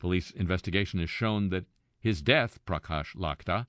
Police 0.00 0.32
investigation 0.32 0.98
has 0.98 1.10
shown 1.10 1.50
that 1.50 1.66
his 2.00 2.22
death, 2.22 2.58
Prakash 2.66 3.14
Lakra, 3.14 3.66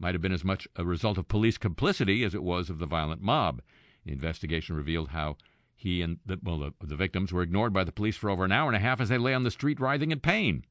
might 0.00 0.14
have 0.14 0.22
been 0.22 0.32
as 0.32 0.44
much 0.44 0.66
a 0.76 0.84
result 0.84 1.18
of 1.18 1.28
police 1.28 1.58
complicity 1.58 2.24
as 2.24 2.34
it 2.34 2.42
was 2.42 2.70
of 2.70 2.78
the 2.78 2.86
violent 2.86 3.20
mob. 3.20 3.60
The 4.04 4.12
investigation 4.12 4.74
revealed 4.74 5.10
how 5.10 5.36
he 5.76 6.02
and 6.02 6.18
the, 6.24 6.38
well, 6.42 6.58
the, 6.58 6.72
the 6.82 6.96
victims 6.96 7.32
were 7.32 7.42
ignored 7.42 7.72
by 7.72 7.84
the 7.84 7.92
police 7.92 8.16
for 8.16 8.30
over 8.30 8.44
an 8.44 8.52
hour 8.52 8.68
and 8.68 8.76
a 8.76 8.80
half 8.80 9.00
as 9.00 9.10
they 9.10 9.18
lay 9.18 9.34
on 9.34 9.44
the 9.44 9.50
street 9.50 9.78
writhing 9.78 10.10
in 10.10 10.20
pain 10.20 10.64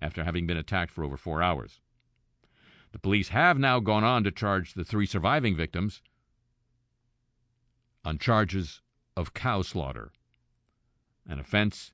after 0.00 0.24
having 0.24 0.46
been 0.46 0.56
attacked 0.56 0.90
for 0.90 1.04
over 1.04 1.16
four 1.16 1.42
hours. 1.42 1.80
The 2.92 2.98
police 2.98 3.28
have 3.28 3.58
now 3.58 3.78
gone 3.78 4.04
on 4.04 4.24
to 4.24 4.30
charge 4.30 4.74
the 4.74 4.84
three 4.84 5.06
surviving 5.06 5.54
victims 5.54 6.02
on 8.04 8.18
charges 8.18 8.80
of 9.16 9.34
cow 9.34 9.62
slaughter, 9.62 10.12
an 11.26 11.38
offense 11.38 11.92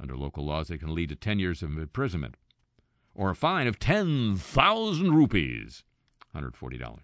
under 0.00 0.16
local 0.16 0.44
laws 0.44 0.68
that 0.68 0.78
can 0.78 0.94
lead 0.94 1.10
to 1.10 1.16
10 1.16 1.38
years 1.38 1.62
of 1.62 1.78
imprisonment 1.78 2.36
or 3.14 3.30
a 3.30 3.36
fine 3.36 3.66
of 3.66 3.78
10,000 3.78 5.14
rupees, 5.14 5.84
$140. 6.34 6.98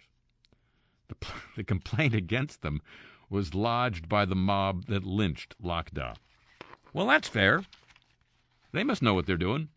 The, 1.09 1.15
the 1.57 1.65
complaint 1.65 2.15
against 2.15 2.63
them 2.63 2.81
was 3.31 3.55
lodged 3.55 4.09
by 4.09 4.25
the 4.25 4.35
mob 4.35 4.87
that 4.87 5.05
lynched 5.05 5.55
Lakra. 5.63 6.17
Well, 6.93 7.07
that's 7.07 7.29
fair. 7.29 7.65
They 8.73 8.85
must 8.85 9.03
know 9.03 9.15
what 9.15 9.27
they're 9.27 9.37
doing. 9.37 9.69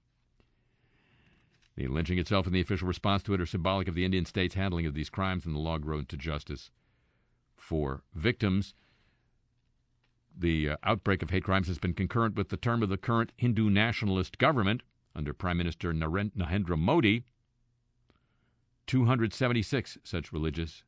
The 1.75 1.87
lynching 1.87 2.17
itself 2.17 2.45
and 2.45 2.53
the 2.53 2.61
official 2.61 2.87
response 2.87 3.23
to 3.23 3.33
it 3.33 3.41
are 3.41 3.45
symbolic 3.45 3.87
of 3.87 3.95
the 3.95 4.05
Indian 4.05 4.25
state's 4.25 4.55
handling 4.55 4.85
of 4.85 4.93
these 4.93 5.09
crimes 5.09 5.45
and 5.45 5.55
the 5.55 5.59
log 5.59 5.85
road 5.85 6.09
to 6.09 6.17
justice 6.17 6.69
for 7.55 8.03
victims. 8.13 8.73
The 10.37 10.71
uh, 10.71 10.77
outbreak 10.83 11.21
of 11.23 11.29
hate 11.29 11.43
crimes 11.43 11.67
has 11.67 11.77
been 11.79 11.93
concurrent 11.93 12.35
with 12.35 12.49
the 12.49 12.57
term 12.57 12.83
of 12.83 12.89
the 12.89 12.97
current 12.97 13.31
Hindu 13.37 13.69
nationalist 13.69 14.37
government 14.37 14.83
under 15.15 15.33
Prime 15.33 15.57
Minister 15.57 15.93
Narendra 15.93 16.77
Modi. 16.77 17.23
276 18.91 19.97
such 20.03 20.33
religious 20.33 20.83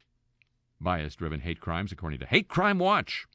bias 0.81 1.15
driven 1.15 1.39
hate 1.39 1.61
crimes, 1.61 1.89
according 1.89 2.19
to 2.19 2.25
Hate 2.25 2.49
Crime 2.49 2.77
Watch. 2.77 3.25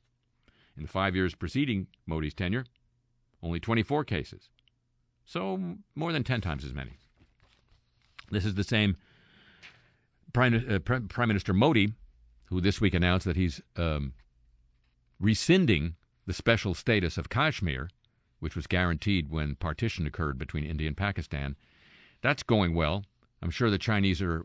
In 0.76 0.82
the 0.82 0.88
five 0.90 1.16
years 1.16 1.34
preceding 1.34 1.86
Modi's 2.04 2.34
tenure, 2.34 2.66
only 3.42 3.60
24 3.60 4.04
cases. 4.04 4.50
So 5.24 5.76
more 5.94 6.12
than 6.12 6.22
10 6.22 6.42
times 6.42 6.66
as 6.66 6.74
many. 6.74 6.98
This 8.30 8.44
is 8.44 8.56
the 8.56 8.62
same 8.62 8.98
Prime, 10.34 10.62
uh, 10.68 10.78
Prime 10.80 11.28
Minister 11.28 11.54
Modi, 11.54 11.94
who 12.44 12.60
this 12.60 12.78
week 12.78 12.92
announced 12.92 13.24
that 13.24 13.36
he's 13.36 13.62
um, 13.76 14.12
rescinding 15.18 15.94
the 16.26 16.34
special 16.34 16.74
status 16.74 17.16
of 17.16 17.30
Kashmir, 17.30 17.88
which 18.40 18.54
was 18.54 18.66
guaranteed 18.66 19.30
when 19.30 19.54
partition 19.54 20.06
occurred 20.06 20.38
between 20.38 20.64
India 20.64 20.88
and 20.88 20.96
Pakistan. 20.96 21.56
That's 22.20 22.42
going 22.42 22.74
well. 22.74 23.06
I'm 23.40 23.50
sure 23.50 23.70
the 23.70 23.78
Chinese 23.78 24.20
are 24.20 24.44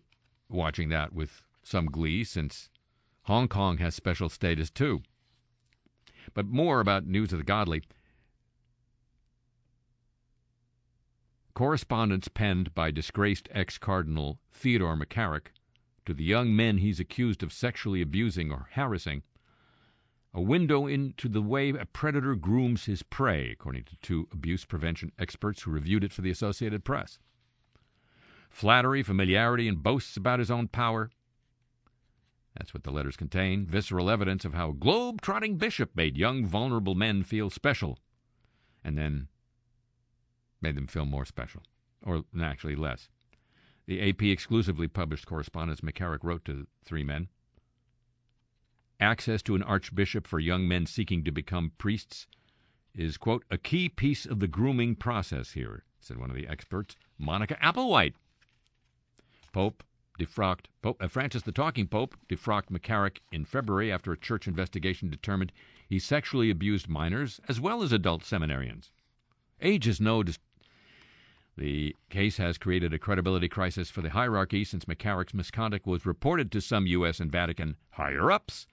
watching 0.54 0.90
that 0.90 1.14
with 1.14 1.44
some 1.64 1.86
glee 1.86 2.24
since 2.24 2.70
Hong 3.24 3.48
Kong 3.48 3.78
has 3.78 3.96
special 3.96 4.30
status 4.30 4.70
too. 4.70 5.02
But 6.34 6.48
more 6.48 6.80
about 6.80 7.06
news 7.06 7.32
of 7.32 7.40
the 7.40 7.44
godly. 7.44 7.84
Correspondence 11.54 12.28
penned 12.28 12.74
by 12.74 12.92
disgraced 12.92 13.48
ex 13.52 13.78
Cardinal 13.78 14.40
Theodore 14.52 14.98
McCarrick 14.98 15.48
to 16.06 16.14
the 16.14 16.24
young 16.24 16.56
men 16.56 16.80
he's 16.80 17.00
accused 17.00 17.44
of 17.44 17.54
sexually 17.54 18.02
abusing 18.02 18.52
or 18.52 18.68
harassing. 18.72 19.24
A 20.34 20.42
window 20.42 20.88
into 20.88 21.30
the 21.30 21.44
way 21.44 21.70
a 21.70 21.86
predator 21.86 22.36
grooms 22.36 22.86
his 22.86 23.04
prey, 23.04 23.52
according 23.52 23.84
to 23.84 23.96
two 23.98 24.28
abuse 24.32 24.66
prevention 24.66 25.12
experts 25.20 25.62
who 25.62 25.72
reviewed 25.72 26.04
it 26.04 26.12
for 26.12 26.22
the 26.22 26.32
Associated 26.32 26.84
Press. 26.84 27.20
Flattery, 28.54 29.02
familiarity, 29.02 29.68
and 29.68 29.82
boasts 29.82 30.16
about 30.16 30.38
his 30.38 30.52
own 30.52 30.68
power. 30.68 31.10
That's 32.56 32.72
what 32.72 32.84
the 32.84 32.92
letters 32.92 33.18
contain. 33.18 33.66
Visceral 33.66 34.12
evidence 34.12 34.46
of 34.46 34.54
how 34.54 34.70
a 34.70 34.74
globe 34.74 35.22
trotting 35.22 35.58
bishop 35.58 35.96
made 35.96 36.20
young, 36.20 36.46
vulnerable 36.46 36.94
men 36.94 37.24
feel 37.24 37.50
special, 37.50 37.98
and 38.84 38.96
then 38.96 39.28
made 40.62 40.76
them 40.76 40.86
feel 40.86 41.04
more 41.04 41.26
special, 41.26 41.64
or 42.06 42.26
actually 42.40 42.76
less. 42.76 43.10
The 43.88 44.08
AP 44.08 44.22
exclusively 44.22 44.88
published 44.88 45.26
correspondence 45.26 45.82
McCarrick 45.82 46.24
wrote 46.24 46.46
to 46.46 46.68
three 46.86 47.04
men. 47.04 47.30
Access 49.00 49.42
to 49.42 49.56
an 49.56 49.64
archbishop 49.64 50.28
for 50.28 50.40
young 50.40 50.68
men 50.68 50.86
seeking 50.86 51.24
to 51.24 51.32
become 51.32 51.72
priests 51.80 52.28
is, 52.94 53.18
quote, 53.18 53.46
a 53.50 53.58
key 53.58 53.90
piece 53.90 54.28
of 54.28 54.40
the 54.40 54.48
grooming 54.48 54.96
process 54.96 55.54
here, 55.54 55.86
said 56.00 56.18
one 56.18 56.30
of 56.30 56.36
the 56.36 56.48
experts, 56.48 56.96
Monica 57.18 57.58
Applewhite. 57.64 58.14
Pope 59.54 59.84
defrocked 60.20 60.66
Pope 60.82 61.02
uh, 61.02 61.08
Francis 61.08 61.44
the 61.44 61.52
Talking 61.52 61.88
Pope 61.88 62.16
defrocked 62.28 62.70
McCarrick 62.70 63.20
in 63.32 63.46
February 63.46 63.92
after 63.92 64.12
a 64.12 64.18
church 64.18 64.48
investigation 64.48 65.10
determined 65.10 65.52
he 65.88 66.00
sexually 66.00 66.50
abused 66.50 66.90
minors 66.90 67.40
as 67.48 67.62
well 67.62 67.82
as 67.82 67.92
adult 67.92 68.24
seminarians. 68.24 68.90
Age 69.62 69.88
is 69.88 70.02
no 70.02 70.24
dis- 70.24 70.40
the 71.56 71.96
case 72.10 72.38
has 72.38 72.58
created 72.58 72.94
a 72.94 73.00
credibility 73.00 73.48
crisis 73.48 73.92
for 73.92 74.02
the 74.02 74.10
hierarchy 74.10 74.64
since 74.64 74.86
McCarrick's 74.86 75.36
misconduct 75.36 75.86
was 75.86 76.06
reported 76.06 76.52
to 76.52 76.62
some 76.62 76.88
U.S. 76.88 77.20
and 77.20 77.32
Vatican 77.32 77.76
higher 77.92 78.32
ups, 78.32 78.66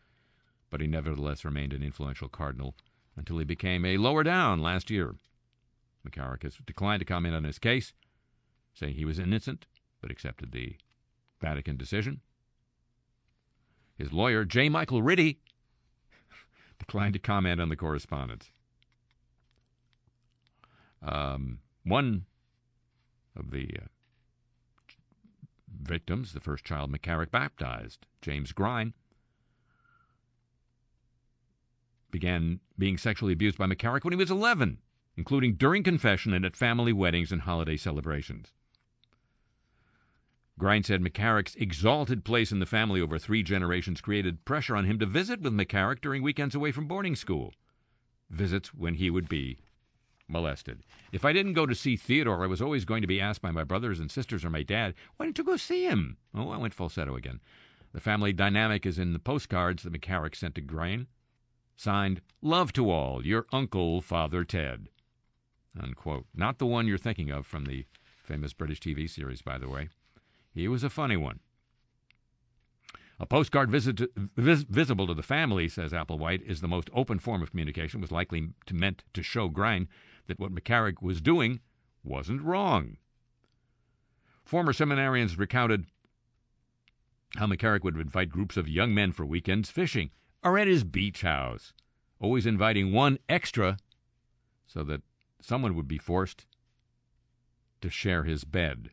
but 0.70 0.80
he 0.80 0.86
nevertheless 0.86 1.44
remained 1.44 1.74
an 1.74 1.82
influential 1.82 2.28
cardinal 2.28 2.74
until 3.16 3.36
he 3.36 3.44
became 3.44 3.84
a 3.84 3.98
lower 3.98 4.22
down 4.22 4.60
last 4.60 4.90
year. 4.90 5.14
McCarrick 6.08 6.42
has 6.42 6.56
declined 6.64 7.00
to 7.00 7.04
comment 7.04 7.34
on 7.34 7.44
his 7.44 7.58
case, 7.58 7.92
saying 8.72 8.94
he 8.94 9.04
was 9.04 9.18
innocent, 9.18 9.66
but 10.00 10.10
accepted 10.10 10.52
the 10.52 10.76
Vatican 11.40 11.76
decision. 11.76 12.20
His 13.96 14.12
lawyer, 14.12 14.44
J. 14.44 14.68
Michael 14.68 15.02
Ritty, 15.02 15.40
declined 16.78 17.14
to 17.14 17.18
comment 17.18 17.60
on 17.60 17.68
the 17.68 17.76
correspondence. 17.76 18.50
Um, 21.02 21.58
one 21.84 22.26
of 23.36 23.50
the 23.50 23.68
uh, 23.76 23.86
victims, 25.82 26.32
the 26.32 26.40
first 26.40 26.64
child 26.64 26.92
McCarrick 26.92 27.30
baptized, 27.30 28.06
James 28.20 28.52
Grein, 28.52 28.92
began 32.10 32.60
being 32.78 32.98
sexually 32.98 33.32
abused 33.32 33.56
by 33.56 33.66
McCarrick 33.66 34.04
when 34.04 34.12
he 34.12 34.18
was 34.18 34.30
11, 34.30 34.78
including 35.16 35.54
during 35.54 35.82
confession 35.82 36.34
and 36.34 36.44
at 36.44 36.56
family 36.56 36.92
weddings 36.92 37.32
and 37.32 37.42
holiday 37.42 37.76
celebrations. 37.76 38.52
Grein 40.60 40.82
said 40.82 41.00
McCarrick's 41.00 41.54
exalted 41.54 42.22
place 42.22 42.52
in 42.52 42.58
the 42.58 42.66
family 42.66 43.00
over 43.00 43.18
three 43.18 43.42
generations 43.42 44.02
created 44.02 44.44
pressure 44.44 44.76
on 44.76 44.84
him 44.84 44.98
to 44.98 45.06
visit 45.06 45.40
with 45.40 45.54
McCarrick 45.54 46.02
during 46.02 46.22
weekends 46.22 46.54
away 46.54 46.70
from 46.70 46.86
boarding 46.86 47.16
school. 47.16 47.54
Visits 48.28 48.74
when 48.74 48.92
he 48.92 49.08
would 49.08 49.26
be 49.26 49.56
molested. 50.28 50.82
If 51.12 51.24
I 51.24 51.32
didn't 51.32 51.54
go 51.54 51.64
to 51.64 51.74
see 51.74 51.96
Theodore, 51.96 52.44
I 52.44 52.46
was 52.46 52.60
always 52.60 52.84
going 52.84 53.00
to 53.00 53.06
be 53.06 53.22
asked 53.22 53.40
by 53.40 53.50
my 53.50 53.64
brothers 53.64 54.00
and 54.00 54.10
sisters 54.10 54.44
or 54.44 54.50
my 54.50 54.62
dad, 54.62 54.92
Why 55.16 55.24
didn't 55.24 55.38
you 55.38 55.44
go 55.44 55.56
see 55.56 55.86
him? 55.86 56.18
Oh, 56.34 56.50
I 56.50 56.58
went 56.58 56.74
falsetto 56.74 57.16
again. 57.16 57.40
The 57.94 58.00
family 58.00 58.34
dynamic 58.34 58.84
is 58.84 58.98
in 58.98 59.14
the 59.14 59.18
postcards 59.18 59.82
that 59.84 59.94
McCarrick 59.94 60.36
sent 60.36 60.56
to 60.56 60.60
Grein. 60.60 61.06
Signed, 61.74 62.20
Love 62.42 62.74
to 62.74 62.90
all, 62.90 63.24
your 63.24 63.46
uncle, 63.50 64.02
Father 64.02 64.44
Ted. 64.44 64.90
Unquote. 65.80 66.26
Not 66.34 66.58
the 66.58 66.66
one 66.66 66.86
you're 66.86 66.98
thinking 66.98 67.30
of 67.30 67.46
from 67.46 67.64
the 67.64 67.86
famous 68.22 68.52
British 68.52 68.80
TV 68.80 69.08
series, 69.08 69.40
by 69.40 69.56
the 69.56 69.70
way. 69.70 69.88
He 70.52 70.68
was 70.68 70.82
a 70.82 70.90
funny 70.90 71.16
one. 71.16 71.40
A 73.18 73.26
postcard 73.26 73.70
visit 73.70 73.98
to, 73.98 74.10
vis, 74.16 74.62
visible 74.62 75.06
to 75.06 75.14
the 75.14 75.22
family, 75.22 75.68
says 75.68 75.92
Applewhite, 75.92 76.42
is 76.42 76.62
the 76.62 76.68
most 76.68 76.88
open 76.94 77.18
form 77.18 77.42
of 77.42 77.50
communication, 77.50 78.00
was 78.00 78.10
likely 78.10 78.48
to 78.66 78.74
meant 78.74 79.04
to 79.12 79.22
show 79.22 79.48
Grein 79.48 79.88
that 80.26 80.38
what 80.38 80.54
McCarrick 80.54 81.02
was 81.02 81.20
doing 81.20 81.60
wasn't 82.02 82.40
wrong. 82.40 82.96
Former 84.42 84.72
seminarians 84.72 85.38
recounted 85.38 85.86
how 87.36 87.46
McCarrick 87.46 87.84
would 87.84 87.96
invite 87.96 88.30
groups 88.30 88.56
of 88.56 88.68
young 88.68 88.94
men 88.94 89.12
for 89.12 89.26
weekends 89.26 89.70
fishing 89.70 90.10
or 90.42 90.58
at 90.58 90.66
his 90.66 90.82
beach 90.82 91.20
house, 91.20 91.72
always 92.18 92.46
inviting 92.46 92.92
one 92.92 93.18
extra 93.28 93.76
so 94.66 94.82
that 94.84 95.02
someone 95.40 95.74
would 95.74 95.86
be 95.86 95.98
forced 95.98 96.46
to 97.82 97.90
share 97.90 98.24
his 98.24 98.44
bed. 98.44 98.90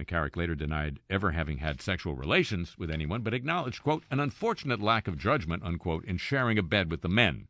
McCarrick 0.00 0.36
later 0.36 0.54
denied 0.54 0.98
ever 1.10 1.32
having 1.32 1.58
had 1.58 1.80
sexual 1.80 2.14
relations 2.14 2.78
with 2.78 2.90
anyone, 2.90 3.22
but 3.22 3.34
acknowledged, 3.34 3.82
quote, 3.82 4.04
an 4.10 4.20
unfortunate 4.20 4.80
lack 4.80 5.06
of 5.06 5.18
judgment, 5.18 5.62
unquote, 5.62 6.04
in 6.04 6.16
sharing 6.16 6.58
a 6.58 6.62
bed 6.62 6.90
with 6.90 7.02
the 7.02 7.08
men, 7.08 7.48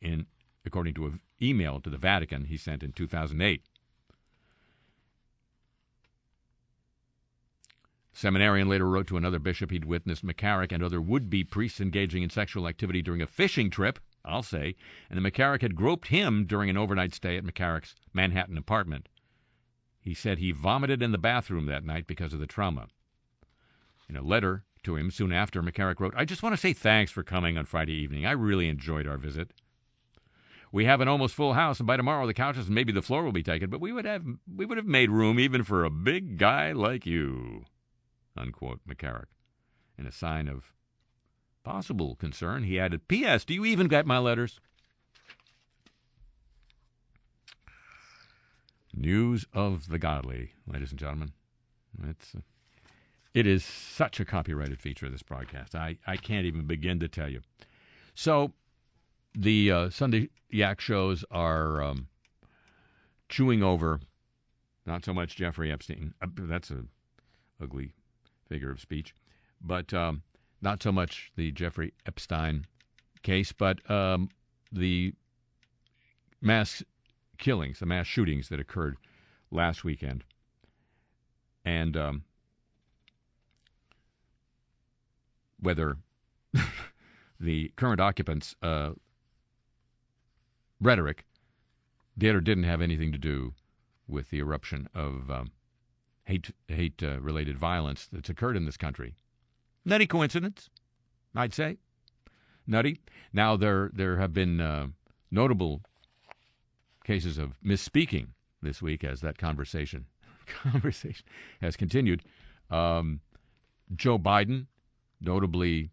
in, 0.00 0.26
according 0.66 0.94
to 0.94 1.06
an 1.06 1.20
email 1.40 1.80
to 1.80 1.90
the 1.90 1.98
Vatican 1.98 2.46
he 2.46 2.56
sent 2.56 2.82
in 2.82 2.92
2008. 2.92 3.62
Seminarian 8.14 8.68
later 8.68 8.88
wrote 8.88 9.06
to 9.06 9.16
another 9.16 9.38
bishop 9.38 9.70
he'd 9.70 9.86
witnessed 9.86 10.24
McCarrick 10.24 10.70
and 10.70 10.82
other 10.82 11.00
would-be 11.00 11.44
priests 11.44 11.80
engaging 11.80 12.22
in 12.22 12.30
sexual 12.30 12.68
activity 12.68 13.00
during 13.00 13.22
a 13.22 13.26
fishing 13.26 13.70
trip, 13.70 13.98
I'll 14.24 14.42
say, 14.42 14.76
and 15.08 15.18
that 15.18 15.32
McCarrick 15.32 15.62
had 15.62 15.74
groped 15.74 16.08
him 16.08 16.44
during 16.44 16.68
an 16.68 16.76
overnight 16.76 17.14
stay 17.14 17.36
at 17.36 17.44
McCarrick's 17.44 17.94
Manhattan 18.12 18.58
apartment. 18.58 19.08
He 20.02 20.14
said 20.14 20.38
he 20.38 20.50
vomited 20.50 21.00
in 21.00 21.12
the 21.12 21.18
bathroom 21.18 21.66
that 21.66 21.84
night 21.84 22.06
because 22.08 22.34
of 22.34 22.40
the 22.40 22.46
trauma. 22.46 22.88
In 24.08 24.16
a 24.16 24.22
letter 24.22 24.64
to 24.82 24.96
him 24.96 25.12
soon 25.12 25.32
after, 25.32 25.62
McCarrick 25.62 26.00
wrote, 26.00 26.12
I 26.16 26.24
just 26.24 26.42
want 26.42 26.54
to 26.54 26.60
say 26.60 26.72
thanks 26.72 27.12
for 27.12 27.22
coming 27.22 27.56
on 27.56 27.66
Friday 27.66 27.94
evening. 27.94 28.26
I 28.26 28.32
really 28.32 28.68
enjoyed 28.68 29.06
our 29.06 29.16
visit. 29.16 29.52
We 30.72 30.86
have 30.86 31.00
an 31.00 31.08
almost 31.08 31.34
full 31.34 31.52
house, 31.52 31.78
and 31.78 31.86
by 31.86 31.96
tomorrow 31.96 32.26
the 32.26 32.34
couches 32.34 32.66
and 32.66 32.74
maybe 32.74 32.92
the 32.92 33.02
floor 33.02 33.22
will 33.22 33.32
be 33.32 33.42
taken, 33.42 33.70
but 33.70 33.80
we 33.80 33.92
would 33.92 34.06
have 34.06 34.24
we 34.52 34.64
would 34.64 34.78
have 34.78 34.86
made 34.86 35.10
room 35.10 35.38
even 35.38 35.62
for 35.62 35.84
a 35.84 35.90
big 35.90 36.38
guy 36.38 36.72
like 36.72 37.06
you. 37.06 37.64
Unquote, 38.36 38.80
McCarrick. 38.88 39.26
In 39.98 40.06
a 40.06 40.12
sign 40.12 40.48
of 40.48 40.72
possible 41.62 42.16
concern, 42.16 42.64
he 42.64 42.80
added, 42.80 43.06
P.S. 43.06 43.44
Do 43.44 43.54
you 43.54 43.64
even 43.66 43.86
get 43.86 44.06
my 44.06 44.18
letters? 44.18 44.60
News 48.94 49.46
of 49.52 49.88
the 49.88 49.98
godly, 49.98 50.52
ladies 50.66 50.90
and 50.90 50.98
gentlemen. 50.98 51.32
It's, 52.08 52.34
uh, 52.34 52.40
it 53.34 53.46
is 53.46 53.64
such 53.64 54.20
a 54.20 54.24
copyrighted 54.24 54.80
feature 54.80 55.06
of 55.06 55.12
this 55.12 55.22
broadcast. 55.22 55.74
I, 55.74 55.96
I 56.06 56.16
can't 56.16 56.46
even 56.46 56.66
begin 56.66 57.00
to 57.00 57.08
tell 57.08 57.28
you. 57.28 57.40
So, 58.14 58.52
the 59.34 59.72
uh, 59.72 59.90
Sunday 59.90 60.28
Yak 60.50 60.80
shows 60.80 61.24
are 61.30 61.82
um, 61.82 62.08
chewing 63.30 63.62
over 63.62 64.00
not 64.84 65.04
so 65.04 65.14
much 65.14 65.36
Jeffrey 65.36 65.72
Epstein. 65.72 66.12
Uh, 66.20 66.26
that's 66.36 66.70
an 66.70 66.88
ugly 67.60 67.94
figure 68.48 68.70
of 68.70 68.80
speech, 68.80 69.14
but 69.60 69.94
um, 69.94 70.22
not 70.60 70.82
so 70.82 70.92
much 70.92 71.32
the 71.36 71.50
Jeffrey 71.52 71.94
Epstein 72.04 72.66
case, 73.22 73.52
but 73.52 73.88
um, 73.90 74.28
the 74.70 75.14
mass 76.40 76.82
killings, 77.42 77.80
the 77.80 77.86
mass 77.86 78.06
shootings 78.06 78.48
that 78.48 78.60
occurred 78.60 78.96
last 79.50 79.82
weekend. 79.82 80.22
And 81.64 81.96
um, 81.96 82.24
whether 85.60 85.96
the 87.40 87.72
current 87.76 88.00
occupants' 88.00 88.54
uh, 88.62 88.92
rhetoric 90.80 91.26
did 92.16 92.34
or 92.34 92.40
didn't 92.40 92.64
have 92.64 92.80
anything 92.80 93.10
to 93.10 93.18
do 93.18 93.54
with 94.06 94.30
the 94.30 94.38
eruption 94.38 94.88
of 94.94 95.28
um, 95.28 95.50
hate 96.24 96.50
hate 96.68 97.02
uh, 97.02 97.20
related 97.20 97.58
violence 97.58 98.08
that's 98.12 98.30
occurred 98.30 98.56
in 98.56 98.66
this 98.66 98.76
country. 98.76 99.14
Nutty 99.84 100.06
coincidence, 100.06 100.70
I'd 101.34 101.54
say. 101.54 101.78
Nutty. 102.68 103.00
Now 103.32 103.56
there 103.56 103.90
there 103.92 104.18
have 104.18 104.32
been 104.32 104.60
uh, 104.60 104.88
notable 105.30 105.82
cases 107.04 107.38
of 107.38 107.54
misspeaking 107.64 108.28
this 108.62 108.80
week 108.80 109.04
as 109.04 109.20
that 109.20 109.38
conversation 109.38 110.06
conversation 110.46 111.24
has 111.60 111.76
continued. 111.76 112.22
Um, 112.70 113.20
Joe 113.94 114.18
Biden 114.18 114.66
notably 115.20 115.90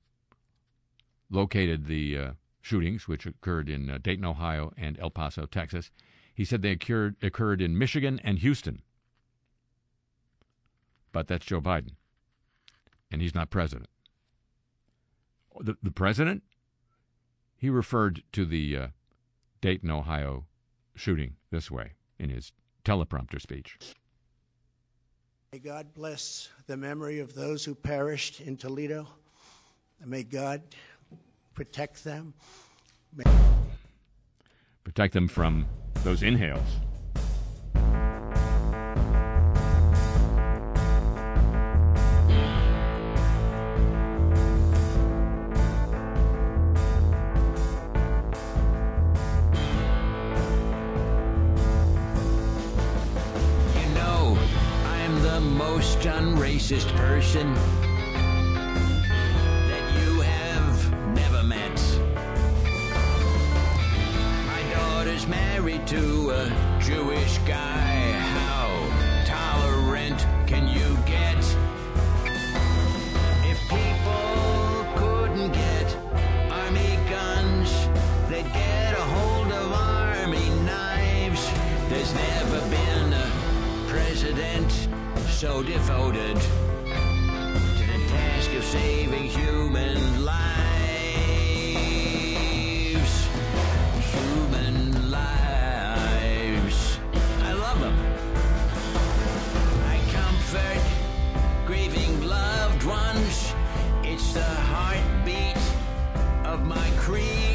located 1.30 1.86
the 1.86 2.18
uh, 2.18 2.32
shootings, 2.62 3.08
which 3.08 3.26
occurred 3.26 3.70
in 3.70 3.90
uh, 3.90 4.00
Dayton, 4.02 4.26
Ohio, 4.26 4.72
and 4.78 5.00
El 5.00 5.10
Paso, 5.10 5.46
Texas. 5.46 5.92
He 6.34 6.46
said 6.46 6.62
they 6.62 6.72
occurred, 6.72 7.16
occurred 7.22 7.62
in 7.62 7.78
Michigan 7.78 8.20
and 8.24 8.40
Houston. 8.40 8.82
But 11.12 11.28
that's 11.28 11.46
Joe 11.46 11.62
Biden, 11.62 11.94
and 13.12 13.22
he's 13.22 13.36
not 13.36 13.50
president. 13.50 13.90
The, 15.60 15.76
the 15.82 15.92
president, 15.92 16.44
he 17.58 17.70
referred 17.70 18.24
to 18.32 18.46
the 18.46 18.78
uh, 18.78 18.88
Dayton, 19.60 19.92
Ohio 19.92 20.46
shooting 21.00 21.36
this 21.50 21.72
way 21.72 21.94
in 22.20 22.30
his 22.30 22.52
teleprompter 22.84 23.42
speech. 23.42 23.78
May 25.54 25.60
God 25.60 25.94
bless 25.94 26.50
the 26.68 26.78
memory 26.78 27.20
of 27.20 27.34
those 27.34 27.64
who 27.66 27.74
perished 27.74 28.42
in 28.42 28.58
Toledo. 28.58 29.08
And 30.02 30.12
may 30.12 30.24
God 30.24 30.62
protect 31.56 32.04
them. 32.04 32.34
May- 33.16 33.24
Protect 34.84 35.14
them 35.14 35.28
from 35.28 35.66
those 36.04 36.22
inhales. 36.24 36.68
Unracist 56.70 56.96
person 56.96 57.54
that 59.68 59.84
you 59.98 60.22
have 60.22 61.16
never 61.16 61.42
met. 61.44 61.82
My 64.46 64.74
daughter's 64.74 65.26
married 65.28 65.88
to 65.88 66.30
a 66.32 66.80
Jewish 66.80 67.40
guy. 67.40 68.12
How 68.12 68.68
tolerant 69.26 70.20
can 70.46 70.68
you 70.68 70.96
get? 71.06 71.38
If 73.50 73.60
people 73.68 74.86
couldn't 74.96 75.52
get 75.52 75.98
army 76.52 77.00
guns, 77.10 77.72
they'd 78.30 78.52
get 78.54 78.94
a 78.94 79.02
hold 79.02 79.52
of 79.52 79.72
army 79.72 80.50
knives. 80.66 81.50
There's 81.90 82.14
never 82.14 82.60
been 82.70 83.14
a 83.14 83.32
president 83.88 84.72
so 85.28 85.64
devoted 85.64 86.38
to 88.60 88.66
saving 88.66 89.24
human 89.24 90.26
lives. 90.26 90.40
Human 94.12 95.12
lives. 95.12 97.00
I 97.42 97.54
love 97.54 97.80
them. 97.80 97.98
I 99.94 100.00
comfort 100.12 100.82
grieving 101.66 102.22
loved 102.28 102.84
ones. 102.84 103.54
It's 104.04 104.34
the 104.34 104.44
heartbeat 104.44 105.58
of 106.46 106.66
my 106.66 106.90
creed. 106.98 107.49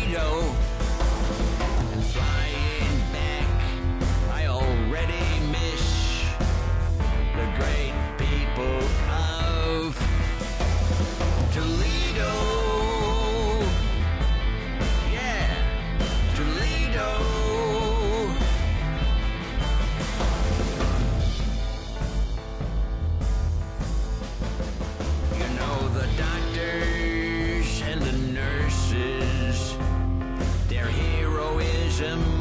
Jim 31.97 32.34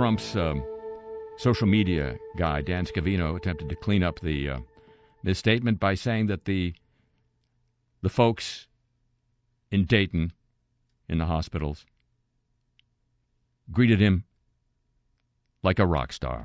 Trump's 0.00 0.34
uh, 0.34 0.54
social 1.36 1.66
media 1.66 2.16
guy, 2.38 2.62
Dan 2.62 2.86
Scavino, 2.86 3.36
attempted 3.36 3.68
to 3.68 3.76
clean 3.76 4.02
up 4.02 4.18
the 4.20 4.48
uh, 4.48 4.58
misstatement 5.22 5.78
by 5.78 5.92
saying 5.92 6.26
that 6.28 6.46
the 6.46 6.72
the 8.00 8.08
folks 8.08 8.66
in 9.70 9.84
Dayton, 9.84 10.32
in 11.06 11.18
the 11.18 11.26
hospitals, 11.26 11.84
greeted 13.70 14.00
him 14.00 14.24
like 15.62 15.78
a 15.78 15.84
rock 15.84 16.14
star. 16.14 16.44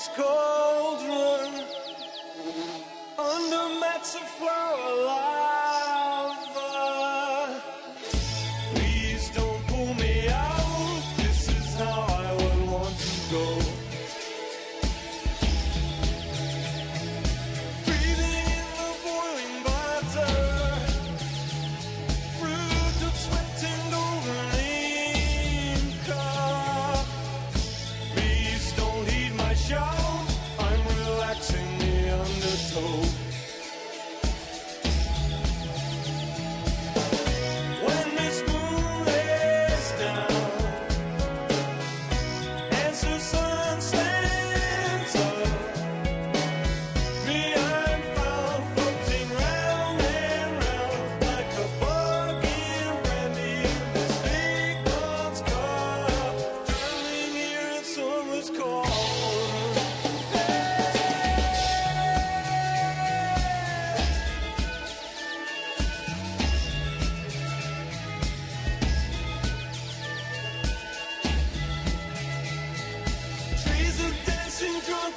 Summer's 0.00 0.16
cauldron 0.16 0.39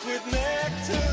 with 0.05 0.25
nectar. 0.31 1.12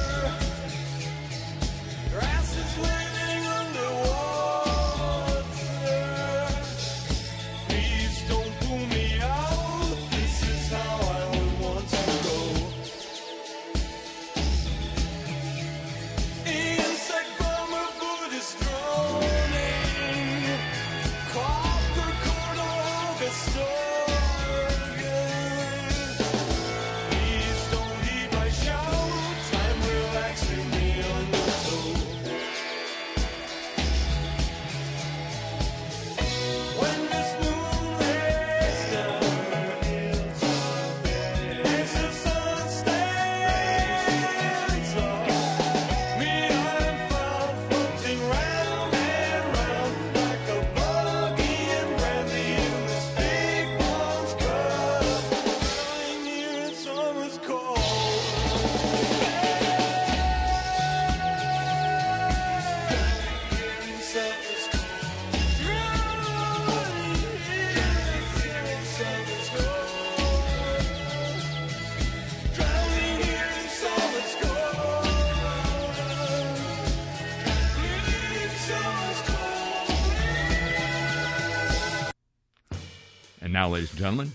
Now, 83.71 83.75
ladies 83.75 83.91
and 83.91 83.99
gentlemen, 84.01 84.33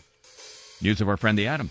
news 0.82 1.02
of 1.02 1.10
our 1.10 1.18
friend 1.18 1.38
the 1.38 1.46
Atom. 1.48 1.70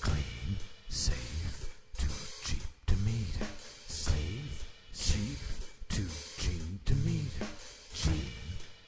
Clean, 0.00 0.56
safe, 0.88 1.70
too 1.96 2.08
cheap 2.44 2.62
to 2.86 2.96
meter. 2.96 3.46
Safe, 3.86 4.66
safe, 4.92 5.70
too 5.88 6.08
cheap 6.36 6.84
to 6.84 6.94
meter. 7.06 7.46
Cheap, 7.94 8.32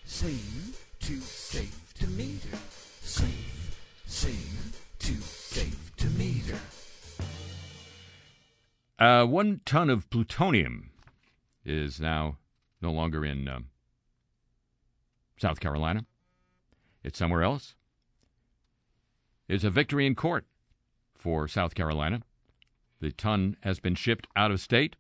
safe, 0.05 0.87
too 0.99 1.21
safe 1.21 1.95
to 1.95 2.07
safe, 4.07 4.83
too 4.99 5.21
safe 5.21 5.97
to 5.97 6.07
meter. 6.09 6.59
Uh, 8.99 9.27
one 9.27 9.61
ton 9.65 9.89
of 9.89 10.11
plutonium 10.11 10.91
is 11.65 12.01
now 12.01 12.37
no 12.83 12.91
longer 12.91 13.25
in 13.25 13.47
um, 13.47 13.67
South 15.37 15.61
Carolina. 15.61 16.05
It's 17.05 17.17
somewhere 17.17 17.45
else. 17.45 17.75
It's 19.49 19.65
a 19.65 19.71
victory 19.71 20.07
in 20.07 20.15
court 20.15 20.45
for 21.15 21.49
South 21.49 21.75
Carolina. 21.75 22.21
The 23.01 23.13
ton 23.13 23.57
has 23.63 23.81
been 23.81 23.95
shipped 23.95 24.27
out 24.37 24.51
of 24.51 24.61
state, 24.61 24.95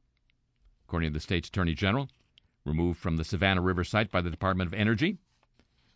according 0.87 1.11
to 1.11 1.15
the 1.15 1.21
state's 1.21 1.49
attorney 1.49 1.75
general, 1.75 2.09
removed 2.65 2.99
from 2.99 3.19
the 3.19 3.25
Savannah 3.25 3.61
River 3.61 3.85
site 3.85 4.11
by 4.11 4.23
the 4.23 4.31
Department 4.31 4.69
of 4.69 4.75
Energy, 4.75 5.19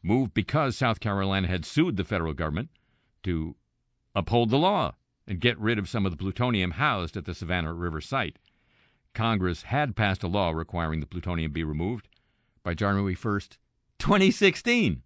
moved 0.03 0.35
because 0.35 0.77
South 0.77 1.01
Carolina 1.01 1.49
had 1.49 1.65
sued 1.65 1.97
the 1.97 2.05
federal 2.05 2.35
government 2.35 2.69
to 3.23 3.57
uphold 4.15 4.51
the 4.51 4.59
law 4.59 4.95
and 5.27 5.41
get 5.41 5.59
rid 5.59 5.79
of 5.79 5.89
some 5.89 6.05
of 6.05 6.13
the 6.13 6.19
plutonium 6.19 6.73
housed 6.73 7.17
at 7.17 7.25
the 7.25 7.35
Savannah 7.35 7.73
River 7.73 8.03
site. 8.03 8.39
Congress 9.15 9.63
had 9.63 9.97
passed 9.97 10.23
a 10.23 10.29
law 10.29 10.51
requiring 10.51 11.01
the 11.01 11.07
plutonium 11.07 11.53
be 11.53 11.65
removed 11.65 12.09
by 12.63 12.75
January 12.75 13.17
1st, 13.17 13.57
2016. 13.99 15.03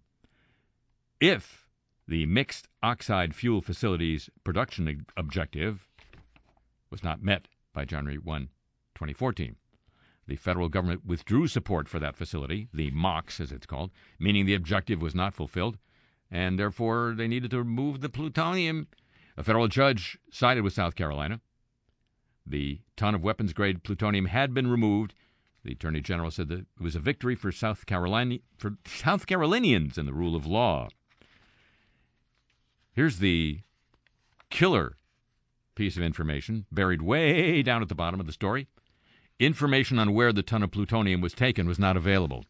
If 1.21 1.66
the 2.07 2.25
mixed 2.25 2.67
oxide 2.81 3.35
fuel 3.35 3.61
facility's 3.61 4.29
production 4.43 5.05
objective 5.17 5.87
was 6.89 7.03
not 7.03 7.21
met 7.21 7.47
by 7.73 7.83
January 7.83 8.17
1, 8.17 8.49
2014. 8.95 9.55
The 10.25 10.35
federal 10.35 10.69
government 10.69 11.05
withdrew 11.05 11.47
support 11.47 11.87
for 11.87 11.99
that 11.99 12.15
facility, 12.15 12.67
the 12.73 12.91
MOX 12.91 13.39
as 13.39 13.51
it's 13.51 13.65
called, 13.65 13.91
meaning 14.19 14.45
the 14.45 14.55
objective 14.55 15.01
was 15.01 15.15
not 15.15 15.33
fulfilled, 15.33 15.77
and 16.31 16.57
therefore 16.57 17.13
they 17.15 17.27
needed 17.27 17.51
to 17.51 17.59
remove 17.59 18.01
the 18.01 18.09
plutonium. 18.09 18.87
A 19.37 19.43
federal 19.43 19.67
judge 19.67 20.17
sided 20.31 20.63
with 20.63 20.73
South 20.73 20.95
Carolina. 20.95 21.41
The 22.45 22.79
ton 22.95 23.15
of 23.15 23.23
weapons 23.23 23.53
grade 23.53 23.83
plutonium 23.83 24.25
had 24.25 24.53
been 24.53 24.67
removed. 24.67 25.13
The 25.63 25.73
Attorney 25.73 26.01
General 26.01 26.31
said 26.31 26.47
that 26.49 26.59
it 26.59 26.65
was 26.79 26.95
a 26.95 26.99
victory 26.99 27.35
for 27.35 27.51
South 27.51 27.85
Carolina 27.85 28.37
for 28.57 28.77
South 28.85 29.27
Carolinians 29.27 29.97
and 29.97 30.07
the 30.07 30.13
rule 30.13 30.35
of 30.35 30.45
law. 30.45 30.87
Here's 32.97 33.19
the 33.19 33.59
killer 34.49 34.97
piece 35.75 35.97
of 35.97 36.01
information 36.01 36.65
buried 36.71 37.03
way 37.03 37.61
down 37.61 37.83
at 37.83 37.89
the 37.89 37.93
bottom 37.93 38.19
of 38.19 38.25
the 38.25 38.33
story. 38.33 38.69
Information 39.39 39.99
on 39.99 40.15
where 40.15 40.33
the 40.33 40.41
ton 40.41 40.63
of 40.63 40.71
plutonium 40.71 41.21
was 41.21 41.33
taken 41.33 41.67
was 41.67 41.77
not 41.77 41.95
available. 41.95 42.45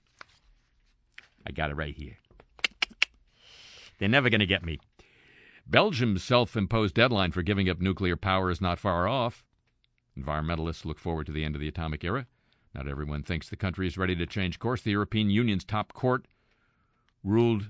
I 1.45 1.51
got 1.51 1.69
it 1.69 1.75
right 1.75 1.93
here. 1.93 2.15
They're 3.99 4.07
never 4.07 4.29
going 4.29 4.39
to 4.39 4.45
get 4.45 4.63
me. 4.63 4.79
Belgium's 5.67 6.23
self 6.23 6.55
imposed 6.55 6.95
deadline 6.95 7.33
for 7.33 7.41
giving 7.41 7.69
up 7.69 7.81
nuclear 7.81 8.15
power 8.15 8.49
is 8.49 8.61
not 8.61 8.79
far 8.79 9.05
off. 9.05 9.43
Environmentalists 10.17 10.85
look 10.85 10.97
forward 10.97 11.25
to 11.25 11.33
the 11.33 11.43
end 11.43 11.55
of 11.55 11.61
the 11.61 11.67
atomic 11.67 12.05
era. 12.05 12.25
Not 12.73 12.87
everyone 12.87 13.23
thinks 13.23 13.49
the 13.49 13.57
country 13.57 13.85
is 13.85 13.97
ready 13.97 14.15
to 14.15 14.25
change 14.25 14.59
course. 14.59 14.81
The 14.81 14.91
European 14.91 15.29
Union's 15.29 15.65
top 15.65 15.91
court 15.91 16.25
ruled 17.21 17.69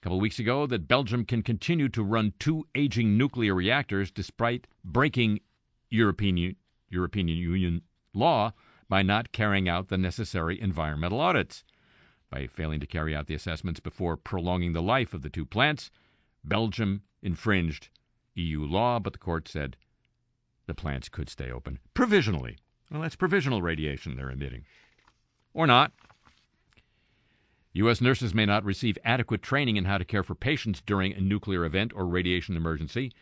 a 0.00 0.02
couple 0.02 0.20
weeks 0.20 0.38
ago 0.38 0.66
that 0.66 0.88
Belgium 0.88 1.26
can 1.26 1.42
continue 1.42 1.88
to 1.90 2.02
run 2.02 2.32
two 2.38 2.66
aging 2.74 3.18
nuclear 3.18 3.54
reactors 3.54 4.10
despite 4.10 4.66
breaking 4.82 5.40
European, 5.90 6.56
European 6.88 7.28
Union 7.28 7.82
law 8.14 8.52
by 8.88 9.02
not 9.02 9.32
carrying 9.32 9.68
out 9.68 9.88
the 9.88 9.98
necessary 9.98 10.58
environmental 10.58 11.20
audits. 11.20 11.64
By 12.30 12.46
failing 12.46 12.80
to 12.80 12.86
carry 12.86 13.14
out 13.14 13.26
the 13.26 13.34
assessments 13.34 13.80
before 13.80 14.16
prolonging 14.16 14.72
the 14.72 14.80
life 14.80 15.12
of 15.12 15.20
the 15.20 15.28
two 15.28 15.44
plants, 15.44 15.90
Belgium 16.44 17.02
infringed 17.22 17.90
EU 18.34 18.64
law, 18.64 19.00
but 19.00 19.12
the 19.12 19.18
court 19.18 19.48
said 19.48 19.76
the 20.66 20.74
plants 20.74 21.10
could 21.10 21.28
stay 21.28 21.50
open 21.50 21.78
provisionally. 21.92 22.56
Well, 22.90 23.02
that's 23.02 23.16
provisional 23.16 23.60
radiation 23.60 24.16
they're 24.16 24.30
emitting. 24.30 24.64
Or 25.52 25.66
not. 25.66 25.92
U.S. 27.74 28.00
nurses 28.00 28.34
may 28.34 28.46
not 28.46 28.64
receive 28.64 28.98
adequate 29.04 29.42
training 29.42 29.76
in 29.76 29.84
how 29.84 29.98
to 29.98 30.04
care 30.04 30.24
for 30.24 30.34
patients 30.34 30.82
during 30.84 31.12
a 31.12 31.20
nuclear 31.20 31.64
event 31.64 31.92
or 31.94 32.06
radiation 32.06 32.56
emergency, 32.56 33.12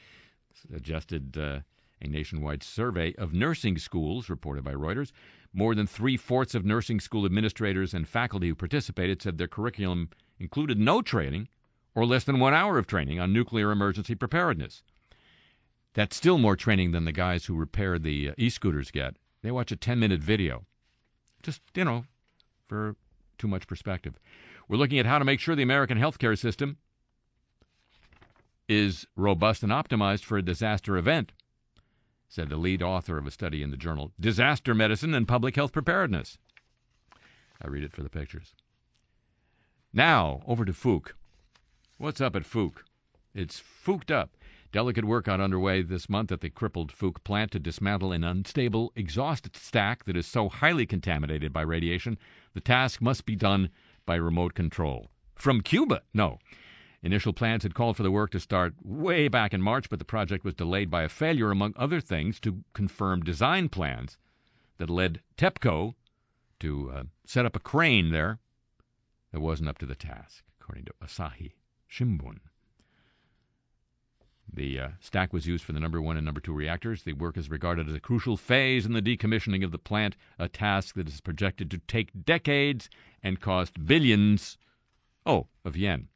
suggested 0.54 1.36
uh, 1.36 1.60
a 2.00 2.08
nationwide 2.08 2.62
survey 2.62 3.14
of 3.16 3.34
nursing 3.34 3.76
schools 3.76 4.30
reported 4.30 4.64
by 4.64 4.72
Reuters. 4.72 5.12
More 5.52 5.74
than 5.74 5.86
three 5.86 6.16
fourths 6.16 6.54
of 6.54 6.64
nursing 6.64 7.00
school 7.00 7.26
administrators 7.26 7.92
and 7.92 8.08
faculty 8.08 8.48
who 8.48 8.54
participated 8.54 9.20
said 9.20 9.36
their 9.36 9.48
curriculum 9.48 10.10
included 10.38 10.78
no 10.78 11.02
training 11.02 11.48
or 11.94 12.06
less 12.06 12.24
than 12.24 12.38
one 12.38 12.54
hour 12.54 12.78
of 12.78 12.86
training 12.86 13.20
on 13.20 13.32
nuclear 13.32 13.70
emergency 13.70 14.14
preparedness. 14.14 14.82
That's 15.94 16.16
still 16.16 16.38
more 16.38 16.56
training 16.56 16.92
than 16.92 17.04
the 17.04 17.12
guys 17.12 17.46
who 17.46 17.54
repair 17.54 17.98
the 17.98 18.30
uh, 18.30 18.34
e 18.38 18.50
scooters 18.50 18.90
get. 18.90 19.16
They 19.42 19.50
watch 19.50 19.72
a 19.72 19.76
10 19.76 19.98
minute 19.98 20.20
video. 20.20 20.64
Just, 21.42 21.60
you 21.74 21.84
know, 21.84 22.04
for 22.66 22.94
too 23.38 23.48
much 23.48 23.66
perspective. 23.66 24.18
We're 24.68 24.76
looking 24.76 24.98
at 24.98 25.06
how 25.06 25.18
to 25.18 25.24
make 25.24 25.40
sure 25.40 25.54
the 25.54 25.62
American 25.62 25.98
healthcare 25.98 26.38
system 26.38 26.76
is 28.68 29.06
robust 29.16 29.62
and 29.62 29.72
optimized 29.72 30.24
for 30.24 30.36
a 30.36 30.42
disaster 30.42 30.96
event, 30.96 31.32
said 32.28 32.50
the 32.50 32.56
lead 32.56 32.82
author 32.82 33.16
of 33.16 33.26
a 33.26 33.30
study 33.30 33.62
in 33.62 33.70
the 33.70 33.76
journal 33.76 34.12
Disaster 34.20 34.74
Medicine 34.74 35.14
and 35.14 35.26
Public 35.26 35.56
Health 35.56 35.72
Preparedness. 35.72 36.38
I 37.62 37.68
read 37.68 37.84
it 37.84 37.92
for 37.92 38.02
the 38.02 38.10
pictures. 38.10 38.54
Now, 39.92 40.42
over 40.46 40.64
to 40.64 40.72
Fook. 40.72 41.12
What's 41.96 42.20
up 42.20 42.36
at 42.36 42.44
Fook? 42.44 42.82
It's 43.34 43.58
fooked 43.58 44.10
up. 44.10 44.36
Delicate 44.70 45.06
work 45.06 45.24
got 45.24 45.40
underway 45.40 45.80
this 45.80 46.10
month 46.10 46.30
at 46.30 46.42
the 46.42 46.50
crippled 46.50 46.92
Fook 46.92 47.24
plant 47.24 47.52
to 47.52 47.58
dismantle 47.58 48.12
an 48.12 48.22
unstable 48.22 48.92
exhaust 48.94 49.48
stack 49.56 50.04
that 50.04 50.16
is 50.16 50.26
so 50.26 50.50
highly 50.50 50.84
contaminated 50.84 51.54
by 51.54 51.62
radiation, 51.62 52.18
the 52.52 52.60
task 52.60 53.00
must 53.00 53.24
be 53.24 53.34
done 53.34 53.70
by 54.04 54.14
remote 54.14 54.52
control. 54.52 55.08
From 55.34 55.62
Cuba? 55.62 56.02
No. 56.12 56.38
Initial 57.02 57.32
plans 57.32 57.62
had 57.62 57.74
called 57.74 57.96
for 57.96 58.02
the 58.02 58.10
work 58.10 58.30
to 58.32 58.40
start 58.40 58.74
way 58.82 59.28
back 59.28 59.54
in 59.54 59.62
March, 59.62 59.88
but 59.88 59.98
the 60.00 60.04
project 60.04 60.44
was 60.44 60.54
delayed 60.54 60.90
by 60.90 61.02
a 61.02 61.08
failure, 61.08 61.50
among 61.50 61.72
other 61.76 62.00
things, 62.00 62.38
to 62.40 62.62
confirm 62.74 63.22
design 63.22 63.70
plans 63.70 64.18
that 64.76 64.90
led 64.90 65.22
TEPCO 65.38 65.94
to 66.60 66.90
uh, 66.90 67.02
set 67.24 67.46
up 67.46 67.56
a 67.56 67.60
crane 67.60 68.10
there 68.10 68.38
that 69.32 69.40
wasn't 69.40 69.68
up 69.68 69.78
to 69.78 69.86
the 69.86 69.94
task, 69.94 70.44
according 70.60 70.84
to 70.86 70.92
Asahi 71.02 71.52
Shimbun. 71.90 72.40
The 74.52 74.80
uh, 74.80 74.88
stack 75.00 75.32
was 75.32 75.46
used 75.46 75.64
for 75.64 75.72
the 75.72 75.80
number 75.80 76.00
one 76.00 76.16
and 76.16 76.24
number 76.24 76.40
two 76.40 76.52
reactors. 76.52 77.02
The 77.02 77.12
work 77.12 77.36
is 77.36 77.50
regarded 77.50 77.88
as 77.88 77.94
a 77.94 78.00
crucial 78.00 78.36
phase 78.36 78.86
in 78.86 78.92
the 78.92 79.02
decommissioning 79.02 79.64
of 79.64 79.72
the 79.72 79.78
plant, 79.78 80.16
a 80.38 80.48
task 80.48 80.94
that 80.94 81.08
is 81.08 81.20
projected 81.20 81.70
to 81.70 81.78
take 81.78 82.24
decades 82.24 82.88
and 83.22 83.40
cost 83.40 83.86
billions, 83.86 84.58
oh, 85.26 85.48
of 85.64 85.76
yen. 85.76 86.08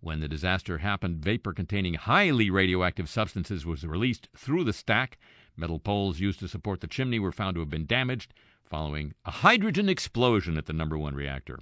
When 0.00 0.20
the 0.20 0.28
disaster 0.28 0.78
happened, 0.78 1.24
vapor 1.24 1.52
containing 1.52 1.94
highly 1.94 2.48
radioactive 2.50 3.08
substances 3.08 3.66
was 3.66 3.84
released 3.84 4.28
through 4.36 4.64
the 4.64 4.72
stack. 4.72 5.18
Metal 5.56 5.80
poles 5.80 6.20
used 6.20 6.38
to 6.40 6.48
support 6.48 6.80
the 6.80 6.86
chimney 6.86 7.18
were 7.18 7.32
found 7.32 7.56
to 7.56 7.60
have 7.60 7.70
been 7.70 7.86
damaged 7.86 8.32
following 8.62 9.14
a 9.24 9.30
hydrogen 9.30 9.88
explosion 9.88 10.56
at 10.56 10.66
the 10.66 10.72
number 10.72 10.96
one 10.96 11.14
reactor. 11.14 11.58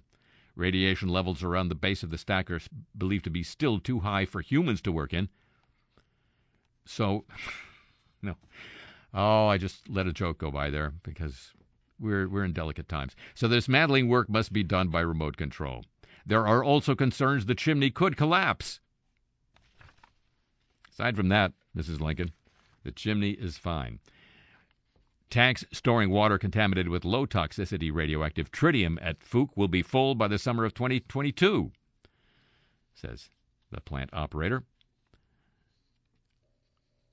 Radiation 0.57 1.09
levels 1.09 1.43
around 1.43 1.69
the 1.69 1.75
base 1.75 2.03
of 2.03 2.11
the 2.11 2.19
stack 2.19 2.51
are 2.51 2.61
believed 2.97 3.25
to 3.25 3.31
be 3.31 3.43
still 3.43 3.81
too 3.81 4.01
high 4.01 4.25
for 4.25 4.41
humans 4.41 4.81
to 4.83 4.93
work 4.93 5.13
in. 5.13 5.29
So, 6.85 7.25
no. 8.23 8.37
Oh, 9.13 9.47
I 9.47 9.59
just 9.59 9.89
let 9.89 10.07
a 10.07 10.13
joke 10.13 10.39
go 10.39 10.51
by 10.51 10.71
there 10.71 10.93
because 11.03 11.53
we're, 11.99 12.29
we're 12.29 12.45
in 12.45 12.53
delicate 12.53 12.89
times. 12.89 13.17
So, 13.35 13.49
this 13.49 13.65
dismantling 13.65 14.09
work 14.09 14.29
must 14.29 14.53
be 14.53 14.63
done 14.63 14.89
by 14.89 15.01
remote 15.01 15.37
control. 15.37 15.85
There 16.27 16.47
are 16.47 16.63
also 16.65 16.95
concerns 16.95 17.47
the 17.47 17.55
chimney 17.55 17.91
could 17.91 18.17
collapse. 18.17 18.81
Aside 20.93 21.17
from 21.17 21.29
that, 21.29 21.53
Mrs. 21.77 22.01
Lincoln, 22.01 22.33
the 22.85 22.93
chimney 22.93 23.31
is 23.31 23.59
fine. 23.59 23.99
Tanks 25.35 25.64
storing 25.72 26.11
water 26.11 26.39
contaminated 26.39 26.89
with 26.89 27.05
low 27.05 27.26
toxicity 27.26 27.93
radioactive 27.93 28.53
tritium 28.53 28.99
at 29.03 29.18
Fook 29.18 29.49
will 29.57 29.66
be 29.66 29.82
full 29.82 30.14
by 30.14 30.28
the 30.28 30.39
summer 30.39 30.64
of 30.64 30.74
2022, 30.74 31.72
says 32.95 33.30
the 33.72 33.80
plant 33.80 34.11
operator. 34.12 34.62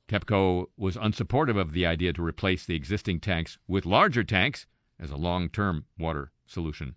TEPCO 0.08 0.68
was 0.78 0.98
unsupportive 0.98 1.58
of 1.58 1.74
the 1.74 1.88
idea 1.88 2.14
to 2.14 2.24
replace 2.24 2.64
the 2.64 2.76
existing 2.76 3.20
tanks 3.20 3.58
with 3.68 3.88
larger 3.88 4.24
tanks 4.24 4.68
as 5.00 5.10
a 5.10 5.18
long 5.18 5.50
term 5.50 5.86
water 5.98 6.32
solution. 6.46 6.94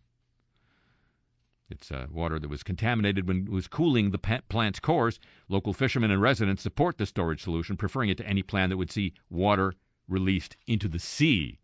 It's 1.70 1.90
uh, 1.90 2.08
water 2.10 2.38
that 2.38 2.50
was 2.50 2.62
contaminated 2.62 3.26
when 3.26 3.46
it 3.46 3.48
was 3.48 3.66
cooling 3.66 4.10
the 4.10 4.42
plant's 4.50 4.78
cores. 4.78 5.18
Local 5.48 5.72
fishermen 5.72 6.10
and 6.10 6.20
residents 6.20 6.62
support 6.62 6.98
the 6.98 7.06
storage 7.06 7.42
solution, 7.42 7.78
preferring 7.78 8.10
it 8.10 8.18
to 8.18 8.26
any 8.26 8.42
plan 8.42 8.68
that 8.68 8.76
would 8.76 8.92
see 8.92 9.14
water 9.30 9.72
released 10.08 10.56
into 10.66 10.88
the 10.88 10.98
sea 10.98 11.58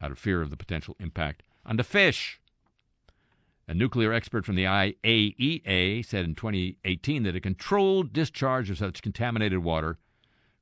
out 0.00 0.10
of 0.10 0.18
fear 0.18 0.40
of 0.40 0.50
the 0.50 0.56
potential 0.56 0.96
impact 0.98 1.42
on 1.66 1.76
the 1.76 1.84
fish. 1.84 2.40
A 3.68 3.74
nuclear 3.74 4.12
expert 4.12 4.44
from 4.44 4.56
the 4.56 4.64
IAEA 4.64 6.04
said 6.04 6.24
in 6.24 6.34
2018 6.34 7.22
that 7.22 7.36
a 7.36 7.40
controlled 7.40 8.12
discharge 8.12 8.68
of 8.68 8.78
such 8.78 9.02
contaminated 9.02 9.60
water, 9.60 9.98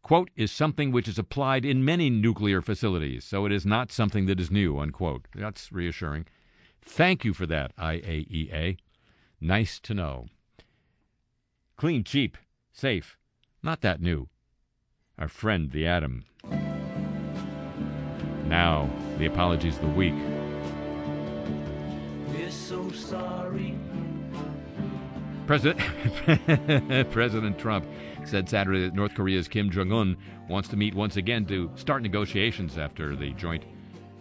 quote, 0.03 0.31
is 0.37 0.53
something 0.53 0.93
which 0.93 1.09
is 1.09 1.19
applied 1.19 1.65
in 1.65 1.85
many 1.85 2.11
nuclear 2.11 2.61
facilities, 2.61 3.25
so 3.25 3.47
it 3.47 3.53
is 3.53 3.65
not 3.65 3.91
something 3.91 4.27
that 4.27 4.41
is 4.41 4.51
new, 4.51 4.79
unquote. 4.79 5.27
That's 5.35 5.73
reassuring. 5.73 6.27
Thank 6.83 7.25
you 7.25 7.33
for 7.33 7.47
that, 7.47 7.75
IAEA. 7.77 8.77
Nice 9.41 9.81
to 9.81 9.95
know. 9.95 10.27
Clean, 11.77 12.05
cheap, 12.05 12.37
safe, 12.73 13.17
not 13.63 13.81
that 13.81 14.03
new. 14.03 14.29
Our 15.19 15.29
friend, 15.29 15.71
the 15.71 15.87
atom. 15.87 16.25
Now, 18.49 18.89
the 19.19 19.27
apologies 19.27 19.77
of 19.77 19.83
the 19.83 19.89
week. 19.89 20.15
We're 22.29 22.51
so 22.51 22.91
sorry. 22.91 23.75
President 25.47 25.81
President 27.11 27.59
Trump 27.59 27.87
said 28.25 28.49
Saturday 28.49 28.85
that 28.85 28.95
North 28.95 29.15
Korea's 29.15 29.49
Kim 29.49 29.71
Jong 29.71 29.93
Un 29.93 30.17
wants 30.49 30.69
to 30.71 30.77
meet 30.77 30.95
once 30.95 31.17
again 31.17 31.45
to 31.47 31.71
start 31.75 32.03
negotiations 32.03 32.79
after 32.79 33.17
the 33.17 33.33
joint 33.33 33.65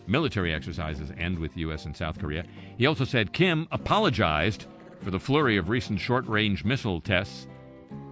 military 0.07 0.53
exercises 0.53 1.11
end 1.17 1.39
with 1.39 1.55
U.S. 1.57 1.85
and 1.85 1.95
South 1.95 2.19
Korea. 2.19 2.43
He 2.77 2.85
also 2.85 3.05
said 3.05 3.31
Kim 3.33 3.67
apologized 3.71 4.65
for 5.01 5.11
the 5.11 5.19
flurry 5.19 5.57
of 5.57 5.69
recent 5.69 5.99
short 5.99 6.27
range 6.27 6.65
missile 6.65 6.99
tests 6.99 7.47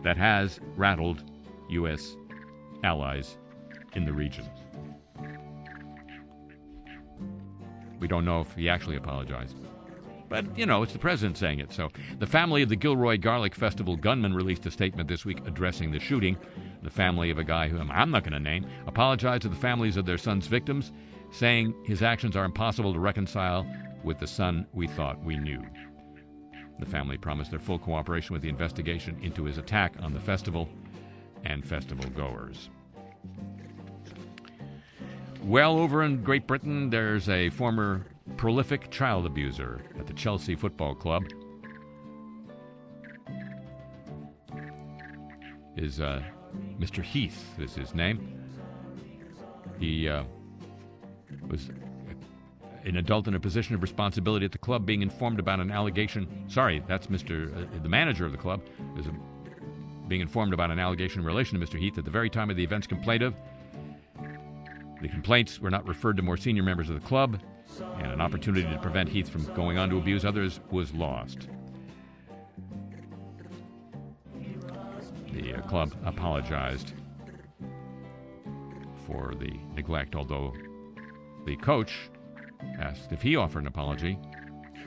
that 0.04 0.18
has 0.18 0.60
rattled 0.76 1.24
U.S. 1.70 2.16
allies 2.84 3.38
in 3.94 4.06
the 4.06 4.14
region. 4.14 4.46
We 8.00 8.08
don't 8.08 8.26
know 8.26 8.42
if 8.42 8.54
he 8.54 8.70
actually 8.70 8.98
apologized. 8.98 9.56
But, 10.28 10.58
you 10.58 10.66
know, 10.66 10.82
it's 10.82 10.94
the 10.94 11.00
president 11.00 11.38
saying 11.38 11.60
it. 11.60 11.72
So, 11.72 11.90
the 12.20 12.26
family 12.26 12.64
of 12.64 12.70
the 12.70 12.76
Gilroy 12.76 13.18
Garlic 13.18 13.54
Festival 13.54 13.96
gunman 13.96 14.34
released 14.34 14.66
a 14.66 14.72
statement 14.72 15.08
this 15.08 15.24
week 15.24 15.40
addressing 15.46 15.92
the 15.92 16.00
shooting. 16.00 16.36
The 16.82 16.90
family 16.90 17.30
of 17.30 17.38
a 17.38 17.44
guy 17.44 17.68
whom 17.68 17.92
I'm 17.92 18.12
not 18.12 18.24
going 18.24 18.34
to 18.34 18.40
name 18.40 18.66
apologized 18.88 19.44
to 19.44 19.50
the 19.50 19.56
families 19.56 19.98
of 19.98 20.06
their 20.06 20.18
son's 20.18 20.48
victims, 20.48 20.92
saying 21.32 21.76
his 21.86 22.02
actions 22.02 22.36
are 22.36 22.46
impossible 22.46 22.94
to 22.94 23.00
reconcile 23.00 23.68
with 24.04 24.20
the 24.20 24.28
son 24.28 24.66
we 24.74 24.88
thought 24.88 25.24
we 25.24 25.38
knew. 25.38 25.64
The 26.80 26.86
family 26.86 27.18
promised 27.18 27.52
their 27.52 27.60
full 27.60 27.80
cooperation 27.80 28.34
with 28.34 28.42
the 28.42 28.50
investigation 28.50 29.18
into 29.22 29.46
his 29.46 29.58
attack 29.58 29.96
on 30.02 30.14
the 30.14 30.20
festival 30.20 30.68
and 31.44 31.66
festival 31.66 32.10
goers. 32.10 32.70
Well, 35.46 35.78
over 35.78 36.02
in 36.02 36.24
Great 36.24 36.48
Britain, 36.48 36.90
there's 36.90 37.30
a 37.30 37.52
former 37.52 38.04
prolific 38.36 38.90
child 38.90 39.28
abuser 39.28 39.80
at 40.00 40.08
the 40.08 40.14
Chelsea 40.14 40.56
Football 40.56 40.96
Club. 40.96 41.24
Is 45.78 46.00
uh, 46.00 46.24
Mr. 46.80 47.04
Heath 47.04 47.46
is 47.60 47.76
his 47.76 47.94
name. 47.94 48.44
He 49.80 50.10
uh, 50.10 50.24
was 51.48 51.70
an 52.84 52.98
adult 52.98 53.28
in 53.28 53.36
a 53.36 53.40
position 53.40 53.76
of 53.76 53.84
responsibility 53.84 54.48
at 54.48 54.52
the 54.52 54.58
club, 54.58 54.84
being 54.84 55.04
informed 55.04 55.38
about 55.38 55.60
an 55.60 55.70
allegation. 55.70 56.28
Sorry, 56.48 56.82
that's 56.88 57.06
Mr. 57.06 57.56
Uh, 57.56 57.84
the 57.84 57.90
manager 57.90 58.26
of 58.26 58.32
the 58.32 58.38
club 58.40 58.62
is 58.98 59.06
being 60.08 60.22
informed 60.22 60.56
about 60.56 60.72
an 60.72 60.80
allegation 60.80 61.20
in 61.20 61.26
relation 61.26 61.60
to 61.60 61.64
Mr. 61.64 61.78
Heath 61.78 62.00
at 62.00 62.06
the 62.06 62.12
very 62.12 62.32
time 62.32 62.50
of 62.50 62.58
the 62.58 62.64
events 62.64 62.88
complained 62.88 63.22
of. 63.22 63.36
The 65.06 65.12
complaints 65.12 65.60
were 65.60 65.70
not 65.70 65.88
referred 65.88 66.18
to 66.18 66.24
more 66.24 66.36
senior 66.36 66.64
members 66.64 66.90
of 66.90 67.00
the 67.00 67.08
club, 67.08 67.40
and 68.00 68.12
an 68.12 68.20
opportunity 68.20 68.68
to 68.68 68.80
prevent 68.80 69.08
Heath 69.08 69.30
from 69.30 69.44
going 69.54 69.78
on 69.78 69.88
to 69.92 70.00
abuse 70.00 70.26
others 70.26 70.60
was 70.72 70.92
lost. 70.96 71.48
The 75.32 75.54
uh, 75.54 75.62
club 75.68 75.94
apologized 76.06 76.94
for 79.06 79.36
the 79.36 79.54
neglect, 79.76 80.16
although 80.16 80.56
the 81.46 81.56
coach 81.58 82.10
asked 82.80 83.12
if 83.12 83.22
he 83.22 83.36
offered 83.36 83.60
an 83.60 83.68
apology. 83.68 84.18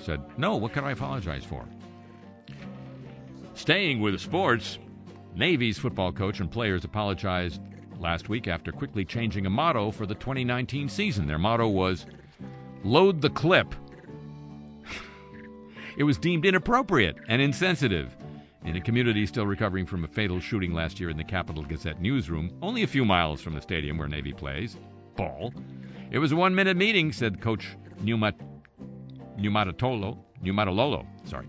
Said, 0.01 0.21
No, 0.37 0.57
what 0.57 0.73
can 0.73 0.83
I 0.83 0.91
apologize 0.91 1.45
for? 1.45 1.65
Staying 3.55 4.01
with 4.01 4.21
sports, 4.21 4.81
Navy's 5.37 5.79
football 5.79 6.11
coach 6.11 6.41
and 6.41 6.51
players 6.51 6.85
apologized 6.85 7.61
last 8.01 8.29
week 8.29 8.49
after 8.49 8.73
quickly 8.73 9.05
changing 9.05 9.47
a 9.47 9.51
motto 9.51 9.91
for 9.91 10.07
the 10.07 10.15
2019 10.15 10.89
season. 10.89 11.27
Their 11.27 11.39
motto 11.39 11.69
was 11.69 12.07
Load 12.85 13.21
the 13.21 13.31
Clip. 13.31 13.75
it 15.97 16.05
was 16.05 16.19
deemed 16.19 16.45
inappropriate 16.45 17.17
and 17.29 17.43
insensitive 17.43 18.17
in 18.65 18.77
a 18.77 18.81
community 18.81 19.25
still 19.27 19.47
recovering 19.47 19.87
from 19.87 20.05
a 20.05 20.09
fatal 20.09 20.41
shooting 20.41 20.73
last 20.73 21.01
year 21.01 21.11
in 21.11 21.17
the 21.17 21.25
Capital 21.25 21.63
Gazette 21.63 22.01
newsroom, 22.01 22.51
only 22.61 22.83
a 22.83 22.87
few 22.89 23.05
miles 23.05 23.41
from 23.41 23.55
the 23.55 23.61
stadium 23.61 23.99
where 23.99 24.09
Navy 24.09 24.33
plays. 24.33 24.77
Ball. 25.17 25.53
It 26.11 26.19
was 26.19 26.33
a 26.33 26.37
one 26.37 26.55
minute 26.55 26.77
meeting, 26.77 27.13
said 27.13 27.41
Coach 27.41 27.77
Pneumat- 28.03 28.41
Pneumatatolo, 29.39 30.19
Pneumatololo, 30.43 31.07
sorry. 31.25 31.47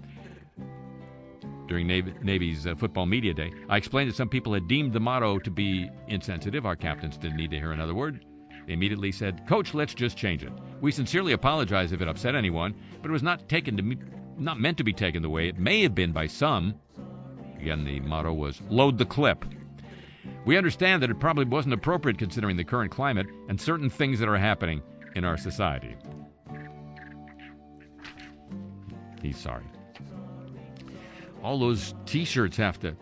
During 1.69 1.85
Navy, 1.85 2.15
Navy's 2.23 2.65
uh, 2.65 2.73
football 2.73 3.05
media 3.05 3.31
day, 3.31 3.53
I 3.69 3.77
explained 3.77 4.09
that 4.09 4.15
some 4.15 4.27
people 4.27 4.55
had 4.55 4.67
deemed 4.67 4.91
the 4.91 4.99
motto 4.99 5.37
to 5.37 5.51
be 5.51 5.87
insensitive. 6.07 6.65
Our 6.65 6.75
captains 6.75 7.15
didn't 7.15 7.37
need 7.37 7.51
to 7.51 7.59
hear 7.59 7.73
another 7.73 7.93
word. 7.93 8.25
They 8.65 8.73
immediately 8.73 9.11
said, 9.11 9.45
"Coach, 9.47 9.75
let's 9.75 9.93
just 9.93 10.17
change 10.17 10.43
it." 10.43 10.51
We 10.81 10.91
sincerely 10.91 11.33
apologize 11.33 11.91
if 11.91 12.01
it 12.01 12.07
upset 12.07 12.33
anyone, 12.33 12.73
but 13.03 13.09
it 13.09 13.13
was 13.13 13.21
not 13.21 13.47
taken 13.47 13.77
to 13.77 13.83
me, 13.83 13.97
not 14.39 14.59
meant 14.59 14.79
to 14.79 14.83
be 14.83 14.93
taken 14.93 15.21
the 15.21 15.29
way 15.29 15.47
it 15.47 15.59
may 15.59 15.83
have 15.83 15.93
been 15.93 16.11
by 16.11 16.25
some. 16.25 16.73
Again, 17.59 17.85
the 17.85 17.99
motto 17.99 18.33
was 18.33 18.63
"Load 18.69 18.97
the 18.97 19.05
clip." 19.05 19.45
We 20.45 20.57
understand 20.57 21.03
that 21.03 21.11
it 21.11 21.19
probably 21.19 21.45
wasn't 21.45 21.75
appropriate 21.75 22.17
considering 22.17 22.57
the 22.57 22.63
current 22.63 22.91
climate 22.91 23.27
and 23.47 23.61
certain 23.61 23.91
things 23.91 24.17
that 24.19 24.27
are 24.27 24.37
happening 24.37 24.81
in 25.15 25.23
our 25.23 25.37
society. 25.37 25.95
He's 29.21 29.37
sorry. 29.37 29.65
All 31.43 31.59
those 31.59 31.93
t 32.05 32.25
shirts 32.25 32.57
have 32.57 32.79
to. 32.81 32.95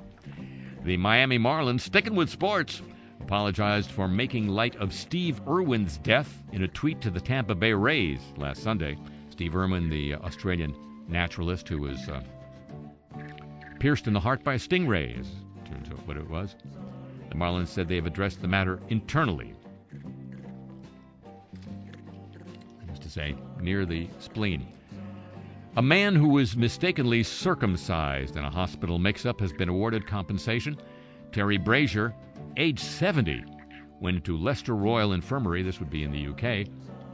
The 0.83 0.97
Miami 0.97 1.39
Marlins, 1.39 1.81
sticking 1.81 2.15
with 2.15 2.29
sports, 2.29 2.81
apologized 3.19 3.91
for 3.91 4.07
making 4.07 4.47
light 4.47 4.75
of 4.77 4.93
Steve 4.93 5.41
Irwin's 5.47 5.97
death 5.97 6.41
in 6.53 6.63
a 6.63 6.67
tweet 6.67 7.01
to 7.01 7.09
the 7.09 7.19
Tampa 7.19 7.55
Bay 7.55 7.73
Rays 7.73 8.21
last 8.37 8.63
Sunday. 8.63 8.97
Steve 9.29 9.55
Irwin, 9.55 9.89
the 9.89 10.15
Australian 10.15 10.75
naturalist 11.07 11.67
who 11.67 11.79
was 11.79 12.07
uh, 12.09 12.21
pierced 13.79 14.07
in 14.07 14.13
the 14.13 14.19
heart 14.19 14.43
by 14.43 14.53
a 14.53 14.57
stingray, 14.57 15.19
is 15.19 15.27
turns 15.65 15.89
out 15.89 16.07
what 16.07 16.17
it 16.17 16.29
was. 16.29 16.55
The 17.29 17.35
Marlins 17.35 17.67
said 17.67 17.87
they 17.87 17.95
have 17.95 18.05
addressed 18.05 18.41
the 18.41 18.47
matter 18.47 18.79
internally. 18.89 19.53
That 22.85 22.93
is 22.93 22.99
to 22.99 23.09
say, 23.09 23.35
near 23.59 23.85
the 23.85 24.07
spleen. 24.19 24.65
A 25.77 25.81
man 25.81 26.15
who 26.15 26.29
was 26.29 26.57
mistakenly 26.57 27.21
circumcised 27.21 28.35
in 28.35 28.43
a 28.43 28.49
hospital 28.49 28.97
mix 28.97 29.27
up 29.27 29.39
has 29.39 29.53
been 29.53 29.69
awarded 29.69 30.07
compensation. 30.07 30.75
Terry 31.31 31.59
Brazier, 31.59 32.15
age 32.57 32.79
70, 32.79 33.43
went 34.01 34.25
to 34.25 34.35
Leicester 34.35 34.75
Royal 34.75 35.13
Infirmary, 35.13 35.61
this 35.61 35.79
would 35.79 35.91
be 35.91 36.03
in 36.03 36.11
the 36.11 36.29
UK, 36.29 36.67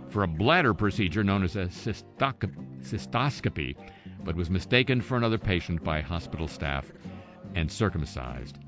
for 0.08 0.24
a 0.24 0.28
bladder 0.30 0.74
procedure 0.74 1.26
known 1.26 1.44
as 1.44 1.58
a 1.58 1.66
cystoscopy, 1.66 2.56
but 4.24 4.38
was 4.38 4.50
mistaken 4.50 5.02
for 5.02 5.18
another 5.18 5.38
patient 5.38 5.84
by 5.84 6.00
hospital 6.00 6.48
staff 6.48 6.90
and 7.56 7.70
circumcised. 7.70 8.60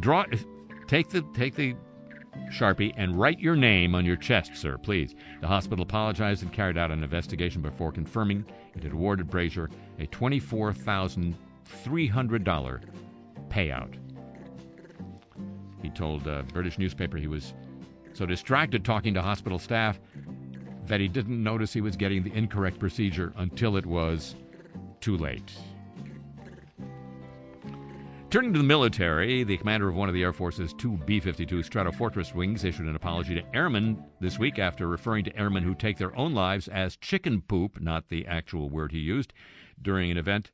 Draw, 0.00 0.24
take 0.86 1.10
the 1.10 1.20
take 1.34 1.54
the 1.54 1.74
Sharpie 2.50 2.92
and 2.96 3.18
write 3.18 3.38
your 3.38 3.56
name 3.56 3.94
on 3.94 4.04
your 4.04 4.16
chest, 4.16 4.56
sir, 4.56 4.76
please. 4.78 5.14
The 5.40 5.46
hospital 5.46 5.82
apologized 5.82 6.42
and 6.42 6.52
carried 6.52 6.78
out 6.78 6.90
an 6.90 7.02
investigation 7.02 7.62
before 7.62 7.92
confirming 7.92 8.44
it 8.74 8.82
had 8.82 8.92
awarded 8.92 9.28
Brazier 9.28 9.70
a 9.98 10.06
$24,300 10.06 12.80
payout. 13.48 13.94
He 15.82 15.90
told 15.90 16.26
a 16.26 16.44
British 16.52 16.78
newspaper 16.78 17.18
he 17.18 17.28
was 17.28 17.54
so 18.12 18.26
distracted 18.26 18.84
talking 18.84 19.14
to 19.14 19.22
hospital 19.22 19.58
staff 19.58 19.98
that 20.86 21.00
he 21.00 21.08
didn't 21.08 21.42
notice 21.42 21.72
he 21.72 21.80
was 21.80 21.96
getting 21.96 22.22
the 22.22 22.32
incorrect 22.32 22.78
procedure 22.78 23.32
until 23.36 23.76
it 23.76 23.86
was 23.86 24.36
too 25.00 25.16
late. 25.16 25.52
Turning 28.30 28.52
to 28.52 28.58
the 28.58 28.64
military, 28.64 29.42
the 29.42 29.56
commander 29.56 29.88
of 29.88 29.94
one 29.94 30.10
of 30.10 30.14
the 30.14 30.22
Air 30.22 30.34
Force's 30.34 30.74
two 30.74 30.98
B 31.06 31.18
52 31.18 31.62
Stratofortress 31.62 32.34
wings 32.34 32.62
issued 32.62 32.86
an 32.86 32.94
apology 32.94 33.34
to 33.34 33.56
airmen 33.56 34.04
this 34.20 34.38
week 34.38 34.58
after 34.58 34.86
referring 34.86 35.24
to 35.24 35.34
airmen 35.34 35.62
who 35.62 35.74
take 35.74 35.96
their 35.96 36.14
own 36.14 36.34
lives 36.34 36.68
as 36.68 36.98
chicken 36.98 37.40
poop, 37.40 37.80
not 37.80 38.10
the 38.10 38.26
actual 38.26 38.68
word 38.68 38.92
he 38.92 38.98
used, 38.98 39.32
during 39.80 40.10
an 40.10 40.18
event 40.18 40.50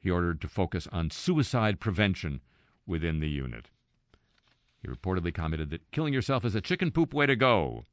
he 0.00 0.10
ordered 0.10 0.40
to 0.40 0.48
focus 0.48 0.88
on 0.90 1.10
suicide 1.10 1.78
prevention 1.78 2.40
within 2.88 3.20
the 3.20 3.30
unit. 3.30 3.68
He 4.80 4.88
reportedly 4.88 5.32
commented 5.32 5.70
that 5.70 5.92
killing 5.92 6.12
yourself 6.12 6.44
is 6.44 6.56
a 6.56 6.60
chicken 6.60 6.90
poop 6.90 7.14
way 7.14 7.26
to 7.26 7.36
go 7.36 7.84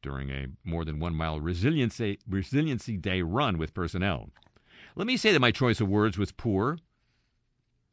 during 0.00 0.30
a 0.30 0.46
more 0.64 0.86
than 0.86 0.98
one 0.98 1.14
mile 1.14 1.40
resiliency, 1.40 2.18
resiliency 2.26 2.96
day 2.96 3.20
run 3.20 3.58
with 3.58 3.74
personnel. 3.74 4.30
Let 4.96 5.06
me 5.06 5.18
say 5.18 5.30
that 5.32 5.40
my 5.40 5.50
choice 5.50 5.82
of 5.82 5.90
words 5.90 6.16
was 6.16 6.32
poor 6.32 6.78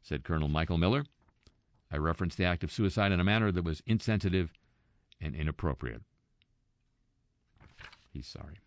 said 0.06 0.22
Colonel 0.22 0.48
Michael 0.48 0.78
Miller. 0.78 1.04
I 1.90 1.96
referenced 1.96 2.38
the 2.38 2.44
act 2.44 2.62
of 2.62 2.70
suicide 2.70 3.10
in 3.10 3.18
a 3.18 3.24
manner 3.24 3.50
that 3.50 3.64
was 3.64 3.82
insensitive 3.86 4.52
and 5.20 5.34
inappropriate. 5.34 6.02
He's 8.12 8.28
sorry. 8.28 8.58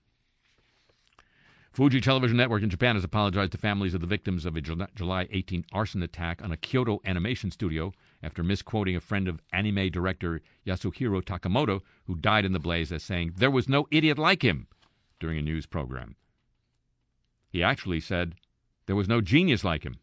Fuji 1.71 2.01
Television 2.01 2.35
Network 2.35 2.61
in 2.61 2.69
Japan 2.69 2.95
has 2.95 3.05
apologized 3.05 3.53
to 3.53 3.57
families 3.57 3.93
of 3.93 4.01
the 4.01 4.07
victims 4.07 4.45
of 4.45 4.57
a 4.57 4.61
July 4.61 5.27
18 5.31 5.65
arson 5.71 6.03
attack 6.03 6.41
on 6.43 6.51
a 6.51 6.57
Kyoto 6.57 6.99
animation 7.05 7.51
studio 7.51 7.93
after 8.21 8.43
misquoting 8.43 8.97
a 8.97 9.01
friend 9.01 9.29
of 9.29 9.41
anime 9.53 9.89
director 9.91 10.41
Yasuhiro 10.67 11.21
Takamoto, 11.21 11.81
who 12.05 12.15
died 12.15 12.43
in 12.43 12.51
the 12.51 12.59
blaze, 12.59 12.91
as 12.91 13.03
saying, 13.03 13.33
There 13.37 13.51
was 13.51 13.69
no 13.69 13.87
idiot 13.91 14.17
like 14.17 14.41
him 14.41 14.67
during 15.21 15.37
a 15.37 15.43
news 15.43 15.65
program. 15.65 16.17
He 17.49 17.63
actually 17.63 18.01
said, 18.01 18.35
There 18.87 18.95
was 18.95 19.07
no 19.07 19.21
genius 19.21 19.63
like 19.63 19.83
him. 19.83 19.99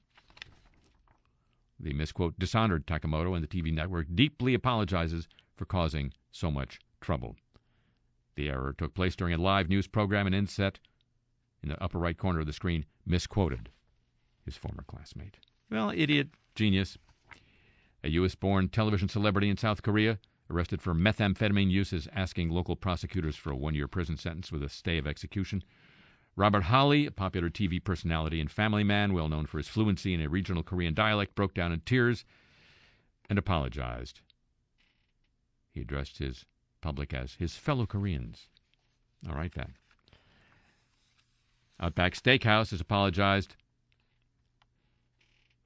The 1.79 1.93
misquote 1.93 2.39
dishonored 2.39 2.87
Takamoto 2.87 3.35
and 3.35 3.43
the 3.43 3.49
TV 3.49 3.73
network 3.73 4.07
deeply 4.15 4.55
apologizes 4.55 5.29
for 5.57 5.65
causing 5.65 6.13
so 6.31 6.51
much 6.51 6.79
trouble. 7.01 7.37
The 8.35 8.49
error 8.49 8.75
took 8.77 8.95
place 8.95 9.17
during 9.17 9.35
a 9.35 9.39
live 9.39 9.69
news 9.69 9.87
program 9.87 10.27
and 10.27 10.35
inset 10.35 10.79
in 11.63 11.69
the 11.69 11.83
upper 11.83 11.99
right 11.99 12.17
corner 12.17 12.41
of 12.41 12.47
the 12.47 12.53
screen 12.53 12.85
misquoted 13.05 13.71
his 14.45 14.57
former 14.57 14.85
classmate. 14.87 15.39
Well, 15.71 15.91
idiot, 15.91 16.29
genius. 16.55 16.97
A 18.05 18.11
U.S. 18.11 18.35
born 18.35 18.69
television 18.69 19.09
celebrity 19.09 19.49
in 19.49 19.57
South 19.57 19.83
Korea 19.83 20.19
arrested 20.49 20.81
for 20.81 20.95
methamphetamine 20.95 21.71
use 21.71 21.93
is 21.93 22.09
asking 22.13 22.51
local 22.51 22.77
prosecutors 22.77 23.37
for 23.37 23.51
a 23.51 23.57
one 23.57 23.75
year 23.75 23.89
prison 23.89 24.17
sentence 24.17 24.53
with 24.53 24.63
a 24.63 24.69
stay 24.69 24.99
of 24.99 25.07
execution. 25.07 25.63
Robert 26.37 26.65
Holly, 26.65 27.07
a 27.07 27.11
popular 27.11 27.49
TV 27.49 27.83
personality 27.83 28.41
and 28.41 28.51
family 28.51 28.85
man, 28.85 29.15
well 29.15 29.29
known 29.29 29.47
for 29.47 29.57
his 29.57 29.69
fluency 29.69 30.13
in 30.13 30.21
a 30.21 30.29
regional 30.29 30.63
Korean 30.63 30.93
dialect, 30.93 31.35
broke 31.35 31.55
down 31.55 31.73
in 31.73 31.81
tears 31.81 32.27
and 33.31 33.39
apologized. 33.39 34.21
He 35.71 35.81
addressed 35.81 36.19
his 36.19 36.45
public 36.83 37.15
as 37.15 37.35
his 37.35 37.57
fellow 37.57 37.87
Koreans. 37.87 38.49
All 39.27 39.35
right, 39.35 39.53
then. 39.55 39.75
Outback 41.81 42.15
Steakhouse 42.15 42.71
has 42.71 42.81
apologized 42.81 43.57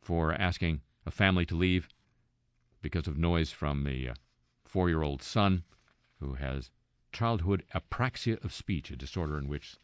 for 0.00 0.32
asking 0.32 0.82
a 1.04 1.10
family 1.10 1.46
to 1.46 1.56
leave 1.56 1.88
because 2.80 3.06
of 3.06 3.18
noise 3.18 3.50
from 3.50 3.84
the 3.84 4.10
uh, 4.10 4.14
four 4.64 4.88
year 4.88 5.02
old 5.02 5.22
son 5.22 5.64
who 6.20 6.34
has 6.34 6.70
childhood 7.12 7.64
apraxia 7.74 8.42
of 8.44 8.52
speech, 8.52 8.90
a 8.90 8.96
disorder 8.96 9.36
in 9.36 9.48
which 9.48 9.76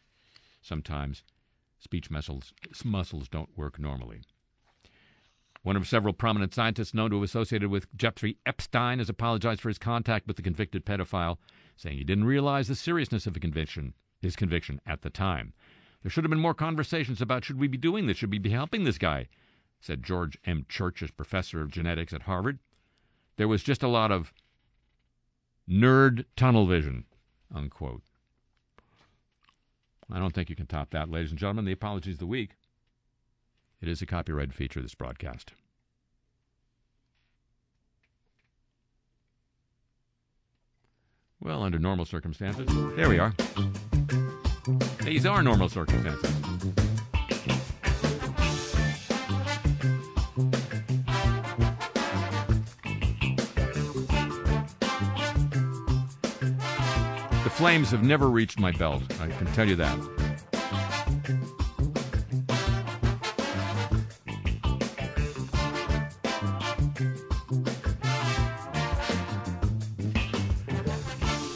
sometimes 0.67 1.23
speech 1.79 2.11
muscles, 2.11 2.53
muscles 2.83 3.29
don't 3.29 3.57
work 3.57 3.79
normally. 3.79 4.21
One 5.63 5.75
of 5.75 5.87
several 5.87 6.13
prominent 6.13 6.53
scientists 6.53 6.93
known 6.93 7.09
to 7.09 7.17
have 7.17 7.23
associated 7.23 7.69
with 7.69 7.93
Jeffrey 7.97 8.37
Epstein 8.45 8.99
has 8.99 9.09
apologized 9.09 9.61
for 9.61 9.69
his 9.69 9.77
contact 9.77 10.27
with 10.27 10.35
the 10.35 10.41
convicted 10.41 10.85
pedophile, 10.85 11.37
saying 11.75 11.97
he 11.97 12.03
didn't 12.03 12.25
realize 12.25 12.67
the 12.67 12.75
seriousness 12.75 13.27
of 13.27 13.33
the 13.33 13.39
conviction, 13.39 13.93
his 14.21 14.35
conviction 14.35 14.79
at 14.85 15.01
the 15.01 15.09
time. 15.09 15.53
There 16.01 16.09
should 16.09 16.23
have 16.23 16.29
been 16.29 16.39
more 16.39 16.53
conversations 16.53 17.21
about 17.21 17.43
should 17.43 17.59
we 17.59 17.67
be 17.67 17.77
doing 17.77 18.07
this, 18.07 18.17
should 18.17 18.31
we 18.31 18.39
be 18.39 18.51
helping 18.51 18.83
this 18.83 18.97
guy, 18.97 19.27
said 19.81 20.03
George 20.03 20.37
M. 20.45 20.65
Church 20.69 21.03
as 21.03 21.11
professor 21.11 21.61
of 21.61 21.71
genetics 21.71 22.13
at 22.13 22.23
Harvard. 22.23 22.59
There 23.35 23.47
was 23.47 23.63
just 23.63 23.83
a 23.83 23.87
lot 23.87 24.11
of 24.11 24.33
nerd 25.69 26.25
tunnel 26.35 26.65
vision, 26.65 27.05
unquote. 27.53 28.03
I 30.11 30.19
don't 30.19 30.33
think 30.33 30.49
you 30.49 30.55
can 30.55 30.67
top 30.67 30.91
that, 30.91 31.09
ladies 31.09 31.31
and 31.31 31.39
gentlemen. 31.39 31.65
The 31.65 31.71
apologies 31.71 32.15
of 32.15 32.19
the 32.19 32.27
week. 32.27 32.51
It 33.81 33.87
is 33.87 34.01
a 34.01 34.05
copyrighted 34.05 34.53
feature 34.53 34.79
of 34.79 34.85
this 34.85 34.95
broadcast. 34.95 35.53
Well, 41.39 41.61
under 41.61 41.77
normal 41.77 42.05
circumstances, 42.05 42.67
there 42.95 43.09
we 43.09 43.19
are. 43.19 43.33
These 45.03 45.25
are 45.25 45.43
normal 45.43 45.69
circumstances. 45.69 46.96
Flames 57.57 57.89
have 57.89 58.03
never 58.03 58.29
reached 58.29 58.59
my 58.59 58.71
belt. 58.71 59.01
I 59.19 59.29
can 59.29 59.47
tell 59.47 59.67
you 59.67 59.75
that. 59.77 59.97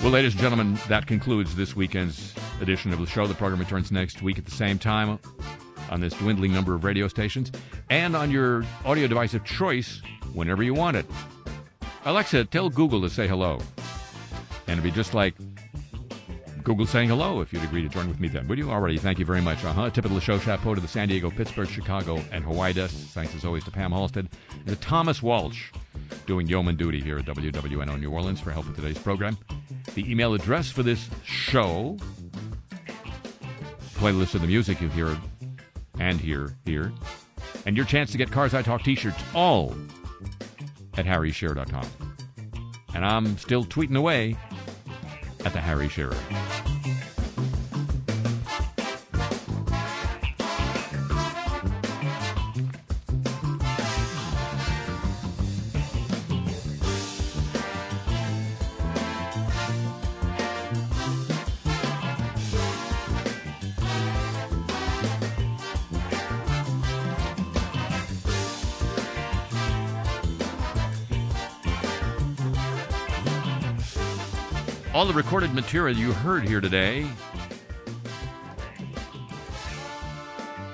Well, 0.02 0.10
ladies 0.10 0.34
and 0.34 0.41
gentlemen, 0.41 0.80
that 0.89 1.06
concludes 1.06 1.56
this 1.56 1.76
weekend's 1.76 2.34
edition 2.62 2.91
of 2.91 2.99
the 2.99 3.06
show. 3.06 3.28
The 3.28 3.36
program 3.36 3.60
returns 3.60 3.91
next 3.91 4.24
week 4.24 4.39
at 4.39 4.45
the 4.45 4.49
same 4.49 4.80
time 4.80 5.20
on 5.91 6.02
this 6.02 6.14
dwindling 6.14 6.52
number 6.52 6.74
of 6.74 6.84
radio 6.84 7.08
stations 7.10 7.52
and 7.91 8.16
on 8.16 8.32
your 8.32 8.66
audio 8.86 9.08
device 9.08 9.36
of 9.36 9.43
choice 9.45 10.02
whenever 10.34 10.64
you 10.64 10.74
want 10.74 10.97
it. 10.97 11.06
Alexa, 12.06 12.45
tell 12.45 12.72
Google 12.72 13.02
to 13.02 13.10
say 13.12 13.28
hello. 13.28 13.60
And 14.66 14.80
it'd 14.80 14.84
be 14.84 14.89
just 14.89 15.14
like 15.14 15.36
Google 16.64 16.86
saying 16.86 17.09
hello 17.09 17.41
if 17.41 17.51
you'd 17.51 17.64
agree 17.64 17.82
to 17.82 17.89
join 17.89 18.07
with 18.07 18.20
me 18.20 18.28
then. 18.28 18.47
Would 18.47 18.57
you? 18.57 18.70
Already, 18.72 18.97
thank 18.97 19.20
you 19.20 19.26
very 19.26 19.41
much. 19.41 19.64
Uh-huh. 19.64 19.89
Tip 19.89 20.05
of 20.05 20.14
the 20.14 20.22
show 20.22 20.38
chapeau 20.38 20.76
to 20.76 20.82
the 20.82 20.88
San 20.88 21.07
Diego, 21.07 21.30
Pittsburgh, 21.30 21.68
Chicago, 21.68 22.22
and 22.32 22.43
Hawaii 22.43 22.74
desks. 22.74 22.97
Thanks 23.14 23.36
as 23.36 23.45
always 23.45 23.64
to 23.66 23.72
Pam 23.72 23.91
Halstead 23.91 24.30
and 24.53 24.68
to 24.68 24.76
Thomas 24.76 25.22
Walsh 25.22 25.72
doing 26.26 26.47
yeoman 26.47 26.76
duty 26.76 27.01
here 27.01 27.18
at 27.18 27.26
WWNO 27.26 27.99
New 27.99 28.12
Orleans 28.12 28.39
for 28.39 28.51
help 28.51 28.68
with 28.68 28.76
today's 28.76 28.99
program. 28.99 29.38
The 29.95 30.09
email 30.09 30.34
address 30.34 30.70
for 30.70 30.84
this 30.84 31.09
show, 31.24 31.97
playlist 33.95 34.36
of 34.36 34.41
the 34.41 34.47
music 34.47 34.82
you 34.82 34.89
hear 34.89 35.18
and 35.99 36.20
hear 36.20 36.55
here, 36.66 36.91
and 37.66 37.76
your 37.76 37.86
chance 37.86 38.12
to 38.12 38.18
get 38.18 38.32
Cars 38.32 38.53
I 38.53 38.62
Talk 38.62 38.84
t-shirts 38.84 39.22
all 39.34 39.76
at 40.95 41.05
harryshearer.com. 41.05 41.86
And 42.93 43.05
I'm 43.05 43.38
still 43.38 43.64
tweeting 43.64 43.97
away 43.97 44.36
at 45.46 45.54
the 45.54 45.62
Harry 45.62 45.89
Shearer. 45.89 46.71
All 75.02 75.08
the 75.08 75.14
recorded 75.16 75.56
material 75.56 75.97
you 75.97 76.12
heard 76.12 76.47
here 76.47 76.62
today 76.62 77.08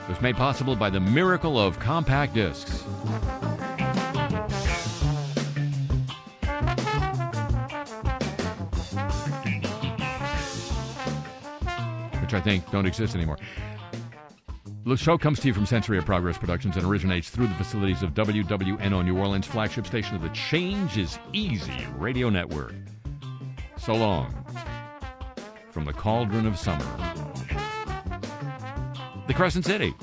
was 0.09 0.19
made 0.21 0.35
possible 0.35 0.75
by 0.75 0.89
the 0.89 0.99
miracle 0.99 1.57
of 1.57 1.79
compact 1.79 2.33
discs. 2.33 2.81
Which 12.21 12.33
I 12.33 12.41
think 12.43 12.69
don't 12.69 12.85
exist 12.85 13.15
anymore. 13.15 13.37
The 14.83 14.97
show 14.97 15.17
comes 15.17 15.39
to 15.39 15.47
you 15.47 15.53
from 15.53 15.65
Century 15.65 15.97
of 15.97 16.05
Progress 16.05 16.37
Productions 16.37 16.75
and 16.75 16.85
originates 16.85 17.29
through 17.29 17.47
the 17.47 17.55
facilities 17.55 18.03
of 18.03 18.13
WWNO 18.13 19.05
New 19.05 19.17
Orleans, 19.17 19.47
flagship 19.47 19.87
station 19.87 20.17
of 20.17 20.21
the 20.21 20.29
Change 20.29 20.97
is 20.97 21.17
Easy 21.31 21.87
radio 21.97 22.29
network. 22.29 22.73
So 23.87 23.95
long 23.95 24.33
from 25.71 25.85
the 25.85 25.93
cauldron 25.93 26.45
of 26.45 26.59
summer. 26.59 26.83
The 29.27 29.33
Crescent 29.33 29.63
City. 29.63 29.95